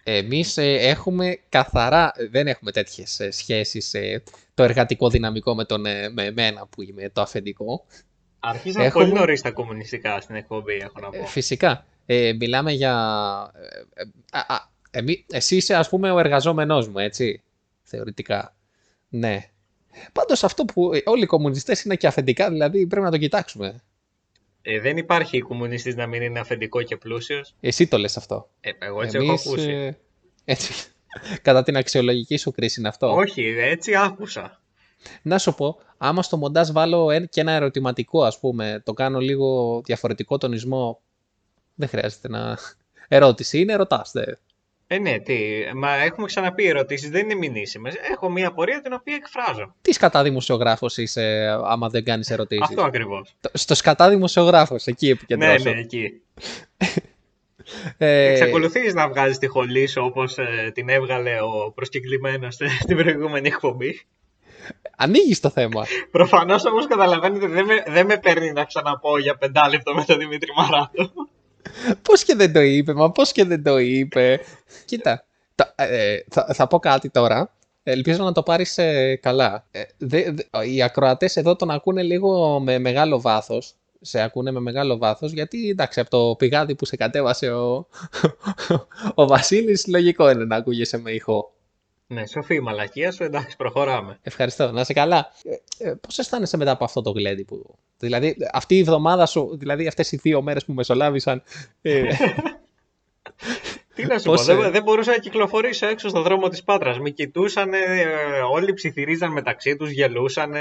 Εμείς 0.09 0.57
ε, 0.57 0.75
έχουμε 0.75 1.39
καθαρά, 1.49 2.13
ε, 2.17 2.27
δεν 2.29 2.47
έχουμε 2.47 2.71
τέτοιες 2.73 3.21
ε, 3.21 3.31
σχέσεις, 3.31 3.95
ε, 3.95 4.23
το 4.55 4.63
εργατικό 4.63 5.09
δυναμικό 5.09 5.55
με, 5.55 5.65
τον, 5.65 5.87
ε, 5.87 6.09
με 6.09 6.25
εμένα 6.25 6.67
που 6.67 6.83
είμαι 6.83 7.11
το 7.13 7.21
αφεντικό. 7.21 7.85
Αρχίσαμε 8.41 8.85
Έχουμε- 8.85 9.05
πολύ 9.05 9.19
νωρίς 9.19 9.41
τα 9.43 9.51
κομμουνιστικά 9.51 10.21
στην 10.21 10.35
εκπομπή, 10.35 10.75
έχω 10.75 11.01
να 11.01 11.11
πω. 11.11 11.17
Ε, 11.17 11.27
φυσικά. 11.27 11.87
Ε, 12.07 12.33
μιλάμε 12.33 12.73
για... 12.73 12.93
ε, 13.95 14.03
ε, 14.03 14.05
α, 14.31 14.55
α, 14.55 14.69
εμεί, 14.91 15.25
εσύ 15.31 15.57
είσαι 15.57 15.75
ας 15.75 15.89
πούμε 15.89 16.11
ο 16.11 16.19
εργαζόμενός 16.19 16.89
μου, 16.89 16.99
έτσι, 16.99 17.43
θεωρητικά. 17.83 18.57
Ναι. 19.09 19.51
Πάντως 20.13 20.45
αυτό 20.45 20.65
που 20.65 20.93
ε, 20.95 21.01
όλοι 21.05 21.23
οι 21.23 21.27
κομμουνιστές 21.27 21.83
είναι 21.83 21.97
και 21.97 22.07
αφεντικά, 22.07 22.51
δηλαδή 22.51 22.87
πρέπει 22.87 23.05
να 23.05 23.11
το 23.11 23.19
κοιτάξουμε. 23.19 23.83
Ε, 24.63 24.81
δεν 24.81 24.97
υπάρχει 24.97 25.41
κομμουνιστής 25.41 25.97
να 25.97 26.07
μην 26.07 26.23
είναι 26.23 26.39
αφεντικό 26.41 26.83
και 26.83 26.97
πλούσιος. 26.97 27.55
Εσύ 27.61 27.87
το 27.87 27.99
λες 27.99 28.17
αυτό. 28.17 28.49
Ε, 28.61 28.71
εγώ 28.79 29.03
έτσι 29.03 29.17
Εμείς, 29.17 29.29
έχω 29.29 29.51
ακούσει. 29.51 29.71
ε, 29.71 29.97
έτσι. 30.45 30.73
Κατά 31.43 31.63
την 31.63 31.77
αξιολογική 31.77 32.37
σου 32.37 32.51
κρίση 32.53 32.81
είναι 32.81 32.89
αυτό. 32.89 33.15
Όχι, 33.15 33.43
έτσι 33.59 33.95
άκουσα. 33.95 34.61
Να 35.23 35.39
σου 35.39 35.55
πω, 35.55 35.79
άμα 35.97 36.23
στο 36.23 36.37
μοντάζ 36.37 36.71
βάλω 36.71 37.11
εν- 37.11 37.29
και 37.29 37.41
ένα 37.41 37.53
ερωτηματικό, 37.53 38.25
ας 38.25 38.39
πούμε, 38.39 38.83
το 38.85 38.93
κάνω 38.93 39.19
λίγο 39.19 39.81
διαφορετικό 39.85 40.39
τονισμό, 40.39 41.01
δεν 41.77 41.89
χρειάζεται 41.89 42.29
να... 42.29 42.59
Ερώτηση 43.09 43.59
είναι, 43.61 43.75
ρωτάς. 43.77 44.11
δε. 44.15 44.25
Ε, 44.87 44.99
ναι, 44.99 45.19
τι. 45.19 45.39
Μα 45.75 45.95
έχουμε 45.95 46.27
ξαναπεί 46.27 46.63
οι 46.63 46.69
ερωτήσεις, 46.69 47.11
δεν 47.11 47.25
είναι 47.31 47.35
μηνύσιμες. 47.35 47.95
Έχω 48.13 48.31
μία 48.31 48.49
απορία 48.49 48.81
την 48.81 48.93
οποία 48.93 49.15
εκφράζω. 49.15 49.75
Τι 49.83 49.93
σκατά 49.93 50.23
δημοσιογράφος 50.23 50.97
είσαι 50.97 51.57
άμα 51.65 51.89
δεν 51.89 52.05
κάνεις 52.05 52.31
ερωτήσεις; 52.31 52.67
Αυτό 52.69 52.83
ακριβώς. 52.83 53.35
Το- 53.41 53.51
Στο 53.53 53.75
σκατά 53.75 54.09
δημοσιογράφος, 54.09 54.87
εκεί 54.87 55.07
Ναι, 55.07 55.13
επικεντρώσω. 55.13 55.71
ναι, 55.71 55.81
εκεί. 55.81 56.21
Ε, 57.99 58.25
Εξακολουθείς 58.33 58.95
να 58.95 59.09
βγάζεις 59.09 59.39
τη 59.39 59.47
χολή 59.47 59.87
σου 59.87 60.03
όπως 60.05 60.37
την 60.73 60.89
έβγαλε 60.89 61.41
ο 61.41 61.73
προσκεκλημένος 61.75 62.55
στην 62.55 62.97
προηγούμενη 63.03 63.49
εκπομπή; 63.49 64.07
ανοίγεις 64.97 65.41
το 65.41 65.51
θέμα. 65.51 65.85
Προφανώς 66.11 66.65
όμω 66.65 66.85
καταλαβαίνετε 66.87 67.47
δεν 67.47 67.65
με, 67.65 67.83
δεν 67.87 68.07
με 68.07 68.17
παίρνει 68.17 68.53
να 68.53 68.65
ξαναπώ 68.65 69.19
για 69.19 69.37
πεντάλεπτο 69.37 69.95
με 69.95 70.05
τον 70.05 70.19
Δημήτρη 70.19 70.51
Μαράτο. 70.57 71.13
Πώς 72.03 72.25
και 72.25 72.35
δεν 72.35 72.53
το 72.53 72.61
είπε, 72.61 72.93
μα 72.95 73.11
πώς 73.13 73.33
και 73.33 73.45
δεν 73.45 73.63
το 73.63 73.79
είπε. 73.79 74.41
Κοίτα, 74.85 75.25
τα- 75.55 75.75
ε, 75.77 76.17
θα, 76.31 76.47
θα 76.55 76.67
πω 76.67 76.79
κάτι 76.79 77.11
τώρα. 77.11 77.51
Ελπίζω 77.83 78.25
να 78.25 78.33
το 78.33 78.43
πάρεις 78.43 78.79
ε, 78.79 79.17
καλά. 79.23 79.67
Ε, 79.71 79.83
δε- 79.99 80.31
δε- 80.33 80.67
οι 80.67 80.83
ακροατές 80.83 81.37
εδώ 81.37 81.57
τον 81.57 81.71
ακούνε 81.71 82.03
λίγο 82.03 82.61
με 82.61 82.79
μεγάλο 82.79 83.21
βάθος. 83.21 83.75
Σε 84.01 84.21
ακούνε 84.21 84.51
με 84.51 84.61
μεγάλο 84.61 84.97
βάθος, 84.99 85.33
γιατί 85.33 85.69
εντάξει, 85.69 86.01
από 86.01 86.11
το 86.11 86.35
πηγάδι 86.39 86.75
που 86.75 86.85
σε 86.85 86.97
κατέβασε 86.97 87.51
ο, 87.53 87.87
ο 89.15 89.27
Βασίλης, 89.27 89.87
λογικό 89.87 90.31
είναι 90.31 90.45
να 90.45 90.57
ακούγεσαι 90.57 90.99
με 90.99 91.11
ηχό. 91.11 91.53
Ναι, 92.07 92.27
σοφή 92.27 92.55
η 92.55 92.61
μαλακία 92.61 93.13
σου, 93.13 93.25
εντάξει, 93.25 93.57
προχωράμε. 93.57 94.19
Ευχαριστώ, 94.23 94.73
να 94.73 94.81
είσαι 94.81 94.93
καλά. 94.93 95.33
Ε, 95.79 95.89
ε, 95.89 95.95
πώς 95.95 96.19
αισθάνεσαι 96.19 96.57
μετά 96.57 96.71
από 96.71 96.85
αυτό 96.85 97.03
το 97.03 97.11
γλέντι 97.11 97.45
που... 97.45 97.75
Δηλαδή, 97.99 98.37
αυτή 98.53 98.75
η 98.75 98.79
εβδομάδα 98.79 99.27
σου, 99.27 99.57
δηλαδή 99.59 99.87
αυτές 99.87 100.13
οι 100.13 100.17
δύο 100.17 100.43
μέρες 100.43 100.65
που 100.65 100.73
μεσολάβησαν... 100.73 101.43
Ε, 101.83 102.03
Τι 103.95 104.07
να 104.07 104.19
σου 104.19 104.25
Πώς, 104.25 104.41
πω, 104.41 104.45
δεν, 104.45 104.63
ε; 104.63 104.71
δεν 104.71 104.83
μπορούσα 104.83 105.11
να 105.11 105.19
κυκλοφορήσω 105.19 105.87
έξω 105.87 106.09
στον 106.09 106.23
δρόμο 106.23 106.49
της 106.49 106.63
Πάτρας. 106.63 106.99
Με 106.99 107.11
κοιτούσαν, 107.11 107.71
όλοι 108.53 108.73
ψιθυρίζαν 108.73 109.33
μεταξύ 109.33 109.77
τους, 109.77 109.91
γελούσαν. 109.91 110.55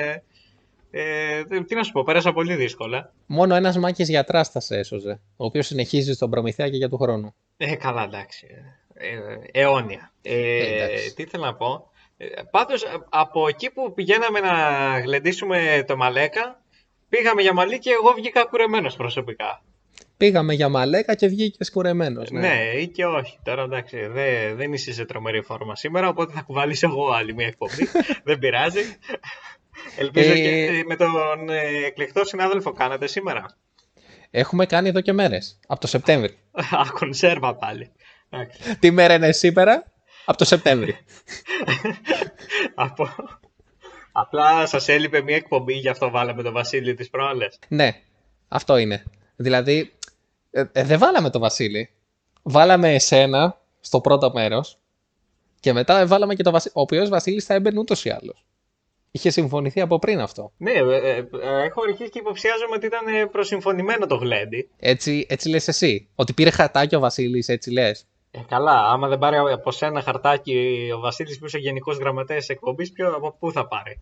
Ε, 0.91 1.43
τι 1.67 1.75
να 1.75 1.83
σου 1.83 1.91
πω, 1.91 2.03
πέρασα 2.03 2.33
πολύ 2.33 2.55
δύσκολα. 2.55 3.13
Μόνο 3.25 3.55
ένας 3.55 3.77
μάκης 3.77 4.09
γιατράς 4.09 4.49
θα 4.49 4.59
σε 4.59 4.77
έσωζε, 4.77 5.19
ο 5.35 5.45
οποίος 5.45 5.65
συνεχίζει 5.65 6.13
στον 6.13 6.29
προμηθέα 6.29 6.69
και 6.69 6.77
για 6.77 6.89
του 6.89 6.97
χρόνου. 6.97 7.35
Ε, 7.57 7.75
καλά, 7.75 8.03
εντάξει. 8.03 8.47
Ε, 8.97 9.07
ε, 9.07 9.61
αιώνια. 9.61 10.11
Ε, 10.21 10.33
Ε, 10.33 10.83
εντάξει. 10.83 11.13
τι 11.13 11.21
ήθελα 11.23 11.45
να 11.45 11.55
πω. 11.55 11.89
Ε, 12.17 12.25
πάντως, 12.51 12.83
ε, 12.83 12.87
από 13.09 13.47
εκεί 13.47 13.71
που 13.71 13.93
πηγαίναμε 13.93 14.39
να 14.39 14.53
γλεντήσουμε 14.99 15.83
το 15.87 15.95
Μαλέκα, 15.97 16.61
πήγαμε 17.09 17.41
για 17.41 17.53
Μαλί 17.53 17.79
και 17.79 17.89
εγώ 17.91 18.11
βγήκα 18.13 18.43
κουρεμένος 18.45 18.95
προσωπικά. 18.95 19.63
Πήγαμε 20.17 20.53
για 20.53 20.69
μαλέκα 20.69 21.15
και 21.15 21.27
βγήκες 21.27 21.71
κουρεμένος. 21.71 22.31
Ναι, 22.31 22.39
Ναι. 22.39 22.71
ή 22.79 22.87
και 22.87 23.05
όχι. 23.05 23.39
Τώρα 23.43 23.63
εντάξει, 23.63 24.05
δε, 24.07 24.53
δεν 24.53 24.73
είσαι 24.73 24.93
σε 24.93 25.05
τρομερή 25.05 25.41
φόρμα 25.41 25.75
σήμερα, 25.75 26.07
οπότε 26.07 26.33
θα 26.33 26.41
κουβαλήσω 26.41 26.87
εγώ 26.87 27.11
άλλη 27.11 27.33
μια 27.33 27.47
εκπομπή. 27.47 27.87
δεν 28.23 28.39
πειράζει. 28.39 28.81
Ελπίζω 29.97 30.31
Ε, 30.31 30.35
και 30.35 30.49
ε, 30.49 30.83
με 30.85 30.95
τον 30.95 31.49
ε, 31.49 31.85
εκλεκτό 31.85 32.25
συνάδελφο 32.25 32.71
κάνατε 32.73 33.07
σήμερα. 33.07 33.45
Έχουμε 34.31 34.65
κάνει 34.65 34.87
εδώ 34.87 35.01
και 35.01 35.13
μέρες, 35.13 35.59
από 35.67 35.79
το 35.79 35.87
Σεπτέμβρη. 35.87 36.37
Α, 36.79 36.91
κονσέρβα 36.99 37.55
πάλι. 37.55 37.91
Εντάξει. 38.35 38.79
Τι 38.79 38.91
μέρα 38.91 39.13
είναι 39.13 39.31
σήμερα; 39.31 39.91
Από 40.25 40.37
το 40.37 40.45
Σεπτέμβρη. 40.45 40.97
από, 42.75 43.09
Απλά 44.17 44.65
σας 44.65 44.87
έλειπε 44.87 45.21
μια 45.21 45.35
εκπομπή, 45.35 45.73
γι' 45.73 45.89
αυτό 45.89 46.09
βάλαμε 46.09 46.43
τον 46.43 46.53
Βασίλη 46.53 46.93
τις 46.93 47.09
προάλλες. 47.09 47.59
Ναι, 47.67 48.01
αυτό 48.47 48.77
είναι. 48.77 49.03
Δηλαδή, 49.35 49.93
ε, 50.51 50.63
ε, 50.71 50.83
δεν 50.83 50.99
βάλαμε 50.99 51.29
το 51.29 51.39
Βασίλη. 51.39 51.89
Βάλαμε 52.43 52.93
εσένα 52.93 53.61
στο 53.79 54.01
πρώτο 54.01 54.31
μέρος 54.33 54.77
και 55.59 55.73
μετά 55.73 56.07
βάλαμε 56.07 56.35
και 56.35 56.43
το 56.43 56.51
Βασίλη. 56.51 56.73
Ο 56.75 56.81
οποίος 56.81 57.09
Βασίλης 57.09 57.45
θα 57.45 57.53
έμπαινε 57.53 57.79
ούτως 57.79 58.05
ή 58.05 58.09
άλλως. 58.09 58.45
Είχε 59.11 59.29
συμφωνηθεί 59.29 59.81
από 59.81 59.99
πριν 59.99 60.19
αυτό. 60.19 60.51
Ναι, 60.57 60.71
ε, 60.71 60.77
ε, 60.79 61.17
ε, 61.17 61.63
έχω 61.63 61.81
αρχίσει 61.89 62.09
και 62.09 62.19
υποψιάζομαι 62.19 62.75
ότι 62.75 62.85
ήταν 62.85 63.07
ε, 63.07 63.25
προσυμφωνημένο 63.25 64.05
το 64.05 64.15
γλέντι. 64.15 64.69
Έτσι, 64.79 65.25
έτσι 65.29 65.49
λες 65.49 65.67
εσύ. 65.67 66.07
Ότι 66.15 66.33
πήρε 66.33 66.49
χατάκι 66.49 66.95
ο 66.95 66.99
Βασίλης, 66.99 67.47
έτσι 67.47 67.71
λες; 67.71 68.05
Ε, 68.35 68.39
καλά, 68.47 68.91
άμα 68.91 69.07
δεν 69.07 69.19
πάρει 69.19 69.37
από 69.37 69.71
σένα 69.71 70.01
χαρτάκι 70.01 70.89
ο 70.95 70.99
Βασίλης 70.99 71.39
που 71.39 71.45
είσαι 71.45 71.57
γενικός 71.57 71.97
γραμματέας 71.97 72.39
της 72.39 72.49
εκπομπής, 72.49 72.91
ποιο 72.91 73.15
από 73.15 73.35
πού 73.39 73.51
θα 73.51 73.67
πάρει; 73.67 74.01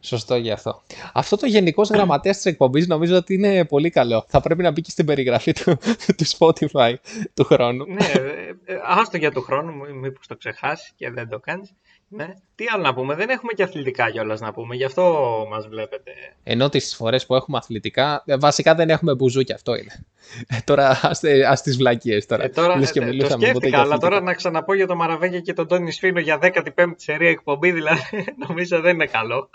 Σωστό 0.00 0.36
γι' 0.36 0.50
αυτό. 0.50 0.82
Αυτό 1.12 1.36
το 1.36 1.46
γενικός 1.46 1.90
γραμματέας 1.90 2.36
της 2.36 2.44
εκπομπής 2.44 2.86
νομίζω 2.86 3.16
ότι 3.16 3.34
είναι 3.34 3.64
πολύ 3.64 3.90
καλό. 3.90 4.24
Θα 4.28 4.40
πρέπει 4.40 4.62
να 4.62 4.70
μπει 4.70 4.80
και 4.80 4.90
στην 4.90 5.06
περιγραφή 5.06 5.52
του, 5.52 5.78
του 6.16 6.26
Spotify 6.38 6.94
του 7.34 7.44
χρόνου. 7.44 7.84
ναι, 7.86 8.04
ε, 8.04 8.48
ε, 8.64 8.80
άστο 8.84 9.16
για 9.16 9.30
του 9.30 9.42
χρόνου, 9.42 9.72
μήπως 10.00 10.26
το 10.26 10.36
ξεχάσεις 10.36 10.92
και 10.96 11.10
δεν 11.10 11.28
το 11.28 11.38
κάνεις. 11.38 11.74
Ναι. 12.14 12.34
Τι 12.54 12.64
άλλο 12.74 12.82
να 12.82 12.94
πούμε, 12.94 13.14
δεν 13.14 13.28
έχουμε 13.28 13.52
και 13.52 13.62
αθλητικά 13.62 14.10
κιόλας 14.10 14.40
να 14.40 14.52
πούμε, 14.52 14.74
γι' 14.74 14.84
αυτό 14.84 15.34
μας 15.50 15.68
βλέπετε. 15.68 16.10
Ενώ 16.42 16.68
τις 16.68 16.94
φορές 16.94 17.26
που 17.26 17.34
έχουμε 17.34 17.58
αθλητικά, 17.58 18.22
ε, 18.26 18.36
βασικά 18.36 18.74
δεν 18.74 18.90
έχουμε 18.90 19.14
μπουζούκι, 19.14 19.52
αυτό 19.52 19.74
είναι. 19.74 20.06
Ε, 20.48 20.58
τώρα 20.64 21.00
ας 21.48 21.62
τις 21.62 21.76
βλακίες 21.76 22.26
τώρα. 22.26 22.44
Ε, 22.44 22.48
τώρα 22.48 22.78
Λες 22.78 22.92
και 22.92 22.98
ε, 22.98 23.02
το 23.02 23.08
μιλούσαμε 23.08 23.34
ποτέ 23.34 23.46
σκέφτηκα, 23.46 23.68
για 23.68 23.78
αλλά 23.78 23.86
αθλητικά. 23.94 24.10
τώρα 24.10 24.22
να 24.22 24.34
ξαναπώ 24.34 24.74
για 24.74 24.86
τον 24.86 24.96
Μαραβέγια 24.96 25.40
και 25.40 25.52
τον 25.52 25.66
Τόνι 25.68 25.92
Σφίνο 25.92 26.20
για 26.20 26.38
15η 26.42 26.92
σερία 26.96 27.30
εκπομπή, 27.30 27.72
δηλαδή 27.72 28.24
νομίζω 28.48 28.80
δεν 28.80 28.94
είναι 28.94 29.06
καλό. 29.06 29.48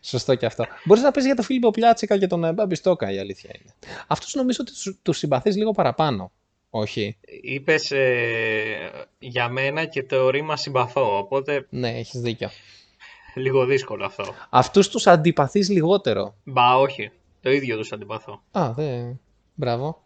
Σωστό 0.00 0.34
και 0.34 0.46
αυτό. 0.46 0.66
Μπορείς 0.84 1.02
να 1.02 1.10
πεις 1.10 1.24
για 1.24 1.34
τον 1.34 1.44
Φίλιππο 1.44 1.70
Πλιάτσικα 1.70 2.18
και 2.18 2.26
τον 2.26 2.44
ε, 2.44 2.52
Μπάμπη 2.52 2.74
Στόκα, 2.74 3.12
η 3.12 3.18
αλήθεια 3.18 3.50
είναι. 3.60 3.74
Αυτούς 4.06 4.34
νομίζω 4.34 4.58
ότι 4.60 4.98
τους 5.02 5.18
συμπαθείς 5.18 5.56
λίγο 5.56 5.70
παραπάνω. 5.70 6.32
Όχι. 6.70 7.16
Είπες 7.42 7.92
για 9.18 9.48
μένα 9.48 9.84
και 9.84 10.02
το 10.02 10.30
ρήμα 10.30 10.56
συμπαθώ, 10.56 11.18
οπότε 11.18 11.66
Ναι, 11.70 11.88
έχεις 11.98 12.20
δίκιο. 12.20 12.48
λίγο 13.34 13.64
δύσκολο 13.66 14.04
αυτό. 14.04 14.34
Αυτούς 14.50 14.88
τους 14.88 15.06
αντιπαθείς 15.06 15.68
λιγότερο. 15.68 16.34
Μπα, 16.44 16.76
όχι. 16.76 17.10
Το 17.42 17.50
ίδιο 17.50 17.76
τους 17.76 17.92
αντιπαθώ. 17.92 18.42
Α, 18.50 18.72
δε. 18.72 19.02
Μπράβο. 19.54 20.02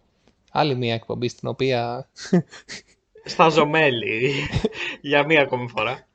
Άλλη 0.50 0.74
μια 0.74 0.94
εκπομπή 0.94 1.28
στην 1.28 1.48
οποία 1.48 2.08
Στα 3.24 3.48
ζωμέλη 3.48 4.32
για 5.00 5.24
μία 5.24 5.40
ακόμη 5.42 5.68
φορά. 5.68 6.06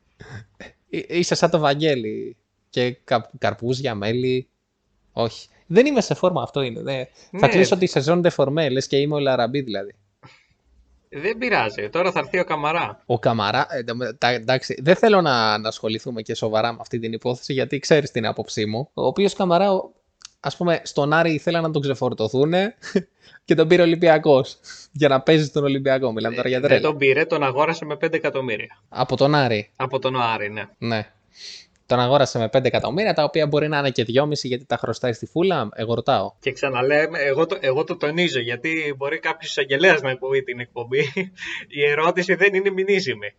Εί- 0.90 1.06
είσαι 1.10 1.36
σαν 1.36 1.50
το 1.50 1.60
Βαγγέλη 1.60 2.38
και 2.70 2.92
κα, 3.04 3.30
καρπούζια, 3.38 3.96
μέλι. 3.96 4.48
Όχι. 5.14 5.48
Δεν 5.68 5.86
είμαι 5.86 6.02
σε 6.02 6.14
φόρμα, 6.14 6.42
αυτό 6.42 6.62
είναι. 6.62 6.82
Ναι. 6.82 7.06
Θα 7.32 7.48
Ναι. 7.48 7.48
κλείσω 7.48 7.78
τη 7.78 7.86
σεζόν 7.86 8.22
de 8.26 8.30
φορμέ, 8.32 8.70
λες 8.70 8.88
και 8.88 8.98
είμαι 8.98 9.16
ο 9.16 9.20
Λαραμπή 9.20 9.62
δηλαδή. 9.62 9.94
Δεν 11.10 11.38
πειράζει. 11.38 11.90
Τώρα 11.90 12.12
θα 12.12 12.20
έρθει 12.20 12.40
ο 12.40 12.44
Καμαρά. 12.44 13.02
Ο 13.06 13.20
Καμαρά, 13.20 13.68
ε, 13.70 13.84
τα- 13.84 14.16
τα- 14.18 14.30
εντάξει, 14.30 14.80
δεν 14.82 14.96
θέλω 14.96 15.22
να, 15.22 15.58
να 15.58 15.68
ασχοληθούμε 15.68 16.22
και 16.22 16.34
σοβαρά 16.36 16.72
με 16.72 16.78
αυτή 16.82 17.00
την 17.00 17.14
υπόθεση 17.14 17.54
γιατί 17.54 17.80
ξέρεις 17.80 18.12
την 18.12 18.26
άποψή 18.26 18.66
μου. 18.66 18.90
Ο 18.94 19.06
οποίος 19.06 19.34
Καμαρά, 19.34 19.72
ο- 19.72 19.92
ας 20.40 20.58
πούμε, 20.58 20.82
στον 20.84 21.14
Άρη 21.14 21.34
ήθελαν 21.34 21.62
να 21.64 21.72
τον 21.72 21.82
ξεφορτωθούν 21.82 22.54
και 23.46 23.56
τον 23.56 23.68
πήρε 23.68 23.82
ο 23.82 23.86
Ολυμπιακός 23.86 24.58
για 24.92 25.08
να 25.08 25.22
παίζει 25.22 25.46
στον 25.46 25.64
Ολυμπιακό. 25.64 26.12
Μιλάμε 26.12 26.36
τώρα 26.36 26.48
για 26.48 26.58
Ε, 26.58 26.60
Δεν 26.62 26.70
τρέλα. 26.70 26.88
τον 26.88 26.98
πήρε, 26.98 27.26
τον 27.26 27.44
αγόρασε 27.44 27.86
με 27.86 27.96
5 27.96 28.14
εκατομμύρια. 28.14 28.82
Από 28.90 29.16
τον 29.16 29.36
Άρη, 29.36 29.72
Από 29.76 30.00
τον 30.00 30.22
Άρη, 30.22 30.50
ναι. 30.50 30.64
ναι. 30.78 31.12
Τον 31.90 32.00
αγόρασε 32.00 32.38
με 32.38 32.50
5 32.54 32.66
εκατομμύρια, 32.66 33.14
τα 33.14 33.24
οποία 33.24 33.48
μπορεί 33.48 33.68
να 33.68 33.78
είναι 33.78 33.90
και 33.90 34.06
2,5 34.08 34.32
γιατί 34.32 34.66
τα 34.66 34.78
χρωστάει 34.78 35.14
στη 35.14 35.26
φούλα. 35.26 35.70
Εγώ 35.74 35.94
ρωτάω. 35.94 36.32
Και 36.40 36.52
ξαναλέμε, 36.52 37.20
εγώ 37.20 37.46
το, 37.46 37.58
εγώ 37.60 37.84
το 37.84 37.98
τονίζω 37.98 38.40
γιατί 38.40 38.94
μπορεί 38.98 39.20
κάποιος 39.20 39.50
εισαγγελέας 39.50 40.02
να 40.02 40.10
ακούει 40.10 40.44
την 40.44 40.60
εκπομπή. 40.60 41.00
Η 41.80 41.86
ερώτηση 41.90 42.36
δεν 42.36 42.54
είναι 42.54 42.70
μηνύσιμη. 42.70 43.34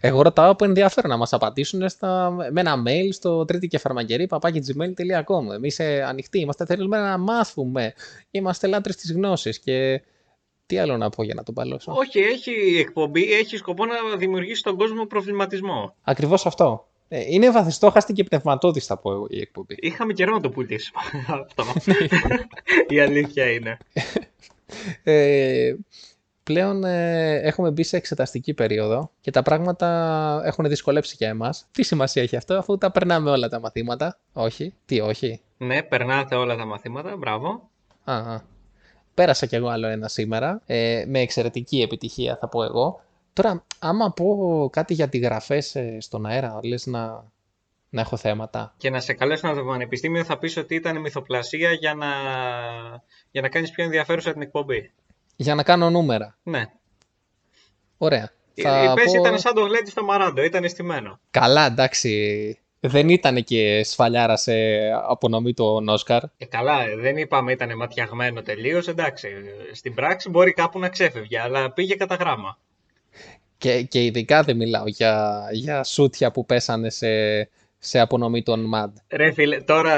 Εγώ 0.00 0.22
ρωτάω 0.22 0.50
από 0.50 0.64
ενδιαφέρον 0.64 1.10
να 1.10 1.16
μας 1.16 1.32
απαντήσουν 1.32 1.88
στα, 1.88 2.30
με 2.50 2.60
ένα 2.60 2.82
mail 2.86 3.08
στο 3.12 3.44
τρίτη 3.44 3.66
και 3.68 3.78
φαρμακερή 3.78 4.26
παπάκι.gmail.com. 4.26 5.54
Εμείς 5.54 5.80
ανοιχτοί 5.80 6.38
είμαστε, 6.38 6.64
θέλουμε 6.64 6.98
να 6.98 7.18
μάθουμε. 7.18 7.92
Είμαστε 8.30 8.66
λάτρες 8.66 8.96
της 8.96 9.12
γνώσης. 9.12 9.58
Και 9.58 10.02
τι 10.66 10.78
άλλο 10.78 10.96
να 10.96 11.08
πω 11.08 11.22
για 11.22 11.34
να 11.34 11.42
τον 11.42 11.54
παλώσω; 11.54 11.92
Όχι, 11.96 12.18
έχει 12.18 12.70
η 12.70 12.78
εκπομπή, 12.78 13.32
έχει 13.32 13.56
σκοπό 13.56 13.84
να 13.86 14.16
δημιουργήσει 14.16 14.60
στον 14.60 14.76
κόσμο 14.76 15.04
προβληματισμό. 15.04 15.94
Ακριβώς 16.02 16.46
αυτό. 16.46 16.86
Ε, 17.08 17.24
Είναι 17.26 17.50
βαθιστόχαστη 17.50 18.12
και 18.12 18.24
πνευματώδη, 18.24 18.80
θα 18.80 18.96
πω 18.96 19.12
εγώ, 19.12 19.26
η 19.28 19.40
εκπομπή. 19.40 19.74
Είχαμε 19.78 20.12
καιρό 20.12 20.32
να 20.32 20.40
το 20.40 20.50
πουλήσουμε 20.50 21.00
αυτό. 21.40 21.64
η 22.94 23.00
αλήθεια 23.00 23.50
είναι. 23.50 23.78
Ε, 25.02 25.74
πλέον 26.42 26.84
ε, 26.84 27.34
έχουμε 27.34 27.70
μπει 27.70 27.82
σε 27.82 27.96
εξεταστική 27.96 28.54
περίοδο 28.54 29.10
και 29.20 29.30
τα 29.30 29.42
πράγματα 29.42 30.40
έχουν 30.44 30.68
δυσκολέψει 30.68 31.14
για 31.18 31.28
εμάς. 31.28 31.66
Τι 31.72 31.82
σημασία 31.82 32.22
έχει 32.22 32.36
αυτό, 32.36 32.54
αφού 32.54 32.78
τα 32.78 32.90
περνάμε 32.90 33.30
όλα 33.30 33.48
τα 33.48 33.60
μαθήματα. 33.60 34.18
Όχι, 34.32 34.74
τι 34.84 35.00
όχι. 35.00 35.40
Ναι, 35.56 35.82
περνάτε 35.82 36.34
όλα 36.34 36.56
τα 36.56 36.64
μαθήματα, 36.64 37.16
μπράβο. 37.16 37.70
Α, 38.04 38.14
α. 38.14 38.40
Πέρασα 39.14 39.46
κι 39.46 39.54
εγώ 39.54 39.68
άλλο 39.68 39.86
ένα 39.86 40.08
σήμερα, 40.08 40.62
ε, 40.66 41.04
με 41.06 41.20
εξαιρετική 41.20 41.80
επιτυχία 41.80 42.36
θα 42.36 42.48
πω 42.48 42.62
εγώ. 42.62 43.00
Τώρα, 43.36 43.64
άμα 43.78 44.12
πω 44.12 44.68
κάτι 44.72 44.94
για 44.94 45.08
τη 45.08 45.18
γραφές 45.18 45.74
ε, 45.74 45.96
στον 46.00 46.26
αέρα, 46.26 46.58
λες 46.62 46.86
να, 46.86 47.24
να 47.88 48.00
έχω 48.00 48.16
θέματα. 48.16 48.74
Και 48.76 48.90
να 48.90 49.00
σε 49.00 49.12
καλέσουν 49.12 49.48
από 49.48 49.58
το 49.58 49.64
πανεπιστήμιο 49.64 50.24
θα 50.24 50.38
πεις 50.38 50.56
ότι 50.56 50.74
ήταν 50.74 51.00
μυθοπλασία 51.00 51.72
για 51.72 51.94
να, 51.94 52.06
για 53.30 53.40
να 53.40 53.48
κάνεις 53.48 53.70
πιο 53.70 53.84
ενδιαφέρουσα 53.84 54.32
την 54.32 54.42
εκπομπή. 54.42 54.90
Για 55.36 55.54
να 55.54 55.62
κάνω 55.62 55.90
νούμερα. 55.90 56.38
Ναι. 56.42 56.64
Ωραία. 57.98 58.30
Η 58.54 58.62
Θα 58.62 58.92
πες 58.94 59.04
πω- 59.04 59.14
ήταν 59.14 59.38
σαν 59.38 59.54
το 59.54 59.60
γλέντι 59.60 59.90
στο 59.90 60.04
Μαράντο, 60.04 60.42
ήταν 60.42 60.64
αισθημένο. 60.64 61.20
Καλά, 61.30 61.66
εντάξει. 61.66 62.58
Δεν 62.80 63.08
ήταν 63.08 63.44
και 63.44 63.82
σφαλιάρα 63.84 64.36
σε 64.36 64.52
απονομή 65.08 65.54
του 65.54 65.84
Όσκαρ. 65.86 66.22
Ε, 66.38 66.44
καλά, 66.44 66.82
ε, 66.82 66.96
δεν 66.96 67.16
είπαμε 67.16 67.52
ήταν 67.52 67.76
ματιαγμένο 67.76 68.42
τελείως. 68.42 68.88
Εντάξει, 68.88 69.28
ε, 69.70 69.74
στην 69.74 69.94
πράξη 69.94 70.30
μπορεί 70.30 70.52
κάπου 70.52 70.78
να 70.78 70.88
ξέφευγε, 70.88 71.40
αλλά 71.40 71.72
πήγε 71.72 71.94
κατά 71.94 72.14
γράμμα. 72.14 72.58
Και, 73.58 73.82
και 73.82 74.04
ειδικά 74.04 74.42
δεν 74.42 74.56
μιλάω 74.56 74.86
για, 74.86 75.44
για 75.52 75.84
σούτια 75.84 76.30
που 76.30 76.46
πέσανε 76.46 76.90
σε, 76.90 77.08
σε 77.78 77.98
απονομή 78.00 78.42
των 78.42 78.64
ΜΑΔ. 78.64 78.90
Ρε 79.08 79.32
φίλε, 79.32 79.60
τώρα 79.60 79.94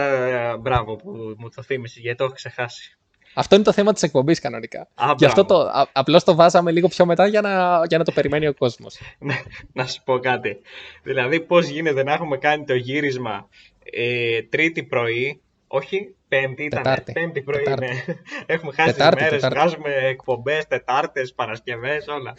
ε, 0.52 0.56
μπράβο 0.56 0.96
που 0.96 1.34
μου 1.38 1.48
το 1.54 1.62
θύμισες 1.62 2.02
γιατί 2.02 2.16
το 2.16 2.24
έχω 2.24 2.32
ξεχάσει. 2.32 2.98
Αυτό 3.34 3.54
είναι 3.54 3.64
το 3.64 3.72
θέμα 3.72 3.92
της 3.92 4.02
εκπομπής 4.02 4.40
κανονικά. 4.40 4.88
Α, 4.94 5.12
Γι' 5.18 5.24
αυτό 5.24 5.44
μπράβο. 5.44 5.64
το, 5.64 5.70
α, 5.78 5.88
απλώς 5.92 6.24
το 6.24 6.34
βάζαμε 6.34 6.70
λίγο 6.72 6.88
πιο 6.88 7.06
μετά 7.06 7.26
για 7.26 7.40
να, 7.40 7.82
για 7.86 7.98
να 7.98 8.04
το 8.04 8.12
περιμένει 8.12 8.46
ο 8.46 8.54
κόσμος. 8.54 8.98
Ναι, 9.18 9.42
να 9.72 9.86
σου 9.86 10.02
πω 10.04 10.18
κάτι. 10.18 10.60
Δηλαδή, 11.02 11.40
πώς 11.40 11.68
γίνεται 11.68 12.02
να 12.02 12.12
έχουμε 12.12 12.36
κάνει 12.36 12.64
το 12.64 12.74
γύρισμα 12.74 13.48
ε, 13.92 14.42
τρίτη 14.42 14.82
πρωί, 14.82 15.40
όχι 15.66 16.14
πέμπτη 16.28 16.64
ήταν, 16.64 16.82
Τετάρτη. 16.82 17.12
πέμπτη 17.12 17.42
πρωί, 17.42 17.62
Τετάρτη. 17.62 17.84
ναι. 17.86 18.14
Έχουμε 18.46 18.72
χάσει 18.72 18.92
Τετάρτη, 18.92 19.16
τις 19.16 19.24
μέρες, 19.24 19.42
Τετάρτη. 19.42 19.58
βγάζουμε 19.58 19.94
εκπομπές, 20.08 20.66
Τετάρτες, 20.66 21.34
Παρασκευές, 21.34 22.06
όλα. 22.06 22.34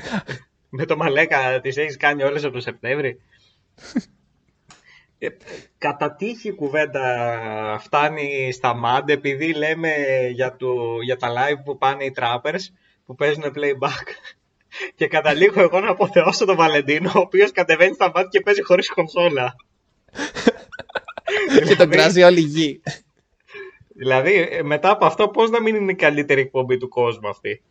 Με 0.74 0.84
το 0.84 0.96
Μαλέκα 0.96 1.60
τις 1.60 1.76
έχεις 1.76 1.96
κάνει 1.96 2.22
όλες 2.22 2.44
από 2.44 2.52
το 2.52 2.60
Σεπτέμβρη. 2.60 3.20
Ε, 5.18 5.28
κατά 5.78 6.14
τύχη 6.14 6.48
η 6.48 6.52
κουβέντα 6.54 7.78
φτάνει 7.80 8.52
στα 8.52 8.74
MAD 8.84 9.08
επειδή 9.08 9.54
λέμε 9.54 9.90
για, 10.32 10.56
το, 10.56 11.00
για 11.04 11.16
τα 11.16 11.28
live 11.28 11.62
που 11.64 11.78
πάνε 11.78 12.04
οι 12.04 12.14
trappers 12.16 12.60
που 13.06 13.14
παίζουν 13.14 13.44
playback 13.44 14.06
και 14.96 15.06
καταλήγω 15.06 15.60
εγώ 15.60 15.80
να 15.80 15.90
αποθεώσω 15.90 16.44
τον 16.44 16.56
Βαλεντίνο 16.56 17.12
ο 17.14 17.18
οποίος 17.18 17.50
κατεβαίνει 17.52 17.94
στα 17.94 18.12
MAD 18.14 18.26
και 18.30 18.40
παίζει 18.40 18.62
χωρίς 18.62 18.90
κονσόλα. 18.90 19.56
και 21.66 21.76
τον 21.76 21.90
κράζει 21.90 22.22
όλη 22.22 22.40
η 22.40 22.44
γη. 22.44 22.82
Δηλαδή 23.94 24.48
ε, 24.50 24.62
μετά 24.62 24.90
από 24.90 25.04
αυτό 25.04 25.28
πώς 25.28 25.50
να 25.50 25.60
μην 25.60 25.74
είναι 25.74 25.92
η 25.92 25.94
καλύτερη 25.94 26.40
εκπομπή 26.40 26.76
του 26.76 26.88
κόσμου 26.88 27.28
αυτή; 27.28 27.62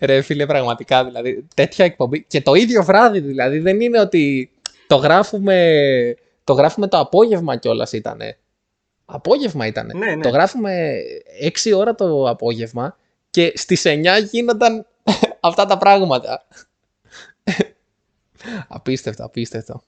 Ρε 0.00 0.22
φίλε, 0.22 0.46
πραγματικά 0.46 1.04
δηλαδή. 1.04 1.46
Τέτοια 1.54 1.84
εκπομπή. 1.84 2.24
Και 2.24 2.40
το 2.40 2.54
ίδιο 2.54 2.82
βράδυ 2.82 3.20
δηλαδή. 3.20 3.58
Δεν 3.58 3.80
είναι 3.80 4.00
ότι 4.00 4.50
το 4.86 4.96
γράφουμε 4.96 6.16
το, 6.44 6.52
γράφουμε 6.52 6.88
το 6.88 6.98
απόγευμα 6.98 7.56
κιόλας 7.56 7.92
ήτανε. 7.92 8.38
Απόγευμα 9.04 9.66
ήτανε. 9.66 9.94
Ναι, 9.94 10.14
ναι. 10.14 10.22
Το 10.22 10.28
γράφουμε 10.28 10.92
6 11.64 11.76
ώρα 11.76 11.94
το 11.94 12.28
απόγευμα 12.28 12.96
και 13.30 13.52
στις 13.54 13.82
9 13.86 14.06
γίνονταν 14.30 14.86
αυτά 15.40 15.66
τα 15.66 15.78
πράγματα. 15.78 16.46
απίστευτο, 18.68 19.24
απίστευτο. 19.24 19.82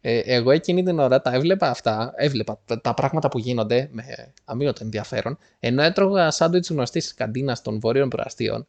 Ε, 0.00 0.18
εγώ 0.18 0.50
εκείνη 0.50 0.82
την 0.82 0.98
ώρα 0.98 1.20
τα 1.20 1.32
έβλεπα 1.34 1.70
αυτά, 1.70 2.12
έβλεπα 2.16 2.60
τα, 2.64 2.80
τα 2.80 2.94
πράγματα 2.94 3.28
που 3.28 3.38
γίνονται 3.38 3.88
με 3.92 4.32
αμύωτο 4.44 4.84
ενδιαφέρον, 4.84 5.38
ενώ 5.60 5.82
έτρωγα 5.82 6.30
σάντουιτς 6.30 6.70
γνωστής 6.70 7.04
της 7.04 7.14
καντίνας 7.14 7.62
των 7.62 7.80
βόρειων 7.80 8.08
προαστίων 8.08 8.66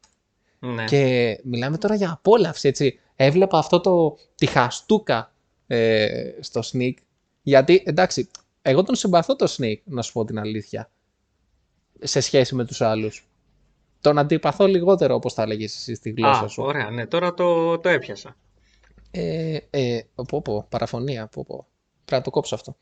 Ναι. 0.59 0.83
και 0.85 1.39
μιλάμε 1.43 1.77
τώρα 1.77 1.95
για 1.95 2.11
απόλαυση, 2.11 2.67
έτσι. 2.67 2.99
Έβλεπα 3.15 3.57
αυτό 3.57 3.79
το, 3.79 4.17
τη 4.35 4.45
χαστούκα 4.45 5.31
ε, 5.67 6.31
στο 6.39 6.61
Sneak. 6.73 6.93
Γιατί, 7.41 7.83
εντάξει, 7.85 8.29
εγώ 8.61 8.83
τον 8.83 8.95
συμπαθώ 8.95 9.35
το 9.35 9.55
Sneak, 9.57 9.77
να 9.83 10.01
σου 10.01 10.11
πω 10.13 10.25
την 10.25 10.39
αλήθεια. 10.39 10.89
Σε 11.99 12.19
σχέση 12.19 12.55
με 12.55 12.65
τους 12.65 12.81
άλλους. 12.81 13.27
Τον 14.01 14.17
αντιπαθώ 14.17 14.67
λιγότερο, 14.67 15.15
όπως 15.15 15.33
θα 15.33 15.41
έλεγες 15.41 15.75
εσύ 15.75 15.95
στη 15.95 16.09
γλώσσα 16.09 16.43
Α, 16.43 16.47
σου. 16.47 16.63
ωραία, 16.63 16.89
ναι, 16.89 17.05
τώρα 17.07 17.33
το, 17.33 17.77
το 17.79 17.89
έπιασα. 17.89 18.35
Ε, 19.11 19.57
ε, 19.69 19.99
πω, 20.27 20.41
πω, 20.41 20.65
παραφωνία, 20.69 21.27
πω, 21.27 21.43
πω. 21.47 21.55
Πρέπει 22.05 22.15
να 22.15 22.21
το 22.21 22.29
κόψω 22.29 22.55
αυτό. 22.55 22.75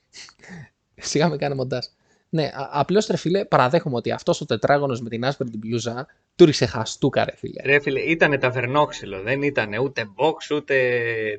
Σιγά 0.95 1.29
με 1.29 1.37
κάνει 1.37 1.55
μοντάζ. 1.55 1.85
Ναι, 2.29 2.43
α- 2.43 2.69
απλώς 2.71 3.05
ρε 3.07 3.17
φίλε, 3.17 3.45
παραδέχομαι 3.45 3.95
ότι 3.95 4.11
αυτός 4.11 4.41
ο 4.41 4.45
τετράγωνος 4.45 5.01
με 5.01 5.09
την 5.09 5.25
άσπρη 5.25 5.49
την 5.49 5.59
μπλούζα 5.59 6.07
του 6.35 6.45
ρίξε 6.45 6.65
χαστούκα 6.65 7.25
ρε 7.25 7.35
φίλε. 7.35 7.61
Ρε 7.63 7.79
φίλε, 7.79 7.99
ήτανε 7.99 8.37
ταβερνόξυλο, 8.37 9.21
δεν 9.21 9.41
ήτανε 9.41 9.77
ούτε 9.79 10.05
box 10.17 10.55
ούτε 10.55 10.75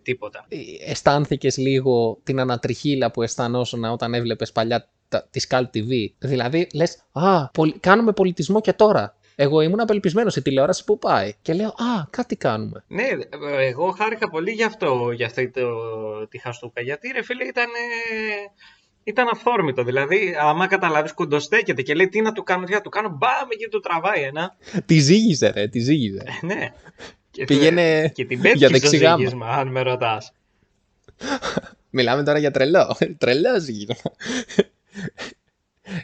τίποτα. 0.03 0.47
Ε, 0.49 0.57
αισθάνθηκες 0.91 1.57
λίγο 1.57 2.21
την 2.23 2.41
ανατριχίλα 2.41 3.11
που 3.11 3.23
αισθανόσουν 3.23 3.85
όταν 3.85 4.15
έβλεπες 4.15 4.53
παλιά 4.53 4.89
τα, 5.09 5.29
τη 5.31 5.41
Scalp 5.49 5.65
TV. 5.75 6.07
Δηλαδή 6.19 6.67
λες, 6.75 7.03
α, 7.13 7.49
πολ- 7.51 7.75
κάνουμε 7.81 8.13
πολιτισμό 8.13 8.61
και 8.61 8.73
τώρα. 8.73 9.17
Εγώ 9.41 9.61
ήμουν 9.61 9.81
απελπισμένος 9.81 10.37
η 10.37 10.43
τηλεόραση 10.43 10.85
που 10.85 10.99
πάει. 10.99 11.33
Και 11.43 11.53
λέω, 11.53 11.69
α, 11.69 12.07
κάτι 12.11 12.37
κάνουμε. 12.37 12.85
Ναι, 12.89 13.07
εγώ 13.61 13.91
χάρηκα 13.91 14.31
πολύ 14.31 14.51
γι' 14.51 14.63
αυτό, 14.65 15.11
για 15.15 15.27
αυτή 15.27 15.51
το, 15.51 15.69
τη 16.29 16.39
χαστούκα. 16.39 16.81
Γιατί 16.81 17.09
ρε 17.15 17.23
φίλε 17.23 17.45
ήταν, 17.45 17.67
ήταν 19.05 19.29
αυθόρμητο. 19.33 19.83
Δηλαδή, 19.85 20.37
άμα 20.41 20.67
καταλάβεις, 20.67 21.13
κοντοστέκεται 21.13 21.83
και 21.83 21.95
λέει 21.95 22.09
τι 22.09 22.21
να 22.21 22.33
του 22.33 22.43
κάνω, 22.43 22.65
τι 22.65 22.73
να 22.73 22.81
του 22.81 22.89
κάνω, 22.89 23.09
μπάμε 23.09 23.55
και 23.59 23.69
του 23.71 23.81
τραβάει 23.81 24.23
ένα. 24.23 24.57
Τη 24.87 24.99
ζήγιζε 24.99 25.49
ρε, 25.51 25.69
τη 25.69 25.79
ζήγιζε. 25.79 26.23
ναι. 26.43 26.73
Και, 27.31 27.45
Πήγαινε 27.45 28.09
και 28.15 28.25
την 28.25 28.41
για 28.41 28.51
πέτυχε 28.51 28.67
στο 28.67 28.79
δεξιγάμα. 28.79 29.17
ζύγισμα, 29.17 29.49
αν 29.49 29.69
με 29.69 29.81
ρωτάς. 29.83 30.33
Μιλάμε 31.91 32.23
τώρα 32.25 32.39
για 32.39 32.51
τρελό. 32.51 32.97
Τρελό 33.19 33.57
γύρω. 33.59 33.95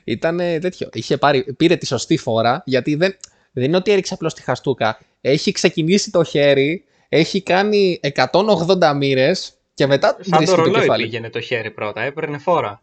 Ήταν 0.05 0.37
τέτοιο. 0.37 0.89
Είχε 0.93 1.17
πάρει, 1.17 1.55
πήρε 1.55 1.77
τη 1.77 1.87
σωστή 1.87 2.17
φορά 2.17 2.63
γιατί 2.67 2.95
δεν, 2.95 3.17
δεν 3.53 3.65
είναι 3.65 3.77
ότι 3.77 3.91
έριξε 3.93 4.15
απλώς 4.15 4.35
τη 4.35 4.43
χαστούκα. 4.43 4.99
Έχει 5.21 5.53
ξεκινήσει 5.53 6.11
το 6.11 6.25
χέρι, 6.25 6.85
έχει 7.09 7.43
κάνει 7.43 8.01
180 8.15 8.93
μοίρες 8.97 9.53
και 9.75 9.87
μετά 9.87 10.09
Σαν 10.09 10.17
το 10.31 10.37
βρίσκει 10.37 10.57
το 10.57 10.63
ρολόι 10.63 10.81
κεφάλι. 10.81 11.03
πήγαινε 11.03 11.31
το 11.31 11.41
χέρι 11.41 11.71
πρώτα, 11.71 12.01
έπαιρνε 12.03 12.39
φόρα. 12.39 12.83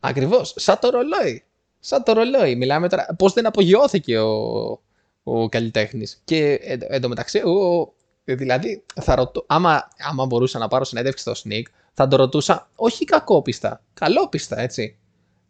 Ακριβώς. 0.00 0.54
Σαν 0.56 0.78
το 0.80 0.90
ρολόι. 0.90 1.42
Σαν 1.80 2.02
το 2.02 2.12
ρολόι. 2.12 2.54
Μιλάμε 2.56 2.88
τώρα. 2.88 3.06
Πώς 3.18 3.32
δεν 3.32 3.46
απογειώθηκε 3.46 4.18
ο, 4.18 4.80
ο 5.22 5.48
καλλιτέχνης. 5.48 6.20
Και 6.24 6.52
εν, 6.62 6.80
εν 6.88 7.00
τω 7.00 7.08
μεταξύ, 7.08 7.38
εγώ. 7.38 7.92
Δηλαδή, 8.24 8.84
θα 9.00 9.14
ρωτώ, 9.14 9.44
άμα, 9.46 9.88
άμα 9.98 10.26
μπορούσα 10.26 10.58
να 10.58 10.68
πάρω 10.68 10.84
συνέντευξη 10.84 11.22
στο 11.22 11.32
Sneak, 11.44 11.62
θα 11.92 12.08
το 12.08 12.16
ρωτούσα 12.16 12.68
όχι 12.74 13.04
κακόπιστα, 13.04 13.82
καλόπιστα, 13.94 14.60
έτσι. 14.60 14.98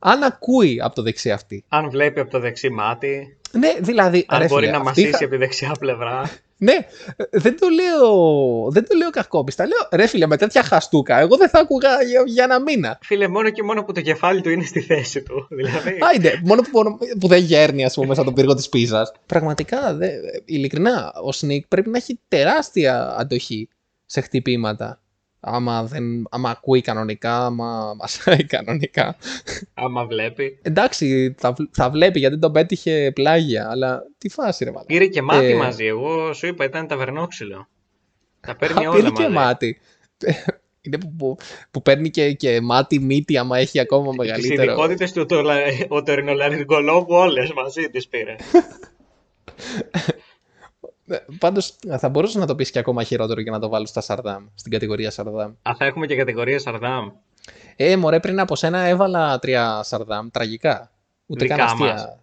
Αν 0.03 0.23
ακούει 0.23 0.81
από 0.83 0.95
το 0.95 1.03
δεξί 1.03 1.31
αυτή. 1.31 1.65
Αν 1.69 1.91
βλέπει 1.91 2.21
από 2.21 2.31
το 2.31 2.39
δεξί 2.41 2.71
μάτι, 2.71 3.37
Ναι, 3.53 3.75
δηλαδή. 3.81 4.25
αν 4.29 4.39
ρε 4.41 4.47
μπορεί 4.47 4.65
φίλε, 4.67 4.77
να 4.79 4.83
αυτή 4.83 4.89
μασίσει 5.01 5.11
θα- 5.11 5.25
από 5.25 5.31
τη 5.31 5.37
δεξιά 5.37 5.73
πλευρά. 5.81 6.31
Ναι, 6.63 6.75
δεν 7.31 7.59
το 7.61 7.69
λέω, 7.69 8.15
δεν 8.71 8.87
το 8.89 8.97
λέω 8.97 9.11
κακόπιστα. 9.11 9.67
Λέω, 9.67 9.89
ρε 9.93 10.07
φίλε, 10.07 10.27
με 10.27 10.37
τέτοια 10.37 10.63
χαστούκα, 10.63 11.19
εγώ 11.19 11.37
δεν 11.37 11.49
θα 11.49 11.59
άκουγα 11.61 12.03
για, 12.03 12.23
για 12.27 12.45
ένα 12.45 12.61
μήνα. 12.61 12.99
Φίλε, 13.03 13.29
μόνο 13.29 13.51
και 13.51 13.63
μόνο 13.63 13.85
που 13.85 13.93
το 13.93 14.01
κεφάλι 14.01 14.41
του 14.41 14.51
είναι 14.51 14.65
στη 14.65 14.81
θέση 14.81 15.23
του. 15.23 15.47
Δηλαδή, 15.59 15.97
Άιντε, 16.01 16.41
μόνο 16.45 16.63
που, 16.63 16.99
που 17.21 17.29
δεν 17.29 17.43
γέρνει, 17.43 17.85
ας 17.85 17.95
πούμε, 17.95 18.07
μέσα 18.07 18.25
τον 18.25 18.35
πύργο 18.35 18.55
της 18.55 18.69
πίζας. 18.69 19.13
Πραγματικά, 19.27 19.95
δε, 19.95 20.09
ειλικρινά, 20.45 21.13
ο 21.25 21.33
Σνικ 21.33 21.67
πρέπει 21.67 21.91
να 21.91 21.97
έχει 21.97 22.19
τεράστια 22.29 23.15
αντοχή 23.19 23.69
σε 24.07 24.21
χτυπήματα. 24.21 25.01
Άμα, 25.41 25.85
δεν, 25.85 26.27
άμα 26.31 26.51
ακούει 26.51 26.81
κανονικά, 26.81 27.45
άμα 27.45 27.95
μασάει 27.99 28.45
κανονικά. 28.45 29.17
Άμα 29.75 30.05
βλέπει. 30.05 30.59
Εντάξει, 30.63 31.35
θα, 31.39 31.55
θα 31.71 31.91
βλέπει 31.91 32.19
γιατί 32.19 32.39
τον 32.39 32.53
πέτυχε 32.53 33.11
πλάγια, 33.15 33.69
αλλά 33.71 34.03
τι 34.19 34.29
φάση 34.29 34.65
ρε 34.65 34.71
μάλλον. 34.71 34.87
Πήρε 34.87 35.07
και 35.07 35.23
μάτι 35.23 35.51
ε, 35.51 35.55
μαζί, 35.57 35.85
εγώ 35.85 36.33
σου 36.33 36.47
είπα 36.47 36.65
ήταν 36.65 36.87
ταβερνόξυλο. 36.87 37.69
Τα 38.41 38.57
παίρνει 38.57 38.87
όλα 38.87 38.97
πήρε 38.97 39.11
και 39.11 39.29
μάτι. 39.29 39.81
Είναι 40.83 40.99
που, 40.99 41.37
που, 41.71 41.83
παίρνει 41.83 42.11
και, 42.11 42.33
και 42.33 42.61
μάτι, 42.61 42.99
μύτη, 42.99 43.39
άμα 43.39 43.59
έχει 43.59 43.81
ακόμα 43.81 44.13
μεγαλύτερο. 44.17 44.55
Τις 44.55 44.65
ειδικότητες 44.65 45.13
του 45.13 45.27
το, 45.27 45.43
ο 45.89 46.03
τερινολαρικολόγου 46.03 47.15
μαζί 47.55 47.91
τις 47.91 48.09
πήρε. 48.09 48.37
Ε, 51.11 51.25
Πάντως 51.39 51.77
θα 51.99 52.09
μπορούσες 52.09 52.35
να 52.37 52.47
το 52.47 52.55
πεις 52.55 52.71
και 52.71 52.79
ακόμα 52.79 53.03
χειρότερο 53.03 53.43
και 53.43 53.51
να 53.51 53.59
το 53.59 53.69
βάλω 53.69 53.87
στα 53.87 54.01
Σαρδάμ, 54.01 54.47
στην 54.55 54.73
κατηγορία 54.73 55.11
Σαρδάμ. 55.11 55.53
Α, 55.63 55.73
θα 55.79 55.85
έχουμε 55.85 56.07
και 56.07 56.17
κατηγορία 56.17 56.59
Σαρδάμ. 56.59 57.11
Ε, 57.77 57.97
μωρέ, 57.97 58.21
πριν 58.21 58.41
από 58.41 58.57
σένα 58.57 58.79
έβαλα 58.79 59.39
τρία 59.39 59.83
Σαρδάμ, 59.83 60.29
τραγικά. 60.31 60.91
Ούτε 61.27 61.45
Δικά 61.45 61.57
καν 61.57 61.67
αστεία. 61.67 61.93
μας. 61.93 62.17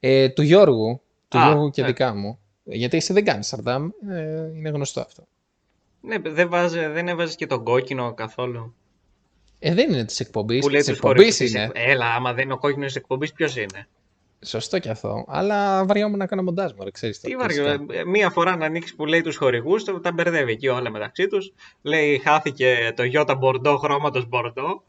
Ε, 0.00 0.28
του 0.28 0.42
Γιώργου, 0.42 1.00
του 1.28 1.38
Α, 1.38 1.44
Γιώργου 1.46 1.70
και 1.70 1.80
ναι. 1.80 1.86
δικά 1.86 2.14
μου. 2.14 2.38
Γιατί 2.64 2.96
εσύ 2.96 3.12
δεν 3.12 3.24
κάνεις 3.24 3.46
Σαρδάμ, 3.46 3.88
ε, 4.10 4.20
είναι 4.56 4.68
γνωστό 4.68 5.00
αυτό. 5.00 5.26
Ναι, 6.00 6.16
δεν, 6.18 6.48
βάζε, 6.48 6.88
δεν 6.88 7.08
έβαζες 7.08 7.34
και 7.36 7.46
τον 7.46 7.64
κόκκινο 7.64 8.14
καθόλου. 8.14 8.74
Ε, 9.58 9.74
δεν 9.74 9.92
είναι 9.92 10.04
της 10.04 10.20
εκπομπής, 10.20 10.60
Που 10.60 10.68
λέει 10.68 10.78
της 10.80 10.88
τους 10.88 10.96
εκπομπής 10.96 11.16
χορηγούς 11.16 11.36
της 11.36 11.50
είναι. 11.52 11.62
εκ- 11.62 11.88
Έλα, 11.90 12.06
άμα 12.14 12.32
δεν 12.32 12.44
είναι 12.44 12.52
ο 12.52 12.58
κόκκινος 12.58 12.86
της 12.86 12.96
εκπομπής, 12.96 13.32
ποιος 13.32 13.56
είναι; 13.56 13.88
Σωστό 14.44 14.78
κι 14.78 14.88
αυτό, 14.88 15.24
αλλά 15.28 15.84
βαριόμουν 15.84 16.18
να 16.18 16.26
κάνω 16.26 16.42
μοντάζ, 16.42 16.72
μωρέ, 16.72 16.90
ξέρεις 16.90 17.20
το. 17.20 17.28
Τι 17.28 17.34
φυσικά. 17.46 17.64
βαριό, 17.64 17.86
ε, 17.90 18.04
μία 18.04 18.30
φορά 18.30 18.56
να 18.56 18.66
ανοίξει 18.66 18.94
που 18.96 19.06
λέει 19.06 19.20
τους 19.22 19.36
χορηγούς, 19.36 19.84
το- 19.84 20.00
τα 20.00 20.12
μπερδεύει 20.12 20.52
εκεί 20.52 20.68
όλα 20.68 20.90
μεταξύ 20.90 21.26
τους. 21.26 21.52
Λέει, 21.82 22.18
χάθηκε 22.18 22.92
το 22.96 23.02
Ιώτα 23.04 23.34
Μπορντό, 23.34 23.76
χρώματος 23.78 24.28
Μπορντό. 24.28 24.82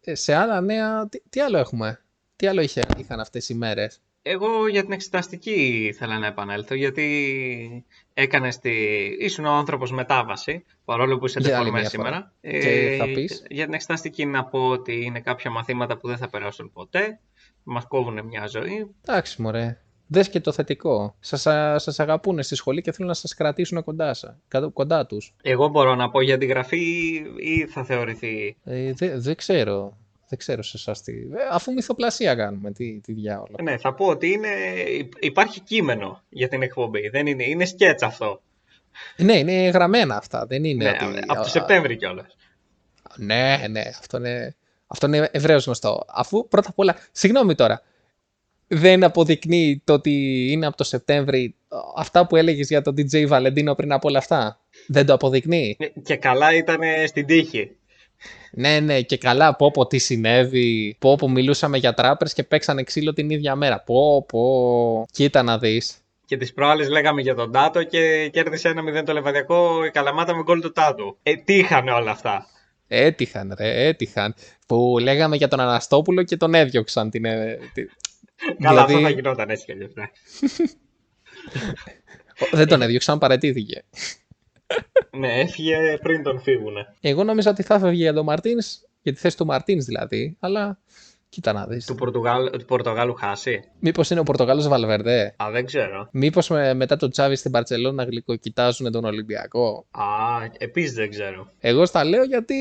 Ε, 0.00 0.14
σε 0.14 0.34
άλλα 0.34 0.60
νέα, 0.60 1.08
τι, 1.08 1.20
τι 1.30 1.40
άλλο 1.40 1.58
έχουμε, 1.58 2.00
τι 2.36 2.46
άλλο 2.46 2.60
είχε, 2.60 2.82
είχαν 2.96 3.20
αυτές 3.20 3.48
οι 3.48 3.54
μέρες; 3.54 4.00
Εγώ 4.22 4.68
για 4.68 4.82
την 4.82 4.92
εξεταστική 4.92 5.84
ήθελα 5.88 6.18
να 6.18 6.26
επανέλθω, 6.26 6.74
γιατί 6.74 7.84
έκανες 8.14 8.58
τη... 8.58 8.72
ήσουν 9.18 9.44
ο 9.44 9.50
άνθρωπος 9.50 9.92
μετάβαση, 9.92 10.64
παρόλο 10.84 11.18
που 11.18 11.26
είσαι 11.26 11.40
Για 11.40 11.56
άλλη 11.58 11.64
τεφορμές 11.70 11.94
μια 11.94 12.04
φορά. 12.04 12.32
σήμερα. 12.40 12.58
Ε, 12.58 12.60
Και 12.90 12.96
θα 12.98 13.04
πεις; 13.04 13.42
Για 13.48 13.64
την 13.64 13.74
εξεταστική 13.74 14.26
να 14.26 14.44
πω 14.44 14.68
ότι 14.68 15.04
είναι 15.04 15.20
κάποια 15.20 15.50
μαθήματα 15.50 15.96
που 15.96 16.08
δεν 16.08 16.16
θα 16.16 16.28
περάσουν 16.28 16.72
ποτέ, 16.72 17.20
μας 17.64 17.86
κόβουν 17.86 18.24
μια 18.26 18.46
ζωή. 18.46 18.94
Εντάξει, 19.06 19.42
μωρέ. 19.42 19.78
Δες 20.06 20.28
και 20.28 20.40
το 20.40 20.52
θετικό. 20.52 21.16
Σας, 21.20 21.46
α- 21.46 21.78
σας 21.78 22.00
αγαπούν 22.00 22.42
στη 22.42 22.54
σχολή 22.54 22.82
και 22.82 22.92
θέλουν 22.92 23.08
να 23.08 23.14
σας 23.14 23.34
κρατήσουν 23.34 23.84
κοντά, 23.84 24.14
σα, 24.14 24.28
κοντά, 24.50 24.68
κοντά 24.72 25.06
τους. 25.06 25.34
Εγώ 25.42 25.68
μπορώ 25.68 25.94
να 25.94 26.10
πω 26.10 26.20
για 26.20 26.38
την 26.38 26.48
γραφή 26.48 27.12
ή 27.36 27.66
θα 27.66 27.84
θεωρηθεί... 27.84 28.56
Ε, 28.64 28.92
δεν 28.92 29.22
δεν 29.22 29.36
ξέρω. 29.36 29.96
Δεν 30.28 30.38
ξέρω 30.38 30.62
σε 30.62 30.76
εσάς 30.76 31.02
τι... 31.02 31.12
Ε, 31.12 31.48
αφού 31.50 31.72
μυθοπλασία 31.72 32.34
κάνουμε, 32.34 32.72
τι, 32.72 33.00
τι 33.00 33.12
διάολο. 33.12 33.56
Ναι, 33.62 33.78
θα 33.78 33.94
πω 33.94 34.06
ότι 34.06 34.32
είναι... 34.32 34.48
υπάρχει 35.20 35.60
κείμενο 35.60 36.22
για 36.28 36.48
την 36.48 36.62
εκπομπή, 36.62 37.08
δεν 37.08 37.26
είναι, 37.26 37.44
είναι 37.44 37.64
σκέτς 37.64 38.02
αυτό. 38.02 38.42
Ναι, 39.16 39.38
είναι 39.38 39.68
γραμμένα 39.68 40.16
αυτά. 40.16 40.46
Δεν 40.46 40.64
είναι 40.64 40.84
Ναι, 40.84 40.90
ότι... 40.90 41.18
από 41.18 41.34
το 41.34 41.40
α, 41.40 41.44
Σεπτέμβρη 41.44 41.96
κιόλας. 41.96 42.36
Ναι, 43.16 43.66
ναι, 43.70 43.80
αυτό 43.80 44.16
είναι, 44.16 44.54
αυτό 44.94 45.06
είναι 45.06 45.28
ευρέως 45.32 45.64
γνωστό. 45.64 46.04
Αφού 46.08 46.48
πρώτα 46.48 46.68
απ' 46.70 46.78
όλα, 46.78 46.96
συγγνώμη 47.12 47.54
τώρα, 47.54 47.82
δεν 48.66 49.04
αποδεικνύει 49.04 49.82
το 49.84 49.92
ότι 49.92 50.46
είναι 50.50 50.66
από 50.66 50.76
το 50.76 50.84
Σεπτέμβρη 50.84 51.54
αυτά 51.96 52.26
που 52.26 52.36
έλεγες 52.36 52.68
για 52.68 52.82
τον 52.82 52.94
DJ 52.96 53.26
Βαλεντίνο 53.26 53.74
πριν 53.74 53.92
από 53.92 54.08
όλα 54.08 54.18
αυτά. 54.18 54.60
Δεν 54.86 55.06
το 55.06 55.12
αποδεικνύει. 55.12 55.76
Ε, 55.78 55.86
Και 56.00 56.16
καλά 56.16 56.54
ήταν 56.54 56.80
στην 57.06 57.26
τύχη. 57.26 57.70
Ναι, 58.52 58.80
ναι, 58.80 59.00
και 59.00 59.16
καλά, 59.16 59.56
πω 59.56 59.70
πω 59.70 59.86
τι 59.86 59.98
συνέβη. 59.98 60.96
Πω 60.98 61.16
πω 61.16 61.28
μιλούσαμε 61.28 61.78
για 61.78 61.94
τράπερς 61.94 62.32
και 62.32 62.42
παίξανε 62.42 62.82
ξύλο 62.82 63.12
την 63.12 63.30
ίδια 63.30 63.54
μέρα. 63.54 63.80
Πω 63.80 64.24
πω, 64.28 65.06
κοίτα 65.12 65.42
να 65.42 65.58
δεις. 65.58 65.98
Και 66.26 66.36
τις 66.36 66.52
προάλλες 66.52 66.88
λέγαμε 66.88 67.20
για 67.20 67.34
τον 67.34 67.52
Τάτο 67.52 67.82
και 67.82 68.28
κέρδισε 68.32 68.68
ένα 68.68 69.00
0 69.00 69.04
το 69.04 69.12
λεβαδιακό 69.12 69.84
η 69.84 69.90
Καλαμάτα 69.90 70.34
με 70.36 70.42
γκολ 70.42 70.60
του 70.60 70.72
Τάτου. 70.72 71.18
Ε, 71.22 71.34
τι 71.34 71.54
είχαν 71.54 71.88
όλα 71.88 72.10
αυτά; 72.10 72.46
Έτυχαν, 72.96 73.54
ρε, 73.58 73.86
έτυχαν. 73.86 74.34
Που 74.66 74.96
λέγαμε 75.00 75.36
για 75.36 75.48
τον 75.48 75.60
Αναστόπουλο 75.60 76.22
και 76.22 76.36
τον 76.36 76.54
έδιωξαν. 76.54 77.10
Την, 77.10 77.24
ε, 77.24 77.58
τη- 77.74 77.84
Καλά, 78.58 78.80
αυτό 78.80 78.86
Δηλαδή- 78.86 79.02
θα 79.14 79.20
γινόταν 79.20 79.50
έτσι 79.50 79.64
κι 79.64 79.72
αλλιώς. 79.72 79.90
ναι. 79.94 80.04
Δεν 82.52 82.68
τον 82.68 82.82
έδιωξαν, 82.82 83.18
παρετήθηκε. 83.18 83.82
Ναι, 85.10 85.40
έφυγε 85.40 85.76
πριν 86.02 86.22
τον 86.22 86.40
φύγουνε. 86.40 86.94
Εγώ 87.00 87.24
νόμιζα 87.24 87.50
ότι 87.50 87.62
θα 87.62 87.74
έφευγε 87.74 88.02
για 88.02 88.12
τον 88.12 88.24
Μαρτίνς, 88.24 88.78
για 89.02 89.12
τη 89.12 89.18
θέση 89.18 89.36
του 89.36 89.46
Μαρτίνς 89.46 89.84
δηλαδή, 89.84 90.36
αλλά 90.40 90.78
κοίτα 91.34 91.52
να 91.52 91.66
δεις. 91.66 91.86
Του, 91.86 91.94
Πορτογάλ, 91.94 92.50
του 92.50 92.64
Πορτογάλου 92.64 93.14
χάσει. 93.14 93.60
Μήπως 93.78 94.10
είναι 94.10 94.20
ο 94.20 94.22
Πορτογάλος 94.22 94.68
Βαλβερδέ. 94.68 95.34
Α, 95.42 95.50
δεν 95.50 95.66
ξέρω. 95.66 96.08
Μήπως 96.12 96.48
μετά 96.74 96.96
το 96.96 97.08
Τσάβι 97.08 97.36
στην 97.36 97.50
Παρσελόνα 97.50 98.04
γλυκοκοιτάζουν 98.04 98.92
τον 98.92 99.04
Ολυμπιακό; 99.04 99.86
Α, 99.90 100.04
επίσης 100.58 100.92
δεν 100.92 101.10
ξέρω. 101.10 101.48
Εγώ 101.60 101.86
στα 101.86 102.04
λέω 102.04 102.22
γιατί 102.22 102.54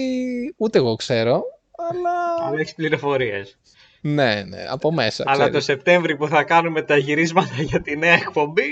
ούτε 0.57 0.77
εγώ 0.77 0.95
ξέρω, 0.95 1.43
αλλά. 1.89 2.47
Αλλά 2.47 2.59
έχεις 2.59 2.75
πληροφορίες. 2.75 3.57
Ναι, 4.01 4.43
ναι, 4.47 4.65
από 4.69 4.91
μέσα. 4.91 5.23
Αλλά 5.27 5.43
το 5.43 5.49
ξέρεις. 5.49 5.65
Σεπτέμβρη 5.65 6.17
που 6.17 6.27
θα 6.27 6.43
κάνουμε 6.43 6.81
τα 6.81 6.97
γυρίσματα 6.97 7.61
για 7.61 7.81
τη 7.81 7.97
νέα 7.97 8.13
εκπομπή, 8.13 8.71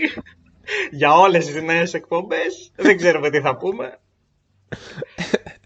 για 0.91 1.13
όλες 1.13 1.45
τις 1.45 1.61
νέες 1.61 1.93
εκπομπές, 1.93 2.71
δεν 2.75 2.97
ξέρουμε 2.97 3.29
τι 3.29 3.39
θα 3.39 3.57
πούμε. 3.57 3.99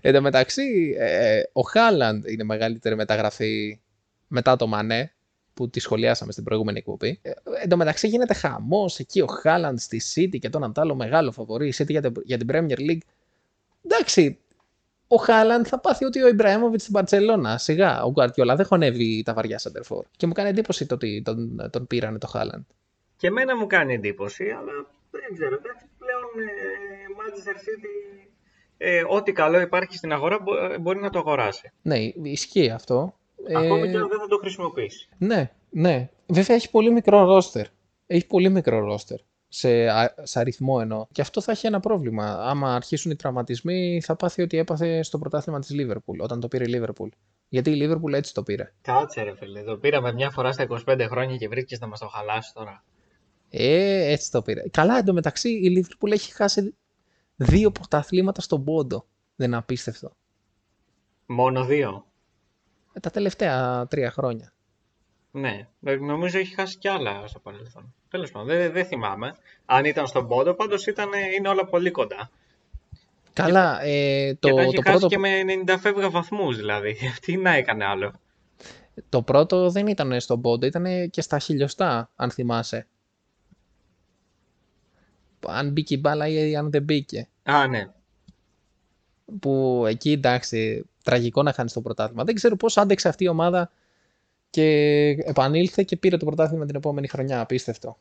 Εν 0.00 0.14
τω 0.14 0.20
μεταξύ, 0.20 0.94
ε, 0.98 1.42
ο 1.52 1.60
Χάλαντ 1.60 2.28
είναι 2.28 2.44
μεγαλύτερη 2.44 2.96
μεταγραφή 2.96 3.80
μετά 4.26 4.56
το 4.56 4.66
Μανέ, 4.66 5.12
που 5.54 5.70
τη 5.70 5.80
σχολιάσαμε 5.80 6.32
στην 6.32 6.44
προηγούμενη 6.44 6.78
εκπομπή. 6.78 7.18
Ε, 7.22 7.30
εν 7.62 7.68
τω 7.68 7.76
μεταξύ 7.76 8.08
γίνεται 8.08 8.34
χαμός 8.34 8.98
εκεί 8.98 9.20
ο 9.20 9.26
Χάλαντ 9.26 9.78
στη 9.78 10.00
City 10.14 10.38
και 10.38 10.48
τον 10.48 10.64
Αντάλλο 10.64 10.94
μεγάλο 10.94 11.32
φαβορή. 11.32 11.68
Η 11.68 11.72
City 11.76 11.88
για 11.88 12.00
την, 12.00 12.12
για 12.24 12.38
την 12.38 12.46
Premier 12.50 12.78
League. 12.78 13.00
Εντάξει, 13.84 14.38
ο 15.08 15.16
Χάλαντ 15.16 15.66
θα 15.68 15.78
πάθει 15.80 16.04
ότι 16.04 16.22
ο 16.22 16.28
Ιμπραήμοβιτς 16.28 16.82
στην 16.82 16.94
Παρσελώνα. 16.94 17.58
Σιγά, 17.58 18.02
ο 18.02 18.10
Γκουαρτιόλα 18.10 18.56
δεν 18.56 18.66
χωνεύει 18.66 19.22
τα 19.24 19.32
βαριά 19.32 19.58
σεντερφόρ. 19.58 20.04
Και 20.16 20.26
μου 20.26 20.32
κάνει 20.32 20.48
εντύπωση 20.48 20.86
το 20.86 20.94
ότι 20.94 21.22
τον, 21.24 21.70
τον 21.70 21.86
πήρανε 21.86 22.18
το 22.18 22.26
Χάλαντ. 22.26 22.62
Και 23.16 23.26
εμένα 23.26 23.56
μου 23.56 23.66
κάνει 23.66 23.94
εντύπωση, 23.94 24.44
αλλά 24.44 24.72
δεν 25.10 25.34
ξέρω. 25.34 25.54
Εντάξει, 25.54 25.84
πλέον 25.98 26.28
ε, 26.48 26.54
Manchester 27.18 27.56
City, 27.66 27.94
ε, 28.78 29.02
ό,τι 29.08 29.32
καλό 29.32 29.60
υπάρχει 29.60 29.96
στην 29.96 30.12
αγορά 30.12 30.38
μπο- 30.42 30.78
μπορεί 30.80 30.98
να 31.00 31.10
το 31.10 31.18
αγοράσει. 31.18 31.70
Ναι, 31.82 31.98
ισχύει 32.22 32.70
αυτό. 32.70 33.14
Ακόμα 33.56 33.76
Ε, 33.86 33.90
και 33.90 33.96
αν 33.96 34.08
δεν 34.08 34.18
θα 34.20 34.26
το 34.28 34.36
χρησιμοποιήσει. 34.36 35.08
Ναι, 35.18 35.50
ναι. 35.70 36.08
Βέβαια 36.26 36.56
έχει 36.56 36.70
πολύ 36.70 36.90
μικρό 36.90 37.24
ρόστερ. 37.24 37.66
Έχει 38.06 38.26
πολύ 38.26 38.48
μικρό 38.48 38.78
ρόστερ. 38.80 39.18
Σε, 39.50 39.88
α- 39.88 40.14
σε 40.22 40.38
αριθμό 40.40 40.78
εννοώ. 40.80 41.06
Και 41.12 41.20
αυτό 41.20 41.40
θα 41.40 41.52
έχει 41.52 41.66
ένα 41.66 41.80
πρόβλημα. 41.80 42.24
Άμα 42.40 42.74
αρχίσουν 42.74 43.10
οι 43.10 43.16
τραυματισμοί, 43.16 44.00
θα 44.04 44.16
πάθει 44.16 44.42
ό,τι 44.42 44.58
έπαθε 44.58 45.02
στο 45.02 45.18
πρωτάθλημα 45.18 45.58
της 45.58 45.70
Λίβερπουλ, 45.70 46.20
όταν 46.20 46.40
το 46.40 46.48
πήρε 46.48 46.64
η 46.64 46.68
Λίβερπουλ. 46.68 47.08
Γιατί 47.48 47.70
η 47.70 47.74
Λίβερπουλ 47.74 48.12
έτσι 48.12 48.34
το 48.34 48.42
πήρε. 48.42 48.72
Κάτσε 48.80 49.22
ρε 49.22 49.34
φίλε, 49.36 49.62
το 49.62 49.76
πήραμε 49.76 50.12
μια 50.12 50.30
φορά 50.30 50.52
στα 50.52 50.66
25 50.86 51.06
χρόνια 51.10 51.36
και 51.36 51.48
βρήκες 51.48 51.80
να 51.80 51.86
μας 51.86 51.98
το 51.98 52.06
χαλάσει 52.06 52.54
τώρα. 52.54 52.84
Ε, 53.50 54.10
έτσι 54.12 54.30
το 54.30 54.42
πήρε. 54.42 54.62
Καλά, 54.70 54.98
εντωμεταξύ 54.98 55.48
η 55.50 55.68
Λίβερπουλ 55.68 56.10
έχει 56.12 56.32
χάσει 56.32 56.74
δύο 57.38 57.70
πρωταθλήματα 57.70 58.40
στον 58.40 58.64
πόντο. 58.64 59.04
Δεν 59.36 59.46
είναι 59.46 59.56
απίστευτο. 59.56 60.12
Μόνο 61.26 61.64
δύο. 61.64 62.06
Ε, 62.92 63.00
Τα 63.00 63.10
τελευταία 63.10 63.86
τρία 63.86 64.10
χρόνια. 64.10 64.52
Ναι, 65.30 65.68
ε, 65.82 65.96
νομίζω 65.96 66.38
έχει 66.38 66.54
χάσει 66.54 66.78
κι 66.78 66.88
άλλα 66.88 67.26
στο 67.26 67.38
παρελθόν. 67.38 67.94
Τέλος 68.10 68.30
πάντων, 68.30 68.48
δεν, 68.48 68.72
δεν 68.72 68.86
θυμάμαι. 68.86 69.34
Αν 69.64 69.84
ήταν 69.84 70.06
στον 70.06 70.28
πόντο, 70.28 70.54
πάντως 70.54 70.86
είναι 71.36 71.48
όλα 71.48 71.64
πολύ 71.64 71.90
κοντά. 71.90 72.30
Καλά, 73.32 73.82
ε, 73.82 74.34
το, 74.34 74.48
και 74.48 74.54
τα 74.54 74.62
έχει 74.62 74.74
το, 74.74 74.82
χάσει 74.82 74.98
πρώτο, 74.98 75.06
και 75.06 75.18
με 75.18 75.42
90 75.66 75.76
φεύγα 75.80 76.10
βαθμούς 76.10 76.56
δηλαδή. 76.56 76.96
Τι 77.22 77.36
να 77.36 77.50
έκανε 77.50 77.84
άλλο. 77.84 78.12
το 79.08 79.22
πρώτο 79.22 79.70
δεν 79.70 79.86
ήταν 79.86 80.20
στον 80.20 80.40
πόντο, 80.40 80.66
ήταν 80.66 81.10
και 81.10 81.20
στα 81.20 81.38
χιλιοστά, 81.38 82.10
αν 82.16 82.30
θυμάσαι. 82.30 82.86
Αν 85.48 85.70
μπήκε 85.70 85.94
η 85.94 85.98
μπάλα 86.00 86.28
ή 86.28 86.56
αν 86.56 86.70
δεν 86.70 86.82
μπήκε. 86.82 87.28
Α, 87.42 87.66
ναι. 87.66 87.90
Που 89.40 89.84
εκεί 89.88 90.12
εντάξει, 90.12 90.84
τραγικό 91.02 91.42
να 91.42 91.52
χάνεις 91.52 91.72
το 91.72 91.80
πρωτάθλημα. 91.80 92.24
Δεν 92.24 92.34
ξέρω 92.34 92.56
πώς 92.56 92.76
άντεξε 92.76 93.08
αυτή 93.08 93.24
η 93.24 93.28
ομάδα 93.28 93.70
και 94.50 94.64
επανήλθε 95.24 95.82
και 95.82 95.96
πήρε 95.96 96.16
το 96.16 96.24
πρωτάθλημα 96.24 96.66
την 96.66 96.76
επόμενη 96.76 97.08
χρονιά. 97.08 97.40
Απίστευτο. 97.40 97.98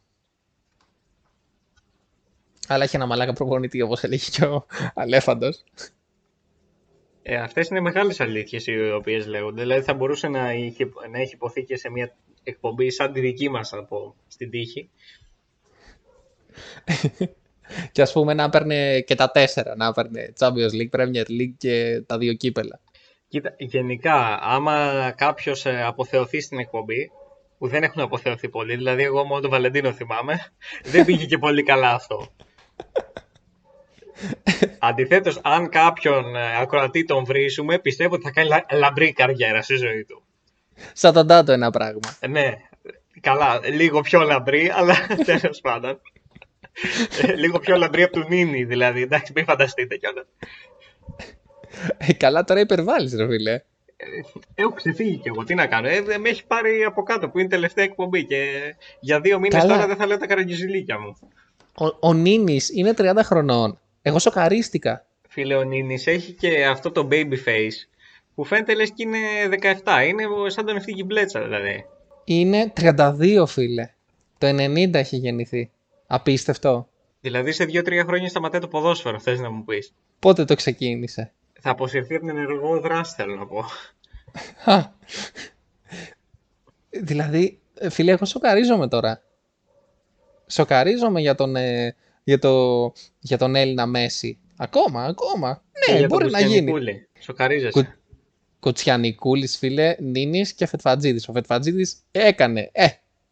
Αλλά 2.68 2.84
έχει 2.84 2.96
ένα 2.96 3.06
μαλάκα 3.06 3.34
προπονητή, 3.34 3.82
όπως 3.82 4.04
έλεγε 4.04 4.26
και 4.32 4.46
ο 4.46 4.66
Αλέφαντος. 4.94 5.64
Ε, 7.22 7.36
Αυτές 7.36 7.68
είναι 7.68 7.80
μεγάλες 7.80 8.20
αλήθειες 8.20 8.68
οι 8.68 8.92
οποίες 8.92 9.28
λέγονται. 9.28 9.62
Δηλαδή 9.62 9.82
θα 9.82 9.94
μπορούσε 9.94 10.28
να, 10.28 10.54
είχε, 10.54 10.90
να 11.12 11.20
έχει 11.20 11.34
υποθεί 11.34 11.64
και 11.64 11.78
σε 11.78 11.90
μια 11.90 12.16
εκπομπή 12.44 12.92
σαν 12.92 13.14
τη 13.14 13.20
δική 13.20 13.50
μας 13.50 13.74
από 13.74 14.16
στην 14.28 14.50
τύχη. 14.50 14.90
και 17.92 18.02
ας 18.02 18.12
πούμε 18.12 18.34
να 18.34 18.50
παίρνει 18.50 19.04
και 19.08 19.16
τα 19.16 19.32
τέσσερα. 19.32 19.76
Να 19.76 19.92
παίρνει 19.92 20.34
Champions 20.40 20.72
League, 20.72 21.00
Premier 21.00 21.26
League 21.30 21.54
και 21.58 22.04
τα 22.06 22.18
δύο 22.18 22.34
κύπελα. 22.34 22.80
Κοίτα, 23.28 23.54
γενικά, 23.58 24.40
άμα 24.42 25.14
κάποιος 25.18 25.66
αποθεωθεί 25.66 26.42
στην 26.42 26.60
εκπομπή, 26.60 27.12
που 27.58 27.68
δεν 27.68 27.84
έχουν 27.84 28.02
αποθεωθεί 28.02 28.50
πολύ, 28.50 28.76
δηλαδή 28.76 29.04
εγώ 29.04 29.24
μόνο 29.24 29.42
τον 29.42 29.50
Βαλεντίνο 29.50 29.92
θυμάμαι, 29.94 30.40
δεν 30.92 31.06
πήγε 31.06 31.26
και 31.26 31.38
πολύ 31.38 31.64
καλά 31.64 31.94
αυτό. 31.94 32.28
Αντιθέτως, 34.80 35.40
αν 35.44 35.70
κάποιον 35.70 36.36
ε, 36.36 36.58
ακροατή 36.62 37.04
τον 37.06 37.26
βρίσουμε, 37.26 37.80
πιστεύω 37.80 38.16
ότι 38.16 38.24
θα 38.24 38.32
κάνει 38.32 38.48
λα- 38.48 38.66
λαμπρή 38.72 39.14
καριέρα 39.14 39.62
στη 39.62 39.76
ζωή 39.76 40.06
του. 40.06 40.24
Σαν 40.94 41.14
τον 41.14 41.28
Τάτο 41.28 41.52
ένα 41.52 41.70
πράγμα. 41.70 42.18
Ε, 42.20 42.28
Ναι, 42.28 42.54
καλά, 43.22 43.60
λίγο 43.64 44.02
πιο 44.02 44.22
λαμπρή, 44.22 44.72
αλλά 44.76 44.96
τέλος 45.26 45.60
πάντων. 45.62 46.02
Ε, 47.22 47.34
λίγο 47.34 47.60
πιο 47.60 47.76
λαμπρή 47.76 48.04
από 48.04 48.20
του 48.20 48.26
Νίνι, 48.30 48.64
δηλαδή. 48.64 49.02
Εντάξει, 49.02 49.32
μην 49.36 49.46
φανταστείτε 49.46 49.96
κιόλας. 49.96 50.26
Ε, 51.98 52.14
καλά 52.14 52.44
τώρα 52.44 52.60
υπερβάλλεις 52.60 53.16
ρε 53.16 53.28
φίλε. 53.28 53.62
Έχω 54.56 54.72
ξεφύγει 54.72 55.18
κι 55.18 55.28
εγώ. 55.28 55.44
Τι 55.44 55.56
να 55.56 55.68
κάνω. 55.68 55.88
Ε, 55.88 56.02
δεν 56.02 56.22
με 56.22 56.30
έχει 56.30 56.46
πάρει 56.46 56.84
από 56.84 57.04
κάτω 57.04 57.30
που 57.30 57.38
είναι 57.38 57.48
η 57.48 57.50
τελευταία 57.50 57.86
εκπομπή. 57.86 58.26
Και 58.26 58.46
για 59.00 59.20
δύο 59.20 59.40
μήνες 59.40 59.62
Καλά. 59.62 59.74
τώρα 59.74 59.88
δεν 59.88 59.96
θα 59.96 60.06
λέω 60.06 60.18
τα 60.18 60.28
καραγκιουζιλίκια 60.28 61.00
μου. 61.00 61.18
Ο, 61.78 62.08
ο 62.08 62.14
Νίνης 62.14 62.70
είναι 62.70 62.94
30 62.98 63.12
χρονών. 63.24 63.80
Εγώ 64.02 64.20
σοκαρίστηκα. 64.20 65.06
Φίλε, 65.28 65.56
ο 65.56 65.64
Νίνης 65.64 66.08
έχει 66.08 66.32
και 66.32 66.66
αυτό 66.66 66.92
το 66.92 67.08
baby 67.12 67.34
face 67.34 67.88
που 68.36 68.44
φαίνεται 68.44 68.76
λες 68.76 68.92
και 68.92 69.04
είναι 69.04 69.18
17. 69.84 70.08
Είναι 70.08 70.24
σαν 70.48 70.66
τον 70.66 70.76
ευθύγη 70.76 71.04
μπλέτσα 71.06 71.42
δηλαδή. 71.42 71.86
Είναι 72.24 72.74
32 72.82 73.44
φίλε. 73.48 73.90
Το 74.38 74.48
90 74.48 74.94
έχει 74.94 75.16
γεννηθεί. 75.18 75.72
Απίστευτο. 76.08 76.88
Δηλαδή 77.20 77.52
σε 77.52 77.64
2-3 77.64 78.04
χρόνια 78.06 78.30
σταματάει 78.30 78.62
το 78.62 78.68
ποδόσφαιρο, 78.68 79.20
θες 79.20 79.40
να 79.40 79.52
μου 79.52 79.64
πεις. 79.64 79.94
Πότε 80.20 80.46
το 80.46 80.56
ξεκίνησε; 80.56 81.34
Θα 81.62 81.70
αποσυρθεί 81.70 82.16
από 82.16 82.26
την 82.26 82.38
ενεργό 82.38 82.80
δράση, 82.80 83.16
θέλω 83.16 83.36
να 83.36 83.48
πω. 83.48 83.66
Χα. 84.58 84.94
δηλαδή, 86.90 87.60
ε, 87.74 87.90
φίλε, 87.90 88.12
εγώ 88.12 88.26
σοκαρίζομαι 88.26 88.88
τώρα. 88.88 89.22
Σοκαρίζομαι 90.48 91.22
για 91.22 91.36
τον, 91.36 91.56
ε, 91.56 91.96
για 92.24 92.40
το, 92.40 92.94
για 93.20 93.38
τον 93.38 93.56
Έλληνα 93.56 93.86
Μέση. 93.86 94.40
Ακόμα, 94.58 95.04
ακόμα. 95.04 95.64
Και 95.86 95.92
Ναι, 95.92 95.98
για 96.00 96.08
τον 96.08 96.18
μπορεί 96.18 96.32
να 96.32 96.40
γίνει. 96.40 96.72
Κουστιανικούλη. 96.72 97.08
Σοκαρίζεσαι. 97.20 97.72
Κου... 97.72 97.86
Κοτσιανικούλης, 98.60 99.58
φίλε, 99.58 99.96
Νίνης 100.00 100.54
και 100.54 100.66
Φετφατζίδης. 100.66 101.28
Ο 101.28 101.32
Φετφατζίδης 101.32 101.98
έκανε, 102.12 102.70
ε, 102.72 102.88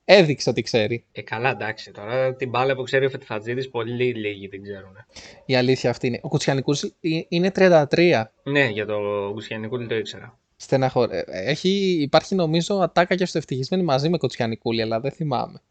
έδειξε 0.05 0.49
ότι 0.49 0.61
ξέρει. 0.61 1.05
Ε, 1.11 1.21
καλά, 1.21 1.49
εντάξει. 1.49 1.91
Τώρα 1.91 2.35
την 2.35 2.49
μπάλα 2.49 2.75
που 2.75 2.83
ξέρει 2.83 3.05
ο 3.05 3.09
Φετφατζίδης, 3.09 3.69
πολύ 3.69 4.13
λίγοι 4.13 4.47
την 4.47 4.63
ξέρουν. 4.63 4.95
Η 5.45 5.55
αλήθεια 5.55 5.89
αυτή 5.89 6.07
είναι. 6.07 6.19
Ο 6.21 6.27
Κουτσιανικούλης 6.27 6.83
ε- 6.83 7.21
είναι 7.27 7.51
33. 7.55 8.31
Ναι, 8.43 8.65
για 8.65 8.85
το 8.85 8.97
Κουστιανικούλη 9.33 9.87
το 9.87 9.95
ήξερα. 9.95 10.39
Στεναχωρέ. 10.55 11.23
Έχει, 11.27 11.69
υπάρχει 12.01 12.35
νομίζω 12.35 12.75
ατάκα 12.75 13.15
και 13.15 13.25
στο 13.25 13.37
ευτυχισμένοι 13.37 13.83
μαζί 13.83 14.09
με 14.09 14.17
Κοτσιανικούλη, 14.17 14.81
αλλά 14.81 14.99
δεν 14.99 15.11
θυμάμαι. 15.11 15.61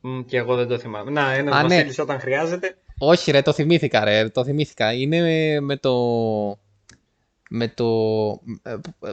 Μ, 0.00 0.20
και 0.20 0.36
εγώ 0.36 0.56
δεν 0.56 0.68
το 0.68 0.78
θυμάμαι. 0.78 1.10
Να, 1.10 1.32
ένας 1.32 1.54
Α, 1.54 1.62
ναι. 1.62 1.74
Βασίλης 1.74 1.98
όταν 1.98 2.20
χρειάζεται. 2.20 2.76
Όχι 2.98 3.30
ρε, 3.30 3.42
το 3.42 3.52
θυμήθηκα 3.52 4.04
ρε, 4.04 4.28
το 4.28 4.44
θυμήθηκα. 4.44 4.92
Είναι 4.92 5.60
με 5.60 5.76
το... 5.76 5.94
Με 7.50 7.68
το, 7.68 7.86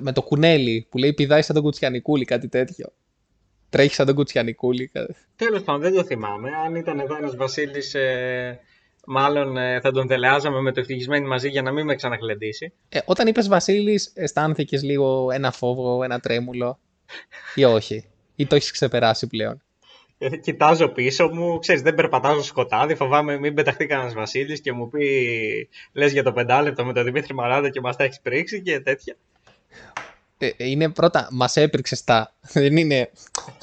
με 0.02 0.12
το 0.14 0.22
κουνέλι 0.22 0.88
που 0.89 0.98
λέει 0.98 1.14
πηδάει 1.14 1.41
σαν 1.41 1.56
τον 1.56 1.64
Κουτσιανικούλη, 1.64 2.26
κάτι 2.26 2.48
τέτοιο. 2.48 2.94
Τρέχει 3.74 3.93
σαν 3.93 4.05
τον 4.05 4.15
Κουτσιανικούλη. 4.15 4.88
κα- 4.88 5.07
Τέλος 5.36 5.61
πάντων, 5.63 5.82
δεν 5.82 5.93
το 5.93 6.03
θυμάμαι. 6.03 6.49
Αν 6.65 6.76
ήταν 6.76 6.99
εδώ 6.99 7.15
ένας 7.15 7.36
Βασίλης, 7.36 7.93
ε, 7.93 8.59
μάλλον 9.05 9.57
ε, 9.57 9.80
θα 9.82 9.91
τον 9.91 10.07
τελεάζαμε 10.07 10.61
με 10.61 10.71
το 10.71 10.80
ευτυχισμένοι 10.80 11.28
μαζί 11.28 11.49
για 11.49 11.61
να 11.61 11.71
μην 11.71 11.86
με 11.86 11.95
ξαναγλεντήσει. 11.95 12.74
Ε, 12.89 12.99
όταν 13.05 13.28
είπες 13.28 13.47
Βασίλης, 13.47 14.11
αισθάνθηκες 14.15 14.84
λίγο 14.84 15.32
ένα 15.32 15.51
φόβο, 15.51 16.03
ένα 16.03 16.19
τρέμουλο; 16.19 16.80
Ή 17.55 17.63
όχι; 17.63 18.05
Ή 18.36 18.45
το 18.45 18.55
έχεις 18.55 18.71
ξεπεράσει 18.71 19.28
πλέον; 19.28 19.61
Ε, 20.17 20.38
κοιτάζω 20.38 20.88
πίσω 20.88 21.28
μου, 21.28 21.59
ξέρεις, 21.59 21.82
δεν 21.82 21.95
περπατάω 21.95 22.34
στο 22.34 22.43
σκοτάδι. 22.43 22.95
Φοβάμαι 22.95 23.38
μην 23.38 23.53
πεταχτεί 23.53 23.86
κανένας 23.86 24.13
Βασίλης 24.13 24.61
και 24.61 24.71
μου 24.71 24.89
πει 24.89 25.05
λες 25.93 26.11
για 26.11 26.24
το 26.24 26.32
πεντάλεπτο 26.34 26.86
με 26.86 26.93
τον 26.93 27.03
Δημήτρη 27.03 27.34
Μαράντα 27.34 27.69
και 27.69 27.82
μας 27.82 27.95
τα 27.95 28.03
έχεις 28.03 28.19
πρίξει 28.21 28.61
και 28.61 28.80
τέτοια. 28.80 29.15
Ε, 30.46 30.70
είναι 30.70 30.89
πρώτα, 30.89 31.28
μας 31.32 31.56
έπριξε 31.58 32.04
τα. 32.04 32.34
Δεν 32.54 32.78
είναι... 32.78 33.10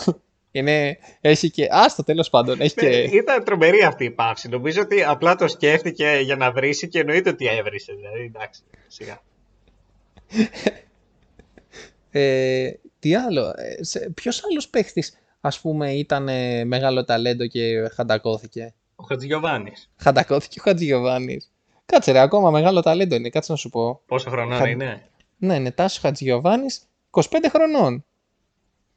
είναι... 0.53 0.99
Έχει 1.21 1.51
και... 1.51 1.69
Άστο 1.71 2.05
τέλος 2.05 2.31
πάντων, 2.31 2.61
έχει 2.61 2.75
Ναι, 2.85 2.91
και... 2.91 2.97
Ήταν 3.17 3.45
τρομερή 3.45 3.83
αυτή 3.83 4.05
η 4.05 4.11
παύση. 4.11 4.49
Νομίζω 4.49 4.81
ότι 4.83 5.03
απλά 5.05 5.35
το 5.37 5.49
σκέφτηκε 5.49 6.21
για 6.23 6.37
να 6.37 6.53
βρίσει 6.53 6.89
και 6.89 6.99
εννοείται 6.99 7.31
ότι 7.31 7.47
έβρισε. 7.47 7.93
Δηλαδή, 7.93 8.25
εντάξει, 8.35 8.63
σιγά. 8.87 9.21
Ε, 12.13 12.71
τι 12.99 13.15
άλλο, 13.15 13.53
ε, 13.57 13.85
σε- 13.85 14.11
ποιος 14.15 14.43
άλλος 14.51 14.69
παίχτης 14.69 15.19
ας 15.41 15.61
πούμε 15.61 15.93
ήταν 15.93 16.29
ε, 16.29 16.65
μεγάλο 16.65 17.05
ταλέντο 17.05 17.47
και 17.47 17.89
χαντακώθηκε; 17.95 18.75
Ο 18.97 19.05
Χατζηγιοβάνης. 19.05 19.91
Χαντακώθηκε 19.97 20.61
ο 20.61 20.63
Χατζηγιοβάνης. 20.63 21.51
Κάτσε 21.87 22.13
ρε, 22.13 22.19
ακόμα 22.19 22.51
μεγάλο 22.51 22.81
ταλέντο 22.81 23.15
είναι, 23.15 23.29
κάτσε 23.29 23.53
να 23.53 23.59
σου 23.59 23.69
πω. 23.71 24.01
Πόσο 24.07 24.31
χρονών 24.31 24.59
Χα- 24.59 24.69
είναι; 24.69 25.09
Ναι, 25.41 25.55
είναι 25.55 25.71
Τάσος 25.71 25.99
Χατζηγιοβάνης, 25.99 26.83
25 27.11 27.23
χρονών. 27.49 28.05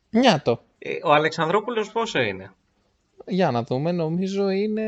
Νιάτο. 0.09 0.63
Ε, 0.79 0.89
Ο 1.03 1.13
Αλεξανδρόπουλος 1.13 1.91
πόσο 1.91 2.19
είναι; 2.21 2.51
Για 3.27 3.51
να 3.51 3.63
δούμε, 3.63 3.91
νομίζω 3.91 4.49
είναι 4.49 4.85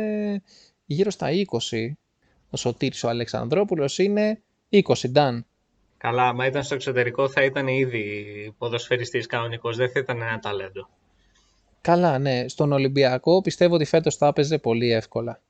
γύρω 0.85 1.09
στα 1.11 1.27
20. 1.31 1.97
Ο 2.49 2.57
Σωτήρης 2.57 3.03
ο 3.03 3.09
Αλεξανδρόπουλος 3.09 3.97
είναι 3.97 4.41
20, 4.69 4.81
Νταν. 5.09 5.45
Καλά, 5.97 6.27
άμα 6.27 6.45
ήταν 6.45 6.63
στο 6.63 6.75
εξωτερικό 6.75 7.29
θα 7.29 7.43
ήταν 7.43 7.67
ήδη 7.67 8.13
ποδοσφαιριστής 8.57 9.25
κανονικός, 9.25 9.77
δεν 9.77 9.91
θα 9.91 9.99
ήταν 9.99 10.21
ένα 10.21 10.39
ταλέντο. 10.39 10.89
Καλά, 11.81 12.19
ναι. 12.19 12.47
Στον 12.47 12.71
Ολυμπιακό 12.71 13.41
πιστεύω 13.41 13.75
ότι 13.75 13.85
φέτος 13.85 14.15
θα 14.15 14.27
έπαιζε 14.27 14.57
πολύ 14.57 14.91
εύκολα. 14.91 15.41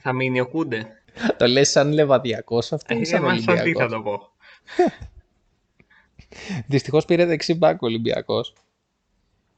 Θα 0.00 0.12
μείνει 0.12 0.40
ο 0.40 0.46
Κούντε. 0.48 0.86
το 1.36 1.46
λες 1.46 1.70
σαν 1.70 1.92
λεβαδιακός 1.92 2.72
αυτό 2.72 2.94
ή 2.94 3.00
Ε, 3.00 3.04
σαν 3.04 3.22
μα 3.22 3.28
σαν 3.28 3.38
τι 3.38 3.44
θα 3.44 3.52
Ολυμπιακός. 3.52 3.92
το 3.92 4.00
πω. 4.02 4.30
Δυστυχώς 6.66 7.04
πήρε 7.04 7.24
δεξί 7.24 7.54
μπακ 7.54 7.82
ο 7.82 7.86
Ολυμπιακός. 7.86 8.52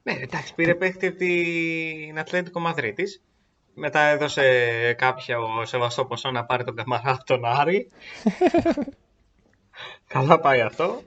Ναι, 0.02 0.12
εντάξει, 0.12 0.54
πήρε 0.54 0.74
παίχτη 0.74 1.06
από 1.06 1.16
την 1.16 2.18
Ατλέντικο 2.18 2.60
Μαδρίτης. 2.60 3.22
Μετά 3.74 4.00
έδωσε 4.00 4.94
κάποιο 4.98 5.64
σεβαστό 5.64 6.04
ποσό 6.04 6.30
να 6.30 6.44
πάρει 6.44 6.64
τον 6.64 6.76
Καμαρά 6.76 7.10
από 7.10 7.24
τον 7.24 7.44
Άρη. 7.44 7.88
Καλά 10.06 10.40
πάει 10.40 10.60
αυτό. 10.60 11.02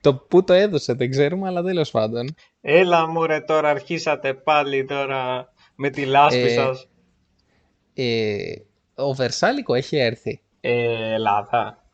Το 0.00 0.14
που 0.14 0.44
το 0.44 0.52
έδωσε 0.52 0.92
δεν 0.92 1.10
ξέρουμε, 1.10 1.48
αλλά 1.48 1.62
τέλος 1.62 1.90
πάντων. 1.90 2.34
Έλα 2.60 3.06
μωρέ 3.06 3.40
τώρα 3.40 3.68
αρχίσατε 3.70 4.34
πάλι 4.34 4.84
τώρα 4.84 5.52
με 5.74 5.90
τη 5.90 6.04
λάσπη 6.04 6.40
Ε, 6.40 6.54
σας. 6.54 6.88
Ε, 7.94 8.54
ο 8.94 9.14
Βερσάλικο 9.14 9.74
έχει 9.74 9.96
έρθει. 9.96 10.40
Ε, 10.60 11.12
Ελλάδα. 11.14 11.84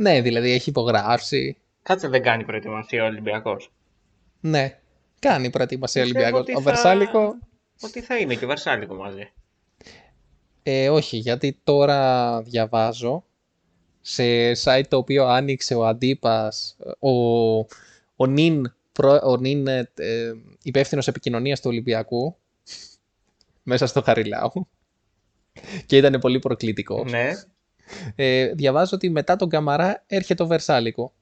Ναι, 0.00 0.20
δηλαδή 0.20 0.50
έχει 0.50 0.68
υπογράψει. 0.70 1.56
Κάτσε 1.82 2.08
δεν 2.08 2.22
κάνει 2.22 2.44
προετοιμασία 2.44 3.02
ο 3.02 3.06
Ολυμπιακός. 3.06 3.72
Ναι, 4.40 4.78
κάνει 5.18 5.50
προετοιμασία 5.50 6.02
Πιστεύω 6.02 6.24
Ολυμπιακός. 6.24 6.48
ότι 6.48 6.56
Ο 6.56 6.60
θα- 6.62 6.70
Βερσάλικο, 6.70 7.38
Ότι 7.80 8.00
θα 8.00 8.16
είναι 8.18 8.34
και 8.34 8.44
ο 8.44 8.48
Βερσάλικο 8.48 8.94
μαζί. 8.94 9.32
ε, 10.62 10.88
όχι, 10.90 11.16
γιατί 11.16 11.58
τώρα 11.64 12.42
διαβάζω 12.42 13.24
σε 14.00 14.52
site 14.64 14.84
το 14.88 14.96
οποίο 14.96 15.26
άνοιξε 15.26 15.74
ο 15.74 15.86
Αντίπας, 15.86 16.76
ο, 16.98 17.10
ο 18.16 18.26
νυν, 18.26 18.72
προ, 18.92 19.20
ο 19.24 19.36
νυν 19.36 19.66
ε, 19.66 19.90
ε, 19.94 20.32
υπεύθυνος 20.62 21.08
επικοινωνίας 21.08 21.60
του 21.60 21.68
Ολυμπιακού, 21.70 22.36
μέσα 23.62 23.86
στο 23.86 24.02
Χαριλάου, 24.02 24.68
και 25.86 25.96
ήταν 25.96 26.20
πολύ 26.20 26.38
προκλητικός. 26.38 27.10
Ναι. 27.10 27.30
Ε, 28.14 28.52
διαβάζω 28.54 28.96
ότι 28.96 29.10
μετά 29.10 29.36
τον 29.36 29.48
Καμαρά 29.48 30.04
έρχεται 30.06 30.42
ο 30.42 30.46
Βερσάλικο. 30.46 31.12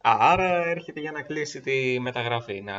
Α, 0.00 0.16
άρα 0.20 0.66
έρχεται 0.66 1.00
για 1.00 1.12
να 1.12 1.22
κλείσει 1.22 1.60
τη 1.60 2.00
μεταγραφή, 2.00 2.62
να, 2.62 2.74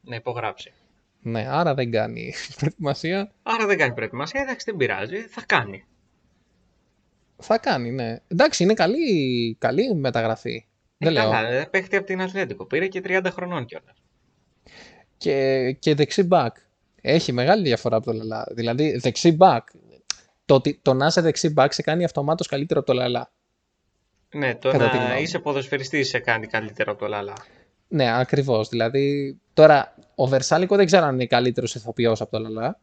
να 0.00 0.16
υπογράψει. 0.16 0.72
Ναι, 1.20 1.46
άρα 1.48 1.74
δεν 1.74 1.90
κάνει 1.90 2.34
προετοιμασία. 2.58 3.30
Άρα 3.42 3.66
δεν 3.66 3.78
κάνει 3.78 3.94
προετοιμασία, 3.94 4.40
εντάξει 4.40 4.66
δεν 4.68 4.76
πειράζει, 4.76 5.16
θα 5.16 5.42
κάνει. 5.46 5.84
Θα 7.36 7.58
κάνει, 7.58 7.90
ναι. 7.90 8.18
Εντάξει, 8.28 8.62
είναι 8.62 8.74
καλή, 8.74 9.56
καλή 9.60 9.94
μεταγραφή. 9.94 10.66
Ε, 10.98 11.04
δεν 11.04 11.12
λέω. 11.12 11.30
καλά, 11.30 11.48
ε, 11.48 11.64
παίχτη 11.64 11.96
από 11.96 12.06
την 12.06 12.22
Ατλέντικο. 12.22 12.64
Πήρε 12.64 12.86
και 12.86 13.02
30 13.04 13.26
χρονών 13.30 13.64
κιόλας. 13.64 14.02
Και, 15.16 15.72
και 15.78 15.94
δεξί 15.94 16.22
μπακ. 16.22 16.56
Έχει 17.00 17.32
μεγάλη 17.32 17.62
διαφορά 17.62 17.96
από 17.96 18.06
το 18.06 18.12
Λαλά. 18.12 18.46
Δηλαδή, 18.50 18.96
δεξί 18.96 19.32
μπακ. 19.32 19.68
Το, 20.44 20.54
ότι- 20.54 20.78
το 20.82 20.94
να 20.94 21.06
είσαι 21.06 21.20
δεξί 21.20 21.48
μπακ 21.48 21.72
σε 21.72 21.82
κάνει 21.82 22.04
αυτομάτως 22.04 22.46
καλύτερο 22.46 22.80
από 22.80 22.88
το 22.92 22.94
Λαλά. 22.96 23.32
Ναι, 24.34 24.54
το 24.54 24.70
Κατά 24.70 24.88
τη 24.90 24.96
να 24.96 25.02
γνώμη 25.02 25.14
μου. 25.16 25.22
είσαι 25.22 25.38
ποδοσφαιριστής 25.38 26.08
σε 26.08 26.18
κάνει 26.18 26.46
καλύτερο 26.46 26.92
από 26.92 27.00
το 27.00 27.06
Λαλά. 27.06 27.34
Ναι, 27.88 28.18
ακριβώς. 28.18 28.68
Δηλαδή, 28.68 29.36
τώρα, 29.52 29.94
ο 30.14 30.26
Βερσάλικο 30.26 30.76
δεν 30.76 30.86
ξέρω 30.86 31.04
αν 31.06 31.14
είναι 31.14 31.26
καλύτερος 31.26 31.74
ηθοποιός 31.74 32.20
από 32.20 32.30
το 32.30 32.38
Λαλά. 32.38 32.80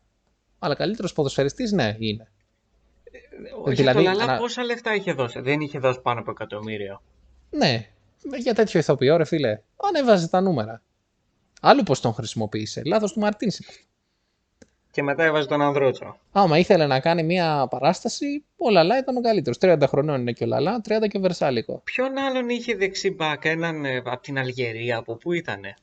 Αλλά 0.59 0.75
καλύτερος 0.75 1.13
ποδοσφαιριστής, 1.13 1.71
ναι, 1.71 1.95
είναι. 1.99 2.31
Όχι, 3.63 3.75
δηλαδή, 3.75 3.97
το 3.97 4.03
Λαλά 4.03 4.23
ανα- 4.23 4.37
πόσα 4.37 4.63
λεφτά 4.63 4.95
είχε 4.95 5.13
δώσει; 5.13 5.39
Δεν 5.39 5.59
είχε 5.61 5.79
δώσει 5.79 5.99
πάνω 6.01 6.19
από 6.19 6.31
εκατομμύριο. 6.31 7.01
Ναι, 7.49 7.87
για 8.37 8.53
τέτοιο 8.53 8.79
ηθοποιό, 8.79 9.17
ρε 9.17 9.25
φίλε. 9.25 9.61
Ανέβαζε 9.75 10.27
τα 10.27 10.41
νούμερα. 10.41 10.81
Άλλο 11.61 11.83
πώς 11.83 11.99
τον 12.01 12.13
χρησιμοποίησε. 12.13 12.81
Λάθος 12.85 13.13
του 13.13 13.19
Μαρτίνς. 13.19 13.57
Και 14.91 15.03
μετά 15.03 15.23
έβαζε 15.23 15.47
τον 15.47 15.61
Ανδρούτσο. 15.61 16.17
Άμα 16.31 16.57
ήθελε 16.57 16.87
να 16.87 16.99
κάνει 16.99 17.23
μια 17.23 17.67
παράσταση, 17.69 18.43
ο 18.57 18.69
Λαλά 18.69 18.97
ήταν 18.97 19.17
ο 19.17 19.21
καλύτερος. 19.21 19.57
30 19.61 19.77
χρονών 19.87 20.21
είναι 20.21 20.31
και 20.31 20.43
ο 20.43 20.47
Λαλά, 20.47 20.81
30 20.87 21.07
και 21.07 21.17
ο 21.17 21.19
Βερσάλικο. 21.21 21.81
Ποιον 21.83 22.17
άλλον 22.17 22.49
είχε 22.49 22.75
δεξί 22.75 23.11
μπακ, 23.11 23.45
έναν 23.45 23.85
ε, 23.85 23.97
από 23.97 24.21
την 24.21 24.39
Αλγερία, 24.39 24.97
από 24.97 25.15
πού 25.15 25.31
ήτανε; 25.33 25.73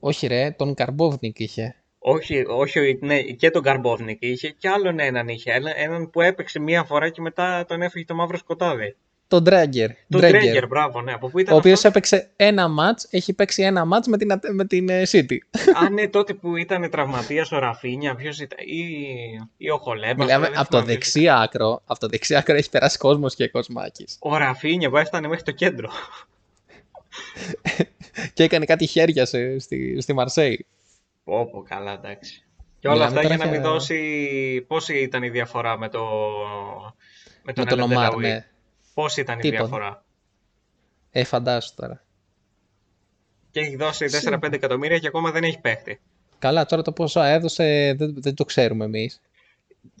Όχι, 0.00 0.26
ρε, 0.26 0.50
τον 0.50 0.74
Καρμπόβνικ 0.74 1.38
είχε. 1.38 1.74
Όχι, 1.98 2.44
όχι, 2.48 2.98
ναι, 3.00 3.22
και 3.22 3.50
τον 3.50 3.62
Καρμπόβνικ 3.62 4.22
είχε 4.22 4.48
και 4.58 4.68
άλλον 4.68 4.98
έναν 4.98 5.28
είχε. 5.28 5.52
Ένα- 5.52 5.76
Έναν 5.76 6.10
που 6.10 6.20
έπαιξε 6.20 6.58
μία 6.60 6.84
φορά 6.84 7.08
και 7.08 7.20
μετά 7.20 7.64
τον 7.68 7.82
έφυγε 7.82 8.04
το 8.04 8.14
μαύρο 8.14 8.36
σκοτάδι. 8.36 8.96
Τον 9.28 9.42
Ντράγκερ. 9.42 9.88
Τον 9.88 10.20
Ντρέγκερ, 10.20 10.40
Τρέγκερ, 10.40 10.66
μπράβο, 10.66 11.00
ναι. 11.02 11.12
Από 11.12 11.28
πού 11.28 11.38
ήταν 11.38 11.54
Ο 11.54 11.56
οποίος 11.56 11.74
αυτός; 11.84 11.90
έπαιξε 11.90 12.30
ένα 12.36 12.68
ματ, 12.68 13.00
έχει 13.10 13.32
παίξει 13.32 13.62
ένα 13.62 13.84
ματ 13.84 14.06
με 14.06 14.16
την, 14.16 14.32
Ατε- 14.32 14.52
με 14.52 14.64
την 14.64 14.88
ε, 14.88 15.02
City. 15.10 15.36
Α, 15.84 15.90
ναι, 15.90 16.08
τότε 16.08 16.34
που 16.34 16.56
ήταν 16.56 16.90
τραυματία 16.90 17.46
ο 17.52 17.58
Ραφίνια, 17.58 18.14
ποιος 18.14 18.40
ήταν. 18.40 18.58
Ή, 18.66 18.84
ή 19.56 19.70
ο 19.70 19.76
Χολέμπας. 19.78 20.16
Μιλάμε 20.26 20.50
από 20.54 20.70
το 20.70 20.82
δεξί 20.82 21.28
άκρο. 21.28 21.82
Από 21.86 22.00
το 22.00 22.06
δεξί 22.08 22.34
άκρο 22.34 22.54
έχει 22.56 22.70
περάσει 22.70 22.98
κόσμος 22.98 23.34
και 23.34 23.48
κοσμάκης. 23.48 24.16
Ο 24.20 24.36
Ραφίνια 24.36 24.90
που 24.90 24.96
έφτανε 24.96 25.28
μέχρι 25.28 25.44
το 25.44 25.50
κέντρο. 25.52 25.90
και 28.34 28.42
έκανε 28.42 28.64
κάτι 28.64 28.86
χέρια 28.86 29.24
σε, 29.26 29.58
στη, 29.58 30.00
στη 30.00 30.12
Μαρσέη. 30.12 30.66
Πω, 31.24 31.46
πω, 31.50 31.62
καλά, 31.68 31.92
εντάξει. 31.92 32.44
Και 32.80 32.88
όλα 32.88 32.96
Μιλάμε 32.96 33.18
αυτά 33.18 33.22
τώρα 33.28 33.34
για 33.34 33.44
να 33.44 33.50
μην 33.50 33.60
για- 33.60 33.70
δώσει. 33.70 34.64
Πόση 34.66 34.98
ήταν 34.98 35.22
η 35.22 35.28
διαφορά 35.28 35.78
με, 35.78 35.88
το... 35.88 36.04
με 37.42 37.52
τον, 37.52 37.64
Με 37.64 37.70
τον 37.70 37.80
Ομάρ, 37.80 37.96
Ελεντελαουί; 37.96 38.26
ναι. 38.26 38.46
Πόση 38.94 39.20
ήταν 39.20 39.38
η 39.38 39.40
Τίποτα. 39.40 39.58
διαφορά; 39.62 40.04
Ε, 41.10 41.24
φαντάσου 41.24 41.74
τώρα. 41.74 42.04
Και 43.50 43.60
έχει 43.60 43.76
δώσει 43.76 44.06
4-5 44.10 44.52
εκατομμύρια 44.52 44.98
και 44.98 45.06
ακόμα 45.06 45.30
δεν 45.30 45.44
έχει 45.44 45.60
παίχτη. 45.60 46.00
Καλά, 46.38 46.66
τώρα 46.66 46.82
το 46.82 46.92
πόσο 46.92 47.20
έδωσε 47.22 47.94
δεν, 47.98 48.14
δεν 48.22 48.34
το 48.34 48.44
ξέρουμε 48.44 48.84
εμείς. 48.84 49.20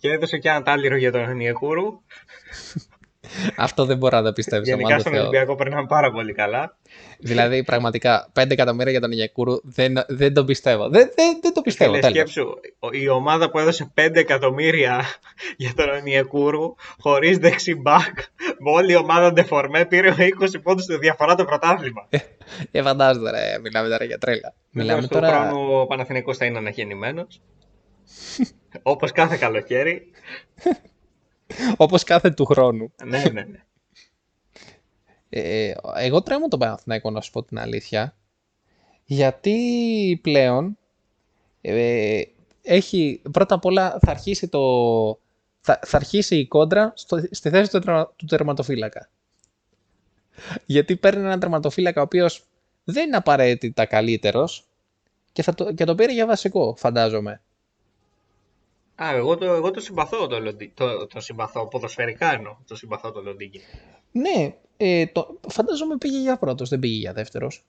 Και 0.00 0.10
έδωσε 0.10 0.38
και 0.38 0.48
ένα 0.48 0.62
τάλιρο 0.62 0.96
για 0.96 1.12
τον 1.12 1.36
Νιεκούρου. 1.36 1.84
Αυτό 3.56 3.84
δεν 3.84 3.96
μπορώ 3.96 4.16
να 4.18 4.24
το 4.24 4.32
πιστέψω. 4.32 4.62
Γενικά 4.70 4.82
μάλλον 4.88 5.00
στον 5.00 5.12
Θεό. 5.12 5.20
Ολυμπιακό 5.22 5.54
περνάνε 5.54 5.86
πάρα 5.86 6.10
πολύ 6.10 6.32
καλά. 6.32 6.76
Δηλαδή, 7.18 7.64
πραγματικά, 7.64 8.32
5 8.40 8.50
εκατομμύρια 8.50 8.90
για 8.90 9.00
τον 9.00 9.12
Ινιακούρου 9.12 9.54
δεν, 9.62 9.94
δεν 10.08 10.34
το 10.34 10.44
πιστεύω. 10.44 10.88
Δεν, 10.88 11.10
δεν, 11.16 11.38
δεν 11.42 11.52
το 11.54 11.60
πιστεύω. 11.60 11.90
Φίλε, 11.90 12.02
τέλος. 12.02 12.16
σκέψου, 12.30 12.54
ο- 12.78 12.88
η 12.92 13.08
ομάδα 13.08 13.50
που 13.50 13.58
έδωσε 13.58 13.92
5 13.94 14.10
εκατομμύρια 14.14 15.00
για 15.56 15.72
τον 15.76 16.02
Νιεκούρου, 16.02 16.74
χωρίς 16.98 17.38
δεξιμπάκ, 17.38 18.18
με 18.58 18.70
όλη 18.70 18.92
η 18.92 18.96
ομάδα 18.96 19.32
ντεφορμέ, 19.32 19.84
πήρε 19.84 20.14
20 20.18 20.60
πόντους 20.62 20.84
στη 20.84 20.96
διαφορά 20.98 21.34
το 21.34 21.44
πρωτάθλημα. 21.44 22.08
Ε, 22.70 22.82
φαντάζομαι, 22.82 23.30
ρε, 23.30 23.58
μιλάμε 23.62 23.88
τώρα 23.88 24.04
για 24.04 24.18
τρέλα. 24.18 24.54
Μιλάμε 24.70 25.00
Βεβαίως, 25.00 25.20
τώρα. 25.22 25.48
του 25.48 25.54
χρόνου 25.54 25.80
ο 25.80 25.86
Παναθηναϊκός 25.86 26.36
θα 26.36 26.44
είναι 26.44 26.58
αναγεννημένος. 26.58 27.40
Όπως 28.82 29.12
κάθε 29.12 29.36
καλοκαίρι. 29.36 30.02
Όπως 31.76 32.04
κάθε 32.04 32.30
του 32.30 32.44
χρόνου. 32.44 32.92
ναι, 33.04 33.18
ναι, 33.18 33.42
ναι. 33.42 33.64
Ε, 35.28 35.74
εγώ 35.96 36.22
τρέμω 36.22 36.48
τον 36.48 36.58
Παναθηναϊκό 36.58 37.10
να 37.10 37.20
σου 37.20 37.30
πω 37.30 37.42
την 37.42 37.58
αλήθεια. 37.58 38.16
Γιατί 39.04 40.18
πλέον 40.22 40.78
ε, 41.60 42.22
έχει, 42.62 43.22
πρώτα 43.30 43.54
απ' 43.54 43.64
όλα 43.64 43.98
θα 44.00 44.10
αρχίσει, 44.10 44.48
το, 44.48 44.60
θα, 45.60 45.78
θα 45.86 45.96
αρχίσει 45.96 46.36
η 46.36 46.46
κόντρα 46.46 46.92
στο, 46.96 47.22
στη 47.30 47.50
θέση 47.50 47.70
του, 47.70 47.78
τερμα- 47.78 48.12
του 48.16 48.26
τερματοφύλακα. 48.26 49.08
Γιατί 50.66 50.96
παίρνει 50.96 51.24
έναν 51.24 51.40
τερματοφύλακα 51.40 52.00
ο 52.00 52.04
οποίος 52.04 52.44
δεν 52.84 53.06
είναι 53.06 53.16
απαραίτητα 53.16 53.84
καλύτερος 53.86 54.66
και, 55.32 55.42
θα 55.42 55.54
το, 55.54 55.72
και 55.72 55.84
το 55.84 55.94
πήρε 55.94 56.12
για 56.12 56.26
βασικό, 56.26 56.74
φαντάζομαι. 56.78 57.42
Α, 58.94 59.14
εγώ 59.14 59.36
το, 59.36 59.44
εγώ 59.44 59.70
το 59.70 59.80
συμπαθώ 59.80 60.26
το, 60.26 60.40
Λοντι... 60.40 60.72
το, 60.74 61.06
το 61.06 61.20
συμπαθώ, 61.20 61.66
ποδοσφαιρικά 61.68 62.32
εννοώ, 62.34 62.56
το 62.66 62.76
συμπαθώ 62.76 63.12
το 63.12 63.22
Λοντίνγκι. 63.22 63.60
Ναι, 64.12 64.54
ε, 64.76 65.06
το, 65.06 65.40
φαντάζομαι 65.48 65.96
πήγε 65.96 66.18
για 66.20 66.36
πρώτος, 66.36 66.68
δεν 66.68 66.78
πήγε 66.78 66.96
για 66.98 67.12
δεύτερος. 67.12 67.64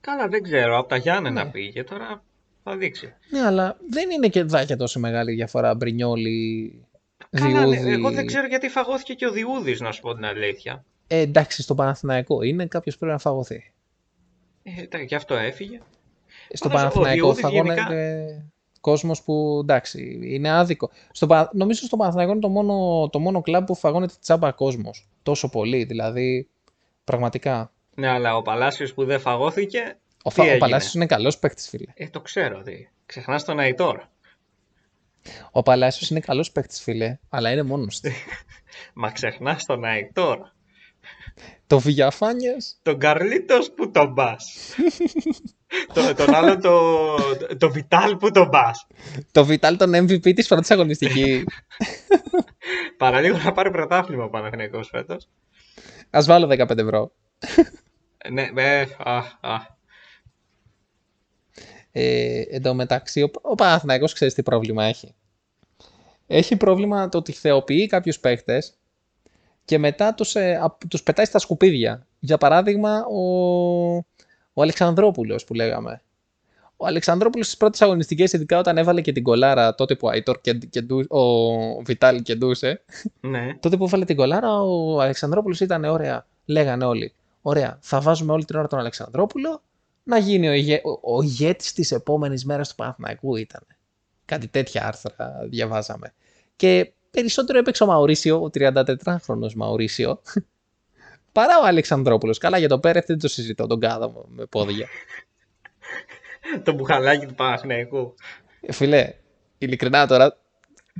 Καλά, 0.00 0.28
δεν 0.28 0.42
ξέρω, 0.42 0.78
από 0.78 0.88
τα 0.88 0.96
Γιάννενα 0.96 1.44
Ναι. 1.44 1.50
πήγε, 1.50 1.84
τώρα 1.84 2.22
θα 2.64 2.76
δείξει. 2.76 3.14
Ναι, 3.30 3.40
αλλά 3.40 3.76
δεν 3.88 4.10
είναι 4.10 4.28
και 4.28 4.42
δάκια 4.42 4.76
τόσο 4.76 4.98
μεγάλη 5.00 5.34
διαφορά. 5.34 5.74
Μπρινιόλι, 5.74 6.84
Καλά, 7.30 7.66
ναι, 7.66 7.76
Διούδη. 7.76 7.92
εγώ 7.92 8.10
δεν 8.10 8.26
ξέρω 8.26 8.46
γιατί 8.46 8.68
φαγώθηκε 8.68 9.14
και 9.14 9.26
ο 9.26 9.30
Διούδης, 9.30 9.80
να 9.80 9.92
σου 9.92 10.00
πω 10.00 10.14
την 10.14 10.24
αλήθεια. 10.24 10.84
Ε, 11.06 11.18
εντάξει, 11.18 11.62
στο 11.62 11.74
Παναθηναϊκό 11.74 12.42
είναι, 12.42 12.66
κάποιος 12.66 12.96
πρέπει 12.98 13.12
να 13.12 13.18
φαγωθεί. 13.18 13.72
Ε, 14.62 14.86
τα- 14.86 15.02
γι' 15.02 15.14
αυτό 15.14 15.34
έφυγε. 15.34 15.80
Στο 16.52 16.68
Πάντως, 16.68 16.82
ο 16.82 16.98
Παναθηναϊκό 17.00 17.32
Διούδης 17.34 17.50
γενικά- 17.52 17.74
φαγώνεται 17.82 18.44
κόσμος 18.80 19.22
που 19.22 19.58
εντάξει, 19.62 20.18
είναι 20.22 20.50
άδικο. 20.50 20.90
Στο, 21.10 21.26
Πα- 21.26 21.50
νομίζω 21.54 21.84
στο 21.84 21.96
Παναθηναϊκό 21.96 22.32
είναι 22.32 22.40
το 22.40 22.48
μόνο, 22.48 23.08
το 23.12 23.18
μόνο 23.18 23.40
κλαμπ 23.40 23.64
που 23.66 23.74
φαγώνεται 23.74 24.14
τσάμπα 24.20 24.52
κόσμος. 24.52 25.08
Τόσο 25.22 25.48
πολύ, 25.48 25.84
δηλαδή. 25.84 26.48
Πραγματικά. 27.04 27.72
Ναι, 27.94 28.08
αλλά 28.08 28.36
ο 28.36 28.42
Παλάσιος 28.42 28.94
που 28.94 29.04
δεν 29.04 29.20
φαγώθηκε, 29.20 29.98
Ο, 30.22 30.28
Τι 30.28 30.34
Φα- 30.34 30.42
ο 30.42 30.46
έγινε; 30.46 30.58
Παλάσιος 30.58 30.94
είναι 30.94 31.06
καλός 31.06 31.38
παίκτης, 31.38 31.68
φίλε. 31.68 31.92
ε, 31.94 32.08
το 32.08 32.20
ξέρω. 32.20 32.62
Τι. 32.62 32.88
Ξεχνάς 33.06 33.44
τον 33.44 33.58
Αϊτόρ. 33.58 34.00
Ο 35.50 35.62
Παλάσιος 35.62 36.10
είναι 36.10 36.20
καλός 36.20 36.52
παίκτης, 36.52 36.80
φίλε, 36.82 37.18
αλλά 37.28 37.50
είναι 37.52 37.62
μόνος 37.62 38.00
του. 38.00 38.10
Μα 38.94 39.10
ξεχνάς 39.10 39.64
τον 39.64 39.84
Αϊτόρ. 39.84 40.38
Το 41.66 41.78
Βηγιαφάνιε. 41.78 42.56
Τον 42.82 42.98
Καρλίτος 42.98 43.70
που 43.70 43.90
τον 43.90 44.14
πα. 44.14 44.36
το, 45.94 46.14
τον 46.14 46.34
άλλο 46.34 46.58
το, 46.58 47.14
το 47.58 47.70
Βιτάλ 47.70 48.16
που 48.16 48.30
τον 48.30 48.48
πα. 48.48 48.74
Το 49.32 49.44
Βιτάλ 49.44 49.76
τον 49.76 49.92
MVP 49.94 50.34
της 50.34 50.48
πρώτης 50.48 50.70
αγωνιστική. 50.70 51.44
Παραλίγο 52.98 53.38
να 53.38 53.52
πάρει 53.52 53.70
πρωτάθλημα 53.70 54.24
ο 54.24 54.28
Παναθηναϊκός 54.28 54.88
φέτος. 54.88 55.28
Α 56.10 56.20
βάλω 56.22 56.46
15 56.50 56.78
ευρώ. 56.78 57.12
Ναι, 58.30 58.50
ε, 58.54 58.86
α, 58.98 59.16
α. 59.40 59.78
Ε, 61.92 62.42
εν 62.50 62.62
τω 62.62 62.74
μεταξύ, 62.74 63.22
ο, 63.22 63.30
ο 63.42 63.54
Παναθηναϊκός 63.54 64.12
ξέρεις 64.12 64.34
τι 64.34 64.42
πρόβλημα 64.42 64.84
έχει. 64.84 65.14
Έχει 66.26 66.56
πρόβλημα 66.56 67.08
το 67.08 67.18
ότι 67.18 67.32
θεοποιεί 67.32 67.86
κάποιους 67.86 68.20
παίχτες 68.20 68.79
και 69.70 69.78
μετά 69.78 70.14
τους, 70.14 70.34
ε, 70.34 70.58
απ- 70.62 70.86
τους 70.88 71.02
πετάει 71.02 71.24
στα 71.24 71.38
σκουπίδια. 71.38 72.06
Για 72.20 72.38
παράδειγμα, 72.38 73.04
ο, 73.06 73.20
ο 74.52 74.62
Αλεξανδρόπουλος 74.62 75.44
που 75.44 75.54
λέγαμε. 75.54 76.02
Ο 76.76 76.86
Αλεξανδρόπουλος 76.86 77.46
στις 77.46 77.58
πρώτες 77.58 77.82
αγωνιστικές, 77.82 78.32
ειδικά 78.32 78.58
όταν 78.58 78.78
έβαλε 78.78 79.00
και 79.00 79.12
την 79.12 79.22
κολάρα 79.22 79.74
τότε 79.74 79.94
που 79.94 80.06
ο, 80.06 80.10
Αϊτόρ 80.10 80.40
και, 80.40 80.52
και, 80.54 80.84
ο 81.08 81.82
Βιτάλ 81.82 82.22
κεντούσε, 82.22 82.82
ναι. 83.20 83.54
τότε 83.60 83.76
που 83.76 83.84
έβαλε 83.84 84.04
την 84.04 84.16
κολάρα, 84.16 84.62
ο 84.62 85.00
Αλεξανδρόπουλος 85.00 85.60
ήταν 85.60 85.84
ωραία. 85.84 86.26
Λέγανε 86.44 86.84
όλοι. 86.84 87.12
Ωραία, 87.42 87.78
θα 87.80 88.00
βάζουμε 88.00 88.32
όλη 88.32 88.44
την 88.44 88.56
ώρα 88.56 88.66
τον 88.66 88.78
Αλεξανδρόπουλο 88.78 89.62
να 90.02 90.18
γίνει 90.18 90.48
ο, 90.48 90.52
ηγέ, 90.52 90.80
ο, 91.02 91.16
ο 91.16 91.22
ηγέτης 91.22 91.72
της 91.72 91.92
επόμενης 91.92 92.44
μέρας 92.44 92.68
του 92.68 92.74
Παναθηναϊκού 92.74 93.36
ήταν. 93.36 93.66
Κάτι 94.24 94.48
τέτοια 94.48 94.86
άρθρα 94.86 95.38
διαβάζαμε. 95.48 96.12
Και 96.56 96.92
περισσότερο 97.10 97.58
έπαιξε 97.58 97.82
ο 97.82 97.86
Μαουρίσιο, 97.86 98.42
ο 98.42 98.50
34χρονος 98.54 99.52
Μαουρίσιο, 99.56 100.20
παρά 101.32 101.58
ο 101.58 101.64
Αλεξανδρόπουλος. 101.64 102.38
Καλά 102.38 102.58
για 102.58 102.68
το 102.68 102.78
Πέρεθ 102.78 103.06
δεν 103.06 103.18
το 103.18 103.28
συζητώ, 103.28 103.66
τον 103.66 103.80
κάδο 103.80 104.24
με 104.28 104.46
πόδια. 104.46 104.88
το 106.64 106.72
μπουχαλάκι 106.72 107.26
του 107.26 107.34
Παναθηναϊκού. 107.34 108.14
Ε, 108.60 108.72
Φίλε, 108.72 109.14
ειλικρινά 109.58 110.06
τώρα 110.06 110.38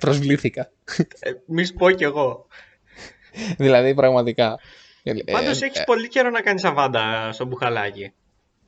προσβλήθηκα. 0.01 0.71
Ε, 1.19 1.33
μη 1.47 1.65
σου 1.65 1.75
πω 1.75 1.91
κι 1.91 2.05
εγώ. 2.05 2.47
δηλαδή 3.59 3.95
πραγματικά. 3.95 4.59
Ε, 5.03 5.13
Πάντως 5.33 5.63
ε, 5.63 5.67
έχεις 5.67 5.85
πολύ 5.85 6.09
καιρό 6.09 6.31
να 6.31 6.41
κάνεις 6.41 6.65
αβάντα 6.65 7.33
στο 7.33 7.45
μπουχαλάκι. 7.45 8.13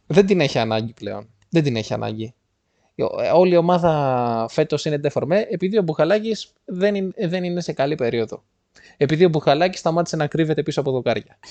δεν 0.07 0.27
την 0.27 0.41
έχει 0.41 0.59
ανάγκη 0.59 0.93
πλέον. 0.93 1.29
Δεν 1.49 1.63
την 1.63 1.77
έχει 1.77 1.95
ανάγκη. 1.95 2.35
Ε, 3.23 3.31
Όλη 3.31 3.55
η 3.55 3.57
ομάδα 3.57 4.47
φέτος 4.51 4.85
είναι 4.85 4.99
ντεφορμέ 4.99 5.47
επειδή 5.51 5.79
ο 5.79 5.83
Μπουχαλάκης 5.83 6.53
δεν, 6.65 6.95
είναι- 6.95 7.13
δεν 7.29 7.45
είναι 7.45 7.61
σε 7.61 7.73
καλή 7.73 7.95
περίοδο. 7.95 8.43
Επειδή 8.97 9.25
ο 9.25 9.29
Μπουχαλάκης 9.29 9.79
σταμάτησε 9.79 10.17
να 10.17 10.27
κρύβεται 10.27 10.63
πίσω 10.63 10.81
από 10.81 10.91
δοκάρια. 10.91 11.39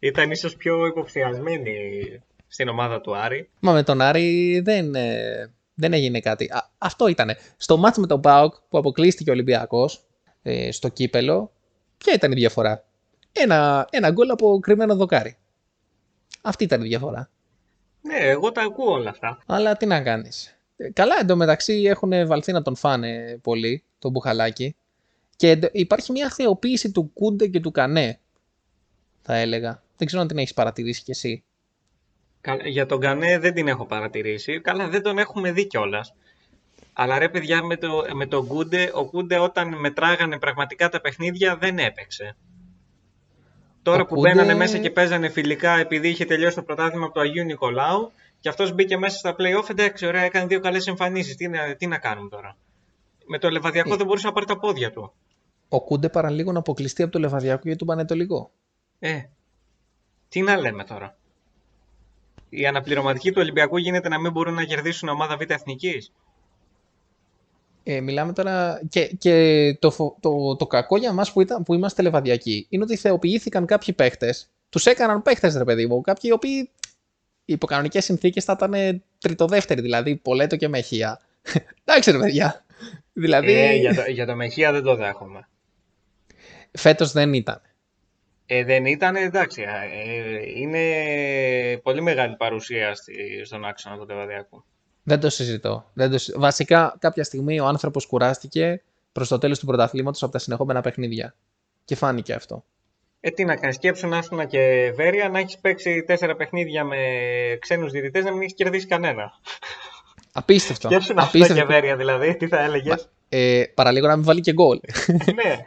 Ήταν 0.00 0.30
ίσως 0.30 0.56
πιο 0.56 0.86
υποψιασμένη 0.86 1.72
στην 2.46 2.68
ομάδα 2.68 3.00
του 3.00 3.16
Άρη. 3.16 3.50
Μα 3.60 3.72
με 3.72 3.82
τον 3.82 4.00
Άρη 4.00 4.60
δεν, 4.60 4.94
ε, 4.94 5.52
δεν 5.74 5.92
έγινε 5.92 6.20
κάτι. 6.20 6.44
Α, 6.44 6.70
αυτό 6.78 7.06
ήταν. 7.08 7.30
Στο 7.56 7.76
μάτς 7.76 7.98
με 7.98 8.06
τον 8.06 8.20
Πάοκ 8.20 8.54
που 8.68 8.78
αποκλείστηκε 8.78 9.30
ο 9.30 9.32
Ολυμπιακός 9.32 10.04
ε, 10.42 10.70
στο 10.72 10.88
κύπελο, 10.88 11.52
ποια 11.98 12.14
ήταν 12.14 12.32
η 12.32 12.34
διαφορά; 12.34 12.84
Ένα, 13.32 13.86
ένα 13.90 14.10
γκολ 14.10 14.30
από 14.30 14.58
κρυμμένο 14.62 14.96
δοκάρι. 14.96 15.36
Αυτή 16.42 16.64
ήταν 16.64 16.82
η 16.84 16.88
διαφορά. 16.88 17.30
Ναι, 18.06 18.16
εγώ 18.16 18.52
τα 18.52 18.62
ακούω 18.62 18.92
όλα 18.92 19.10
αυτά. 19.10 19.38
Αλλά 19.46 19.76
τι 19.76 19.86
να 19.86 20.02
κάνεις. 20.02 20.56
Ε, 20.76 20.90
Καλά, 20.90 21.14
εντωμεταξύ 21.20 21.72
έχουν 21.86 22.26
βαλθεί 22.26 22.52
να 22.52 22.62
τον 22.62 22.76
φάνε 22.76 23.38
πολύ, 23.42 23.82
τον 23.98 24.10
Μπουχαλάκη. 24.10 24.76
Και 25.36 25.50
εντω- 25.50 25.68
υπάρχει 25.72 26.12
μια 26.12 26.30
θεοποίηση 26.30 26.90
του 26.90 27.10
Κούντε 27.12 27.46
και 27.46 27.60
του 27.60 27.70
Κανέ, 27.70 28.18
θα 29.22 29.36
έλεγα. 29.36 29.82
Δεν 29.96 30.06
ξέρω 30.06 30.22
αν 30.22 30.28
την 30.28 30.38
έχεις 30.38 30.54
παρατηρήσει 30.54 31.02
κι 31.02 31.10
εσύ. 31.10 31.44
Κα- 32.40 32.68
Για 32.68 32.86
τον 32.86 33.00
Κανέ 33.00 33.38
δεν 33.38 33.54
την 33.54 33.68
έχω 33.68 33.86
παρατηρήσει. 33.86 34.60
Καλά, 34.60 34.88
δεν 34.88 35.02
τον 35.02 35.18
έχουμε 35.18 35.52
δει 35.52 35.66
κιόλας. 35.66 36.14
Αλλά 36.92 37.18
ρε 37.18 37.28
παιδιά, 37.28 37.62
με, 37.62 37.76
το, 37.76 38.04
με 38.14 38.26
τον 38.26 38.46
Κούντε, 38.46 38.90
ο 38.94 39.04
Κούντε 39.04 39.38
όταν 39.38 39.68
μετράγανε 39.78 40.38
πραγματικά 40.38 40.88
τα 40.88 41.00
παιχνίδια 41.00 41.56
δεν 41.56 41.78
έπαιξε. 41.78 42.36
Τώρα 43.84 44.02
Ο 44.02 44.06
που 44.06 44.14
Κούντε- 44.14 44.34
μπαίνανε 44.34 44.54
μέσα 44.54 44.78
και 44.78 44.90
παίζανε 44.90 45.28
φιλικά 45.28 45.78
επειδή 45.78 46.08
είχε 46.08 46.24
τελειώσει 46.24 46.54
το 46.56 46.62
πρωτάθλημα 46.62 47.04
από 47.04 47.14
το 47.14 47.20
Αγίου 47.20 47.44
Νικολάου 47.44 48.10
και 48.40 48.48
αυτός 48.48 48.72
μπήκε 48.72 48.96
μέσα 48.96 49.18
στα 49.18 49.34
play-off, 49.38 49.70
εντάξει, 49.70 50.06
ωραία, 50.06 50.22
έκανε 50.22 50.46
δύο 50.46 50.60
καλές 50.60 50.86
εμφανίσεις. 50.86 51.36
Τι, 51.36 51.48
να- 51.48 51.74
τι 51.76 51.86
να 51.86 51.98
κάνουμε 51.98 52.28
τώρα; 52.28 52.56
Με 53.26 53.38
το 53.38 53.50
Λεβαδιακό 53.50 53.92
Ε. 53.94 53.96
δεν 53.96 54.06
μπορούσε 54.06 54.26
να 54.26 54.32
πάρει 54.32 54.46
τα 54.46 54.58
πόδια 54.58 54.90
του. 54.92 55.12
Ο 55.68 55.80
Κούντε 55.84 56.08
παραλίγο 56.08 56.52
να 56.52 56.58
αποκλειστεί 56.58 57.02
από 57.02 57.12
το 57.12 57.18
Λεβαδιακό 57.18 57.62
για 57.64 57.76
τον 57.76 57.86
Πανετολικό. 57.86 58.50
Ε, 58.98 59.20
τι 60.28 60.40
να 60.42 60.56
λέμε 60.56 60.84
τώρα; 60.84 61.16
Η 62.48 62.66
αναπληρωματική 62.66 63.30
του 63.30 63.38
Ολυμπιακού 63.40 63.76
γίνεται 63.76 64.08
να 64.08 64.20
μην 64.20 64.32
μπορούν 64.32 64.54
να 64.54 64.64
κερδίσουν 64.64 65.08
ομάδα 65.08 65.36
Β' 65.36 65.50
Εθνικής; 65.50 66.12
Ε, 67.86 68.00
μιλάμε 68.00 68.32
τώρα 68.32 68.80
και, 68.88 69.06
και 69.18 69.76
το, 69.80 69.90
φο- 69.90 70.16
το, 70.20 70.56
το 70.56 70.66
κακό 70.66 70.96
για 70.96 71.12
μας 71.12 71.32
που, 71.32 71.40
ήταν, 71.40 71.62
που 71.62 71.74
είμαστε 71.74 72.02
λεβαδιακοί 72.02 72.66
είναι 72.68 72.82
ότι 72.82 72.96
θεοποιήθηκαν 72.96 73.66
κάποιοι 73.66 73.94
παίχτες, 73.94 74.50
τους 74.68 74.86
έκαναν 74.86 75.22
παίχτες 75.22 75.56
ρε 75.56 75.64
παιδί 75.64 75.86
μου, 75.86 76.00
κάποιοι 76.00 76.22
οι 76.24 76.32
οποίοι 76.32 76.70
υπό 77.44 77.66
κανονικές 77.66 78.04
συνθήκες 78.04 78.44
θα 78.44 78.52
ήταν 78.56 79.02
τριτοδεύτεροι, 79.18 79.80
δηλαδή 79.80 80.16
Πολέτο 80.16 80.56
και 80.56 80.68
Μεχία. 80.68 81.20
Εντάξει 81.84 82.10
ρε 82.10 82.18
παιδιά. 82.18 82.64
Δηλαδή 83.12 83.52
Ε, 83.52 83.74
για, 83.74 83.94
το, 83.94 84.10
για 84.10 84.26
το 84.26 84.34
Μεχία 84.34 84.72
δεν 84.72 84.82
το 84.82 84.96
δέχομαι. 84.96 85.48
φέτος 86.72 87.12
δεν 87.12 87.32
ήταν. 87.32 87.60
Ε, 88.46 88.64
δεν 88.64 88.84
ήταν, 88.86 89.16
εντάξει. 89.16 89.62
ε, 89.62 90.60
είναι 90.60 90.80
πολύ 91.82 92.02
μεγάλη 92.02 92.36
παρουσία 92.36 92.94
στη, 92.94 93.14
στον 93.44 93.64
άξονα 93.64 93.96
του 93.98 94.06
Λεβαδιακού. 94.08 94.64
Δεν 95.04 95.20
το 95.20 95.30
συζητώ. 95.30 95.90
Δεν 95.92 96.10
το... 96.10 96.18
συ- 96.18 96.38
Βασικά 96.38 96.96
κάποια 96.98 97.24
στιγμή 97.24 97.60
ο 97.60 97.66
άνθρωπος 97.66 98.06
κουράστηκε 98.06 98.82
προς 99.12 99.28
το 99.28 99.38
τέλος 99.38 99.58
του 99.58 99.66
πρωταθλήματος 99.66 100.22
από 100.22 100.32
τα 100.32 100.38
συνεχόμενα 100.38 100.80
παιχνίδια. 100.80 101.34
Και 101.84 101.94
φάνηκε 101.96 102.32
αυτό. 102.32 102.64
Ε, 103.20 103.30
τι 103.30 103.44
να 103.44 103.56
κάνεις, 103.56 103.74
σκέψου 103.76 104.08
να 104.08 104.18
ήσουν 104.18 104.46
και 104.46 104.92
Βέρεια 104.96 105.28
να 105.28 105.38
έχεις 105.38 105.58
παίξει 105.58 106.02
τέσσερα 106.06 106.36
παιχνίδια 106.36 106.84
με 106.84 106.96
ξένους 107.60 107.90
διαιτητές 107.92 108.24
να 108.24 108.32
μην 108.32 108.40
έχεις 108.42 108.54
κερδίσει 108.54 108.86
κανένα. 108.86 109.32
Απίστευτο. 110.32 110.88
Σκέψου 110.88 111.14
να 111.14 111.22
ήσουν 111.22 111.30
και 111.32 111.38
Απίστευτο. 111.38 111.66
Βέρεια 111.72 111.96
δηλαδή, 111.96 112.36
τι 112.36 112.48
θα 112.48 112.60
έλεγες; 112.62 113.08
Ε, 113.28 113.62
παραλίγο 113.74 114.06
να 114.06 114.16
μην 114.16 114.24
βάλει 114.24 114.40
και 114.40 114.52
γκολ. 114.52 114.80
ναι. 115.34 115.66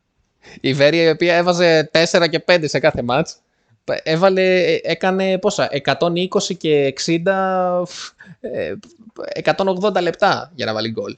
Η 0.60 0.74
Βέρεια 0.74 1.02
η 1.02 1.08
οποία 1.10 1.36
έβαζε 1.36 1.90
4 2.12 2.26
και 2.30 2.44
5 2.46 2.64
σε 2.66 2.78
κάθε 2.78 3.02
μάτς 3.02 3.36
έβαλε, 4.02 4.62
ε, 4.64 4.80
έκανε 4.82 5.38
πόσα, 5.38 5.68
120 5.70 6.54
και 6.56 6.86
60, 6.86 7.82
ε, 8.40 8.74
180 9.34 10.00
λεπτά 10.02 10.52
για 10.54 10.66
να 10.66 10.72
βάλει 10.72 10.90
γκολ. 10.90 11.16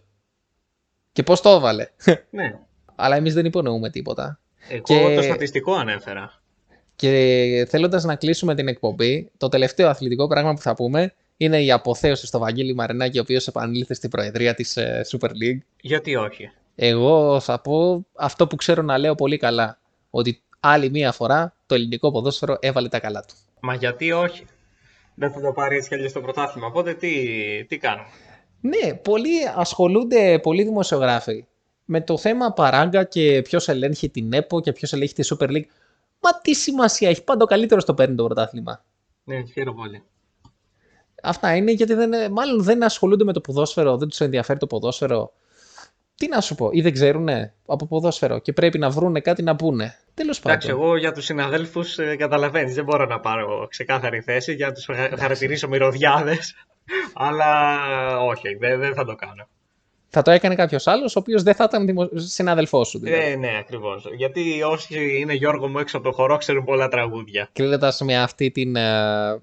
Και 1.12 1.22
πώς 1.22 1.40
το 1.40 1.50
έβαλε. 1.50 1.88
ναι. 2.30 2.58
Αλλά 2.94 3.16
εμείς 3.16 3.34
δεν 3.34 3.44
υπονοούμε 3.44 3.90
τίποτα. 3.90 4.38
Εγώ 4.68 4.82
Και- 4.82 5.14
το 5.16 5.22
στατιστικό 5.22 5.74
ανέφερα. 5.74 6.40
Και 6.96 7.66
θέλοντας 7.68 8.04
να 8.04 8.16
κλείσουμε 8.16 8.54
την 8.54 8.68
εκπομπή, 8.68 9.30
το 9.36 9.48
τελευταίο 9.48 9.88
αθλητικό 9.88 10.26
πράγμα 10.26 10.54
που 10.54 10.60
θα 10.60 10.74
πούμε 10.74 11.14
είναι 11.36 11.62
η 11.62 11.72
αποθέωση 11.72 12.26
στο 12.26 12.38
Βαγγέλη 12.38 12.74
Μαρινάκη, 12.74 13.18
ο 13.18 13.20
οποίος 13.20 13.46
επανήλθε 13.46 13.94
στην 13.94 14.10
προεδρία 14.10 14.54
της 14.54 14.76
ε, 14.76 15.00
Super 15.10 15.28
League. 15.28 15.58
Γιατί 15.80 16.16
όχι; 16.16 16.50
Εγώ 16.74 17.40
θα 17.40 17.60
πω 17.60 18.06
αυτό 18.14 18.46
που 18.46 18.56
ξέρω 18.56 18.82
να 18.82 18.98
λέω 18.98 19.14
πολύ 19.14 19.36
καλά. 19.36 19.78
Ότι 20.10 20.42
άλλη 20.60 20.90
μία 20.90 21.12
φορά 21.12 21.56
το 21.72 21.78
ελληνικό 21.78 22.10
ποδόσφαιρο 22.10 22.56
έβαλε 22.60 22.88
τα 22.88 23.00
καλά 23.00 23.20
του. 23.20 23.34
Μα 23.60 23.74
γιατί 23.74 24.12
όχι; 24.12 24.44
Δεν 25.14 25.32
θα 25.32 25.40
το 25.40 25.52
πάρει 25.52 25.76
έτσι 25.76 25.88
κι 25.88 25.94
αλλιώς 25.94 26.12
το 26.12 26.20
πρωτάθλημα. 26.20 26.66
Οπότε 26.66 26.94
τι, 26.94 27.10
τι 27.64 27.78
κάνουμε; 27.78 28.08
Ναι, 28.60 28.94
πολλοί 28.94 29.36
ασχολούνται, 29.56 30.38
πολλοί 30.38 30.62
δημοσιογράφοι, 30.62 31.46
με 31.84 32.00
το 32.00 32.18
θέμα 32.18 32.52
παράγκα 32.52 33.04
και 33.04 33.42
ποιος 33.42 33.68
ελέγχει 33.68 34.08
την 34.10 34.32
ΕΠΟ 34.32 34.60
και 34.60 34.72
ποιος 34.72 34.92
ελέγχει 34.92 35.14
τη 35.14 35.28
Super 35.30 35.48
League. 35.48 35.66
Μα 36.20 36.40
τι 36.42 36.54
σημασία 36.54 37.08
έχει, 37.08 37.24
πάντα 37.24 37.42
ο 37.44 37.46
καλύτερος 37.46 37.84
το 37.84 37.94
παίρνει 37.94 38.14
το 38.14 38.24
πρωτάθλημα. 38.24 38.84
Ναι, 39.24 39.44
χαίρομαι 39.44 39.80
πολύ. 39.80 40.02
Αυτά 41.22 41.56
είναι 41.56 41.72
γιατί 41.72 41.94
δεν, 41.94 42.32
μάλλον 42.32 42.62
δεν 42.62 42.82
ασχολούνται 42.82 43.24
με 43.24 43.32
το 43.32 43.40
ποδόσφαιρο, 43.40 43.96
δεν 43.96 44.08
τους 44.08 44.20
ενδιαφέρει 44.20 44.58
το 44.58 44.66
ποδόσφαιρο. 44.66 45.32
Τι 46.14 46.28
να 46.28 46.40
σου 46.40 46.54
πω, 46.54 46.68
ή 46.72 46.80
δεν 46.80 46.92
ξέρουν 46.92 47.28
από 47.66 47.86
ποδόσφαιρο 47.86 48.38
και 48.38 48.52
πρέπει 48.52 48.78
να 48.78 48.90
βρούνε 48.90 49.20
κάτι 49.20 49.42
να 49.42 49.56
πούνε. 49.56 49.94
Τέλος 50.14 50.38
Εντάξει, 50.38 50.68
πάντων. 50.68 50.82
εγώ 50.82 50.96
για 50.96 51.12
τους 51.12 51.24
συναδέλφους 51.24 51.98
ε, 51.98 52.16
καταλαβαίνεις, 52.16 52.74
δεν 52.74 52.84
μπορώ 52.84 53.04
να 53.06 53.20
πάρω 53.20 53.66
ξεκάθαρη 53.70 54.20
θέση 54.20 54.54
για 54.54 54.66
να 54.66 54.72
τους 54.72 54.84
χα- 54.84 55.16
χαρακτηρίσω 55.18 55.68
μυρωδιάδες, 55.68 56.54
αλλά 57.14 57.78
όχι, 58.20 58.54
δεν, 58.54 58.80
δεν 58.80 58.94
θα 58.94 59.04
το 59.04 59.14
κάνω. 59.14 59.48
Θα 60.14 60.22
το 60.22 60.30
έκανε 60.30 60.54
κάποιος 60.54 60.86
άλλος, 60.86 61.16
ο 61.16 61.18
οποίος 61.18 61.42
δεν 61.42 61.54
θα 61.54 61.64
ήταν 61.64 61.86
δημο... 61.86 62.08
συνάδελφός 62.14 62.88
σου. 62.88 62.98
Δηλαδή. 62.98 63.22
Ε, 63.30 63.36
ναι, 63.36 63.56
ακριβώς. 63.60 64.04
Γιατί 64.16 64.62
όσοι 64.62 65.18
είναι 65.20 65.32
Γιώργο 65.32 65.68
μου 65.68 65.78
έξω 65.78 65.96
από 65.96 66.06
το 66.06 66.12
χορό 66.12 66.36
ξέρουν 66.36 66.64
πολλά 66.64 66.88
τραγούδια. 66.88 67.48
Κλείνοντας 67.52 68.00
με 68.00 68.22
αυτή 68.22 68.50
την, 68.50 68.76
ε, 68.76 69.42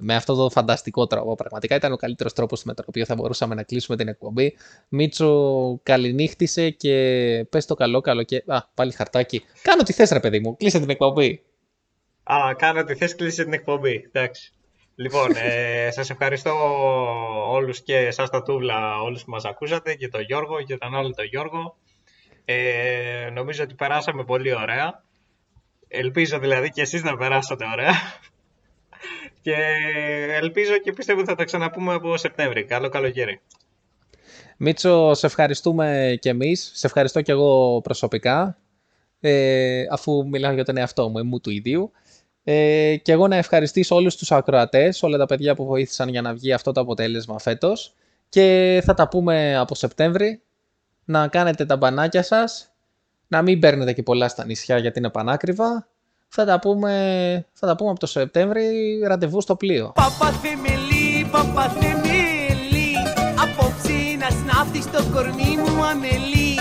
με 0.00 0.14
αυτό 0.14 0.34
το 0.34 0.50
φανταστικό 0.50 1.06
τρόπο. 1.06 1.34
Πραγματικά 1.34 1.74
ήταν 1.74 1.92
ο 1.92 1.96
καλύτερος 1.96 2.32
τρόπος 2.32 2.64
με 2.64 2.74
τον 2.74 2.84
οποίο 2.88 3.04
θα 3.04 3.14
μπορούσαμε 3.14 3.54
να 3.54 3.62
κλείσουμε 3.62 3.96
την 3.96 4.08
εκπομπή. 4.08 4.56
Μίτσο, 4.88 5.80
καληνύχτησε 5.82 6.70
και 6.70 7.46
πες 7.50 7.66
το 7.66 7.74
καλό 7.74 8.00
καλό 8.00 8.22
και... 8.22 8.42
Α, 8.46 8.62
πάλι 8.74 8.92
χαρτάκι. 8.92 9.44
Κάνω 9.62 9.82
τι 9.82 9.92
θες 9.92 10.10
ρε 10.10 10.20
παιδί 10.20 10.40
μου, 10.40 10.56
κλείσε 10.56 10.80
την 10.80 10.90
εκπομπή. 10.90 11.42
Α, 12.22 12.54
κάνω 12.54 12.84
τη 12.84 12.94
θέση, 12.94 13.14
κλείσε 13.14 13.44
την 13.44 13.52
εκπομπή. 13.52 14.04
Εντάξει. 14.06 14.52
Λοιπόν, 14.94 15.30
ε, 15.36 15.90
σας 15.96 16.10
ευχαριστώ 16.10 16.52
όλους 17.50 17.82
και 17.82 17.96
εσάς 17.96 18.30
τα 18.30 18.42
τούβλα, 18.42 19.00
όλους 19.00 19.24
που 19.24 19.30
μας 19.30 19.44
ακούσατε 19.44 19.94
και 19.94 20.08
τον 20.08 20.20
Γιώργο 20.20 20.62
και 20.62 20.76
τον 20.76 20.94
άλλο 20.94 21.10
τον 21.10 21.24
Γιώργο. 21.24 21.76
Ε, 22.44 23.30
νομίζω 23.32 23.62
ότι 23.62 23.74
περάσαμε 23.74 24.24
πολύ 24.24 24.54
ωραία. 24.54 25.02
Ελπίζω 25.88 26.38
δηλαδή 26.38 26.70
και 26.70 26.80
εσείς 26.80 27.02
να 27.02 27.16
περάσατε 27.16 27.64
ωραία. 27.72 27.92
Και 29.48 30.34
ελπίζω 30.42 30.78
και 30.78 30.92
πιστεύω 30.92 31.18
ότι 31.20 31.28
θα 31.28 31.34
τα 31.34 31.44
ξαναπούμε 31.44 31.94
από 31.94 32.16
Σεπτέμβρη. 32.16 32.64
Καλό 32.64 32.88
καλοκαίρι. 32.88 33.40
Μίτσο, 34.56 35.14
σε 35.14 35.26
ευχαριστούμε 35.26 36.16
και 36.20 36.28
εμείς. 36.28 36.70
Σε 36.74 36.86
ευχαριστώ 36.86 37.22
και 37.22 37.32
εγώ 37.32 37.80
προσωπικά. 37.80 38.58
Ε, 39.20 39.84
αφού 39.90 40.28
μιλάω 40.28 40.52
για 40.52 40.64
τον 40.64 40.76
εαυτό 40.76 41.08
μου, 41.08 41.18
εμού 41.18 41.40
του 41.40 41.50
ιδίου. 41.50 41.90
Ε, 42.44 42.96
και 43.02 43.12
εγώ 43.12 43.28
να 43.28 43.36
ευχαριστήσω 43.36 43.94
όλους 43.94 44.16
τους 44.16 44.32
ακροατές, 44.32 45.02
όλα 45.02 45.18
τα 45.18 45.26
παιδιά 45.26 45.54
που 45.54 45.66
βοήθησαν 45.66 46.08
για 46.08 46.22
να 46.22 46.34
βγει 46.34 46.52
αυτό 46.52 46.72
το 46.72 46.80
αποτέλεσμα 46.80 47.38
φέτος. 47.38 47.94
Και 48.28 48.80
θα 48.84 48.94
τα 48.94 49.08
πούμε 49.08 49.56
από 49.56 49.74
Σεπτέμβρη. 49.74 50.42
Να 51.04 51.28
κάνετε 51.28 51.64
τα 51.64 51.76
μπανάκια 51.76 52.22
σας. 52.22 52.72
Να 53.28 53.42
μην 53.42 53.58
παίρνετε 53.58 53.92
και 53.92 54.02
πολλά 54.02 54.28
στα 54.28 54.44
νησιά 54.44 54.78
γιατί 54.78 54.98
είναι 54.98 55.10
πανάκριβα. 55.10 55.88
Θα 56.28 56.44
τα 56.44 56.58
πούμε, 56.58 56.92
θα 57.52 57.66
τα 57.66 57.76
πούμε 57.76 57.90
από 57.90 57.98
το 57.98 58.06
Σεπτέμβρη 58.06 58.62
ραντεβού 59.06 59.40
στο 59.40 59.56
πλοίο. 59.56 59.92
Παπαθεμελή, 59.94 61.28
παπαθεμελή 61.30 62.94
Απόψε 63.42 63.98
να 64.18 64.28
σνάφτει 64.30 64.82
στο 64.82 65.02
κορμί 65.12 65.56
μου 65.56 65.84
αμελή 65.84 66.54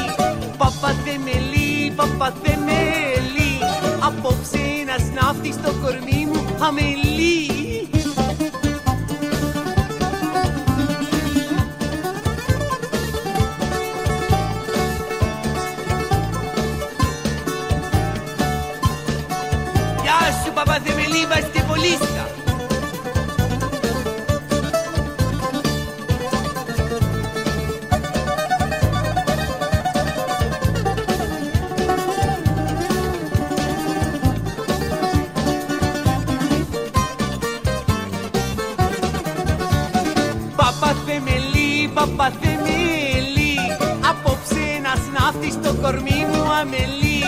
Παπαθεμελή, 0.57 1.91
παπαθεμελή 1.95 3.51
Απόψε 4.07 4.65
να 4.85 4.95
σνάφτει 5.05 5.51
στο 5.51 5.71
κορμί 5.81 6.25
μου 6.25 6.65
αμελή 6.65 7.16
Γεια 20.57 20.65
σου 20.65 20.71
παπαθεμελή 20.73 21.25
βαστιβολίστα 21.25 22.27
Παπαθεμελή, 40.55 41.89
παπαθεμελή 41.93 43.55
Απόψε 44.09 44.79
να 44.83 44.93
σνάφτει 44.95 45.51
στο 45.51 45.73
κορμί 45.81 46.25
μου 46.31 46.51
αμελή. 46.51 47.23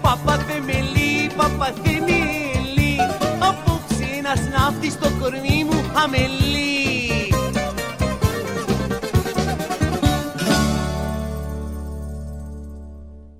Παπαθεμελή, 0.00 1.30
παπαθεμελή 1.36 2.49
ένας 4.32 4.48
ναύτης 4.48 4.92
στο 4.92 5.08
κορμί 5.20 5.64
μου 5.64 5.90
αμελή 5.94 6.69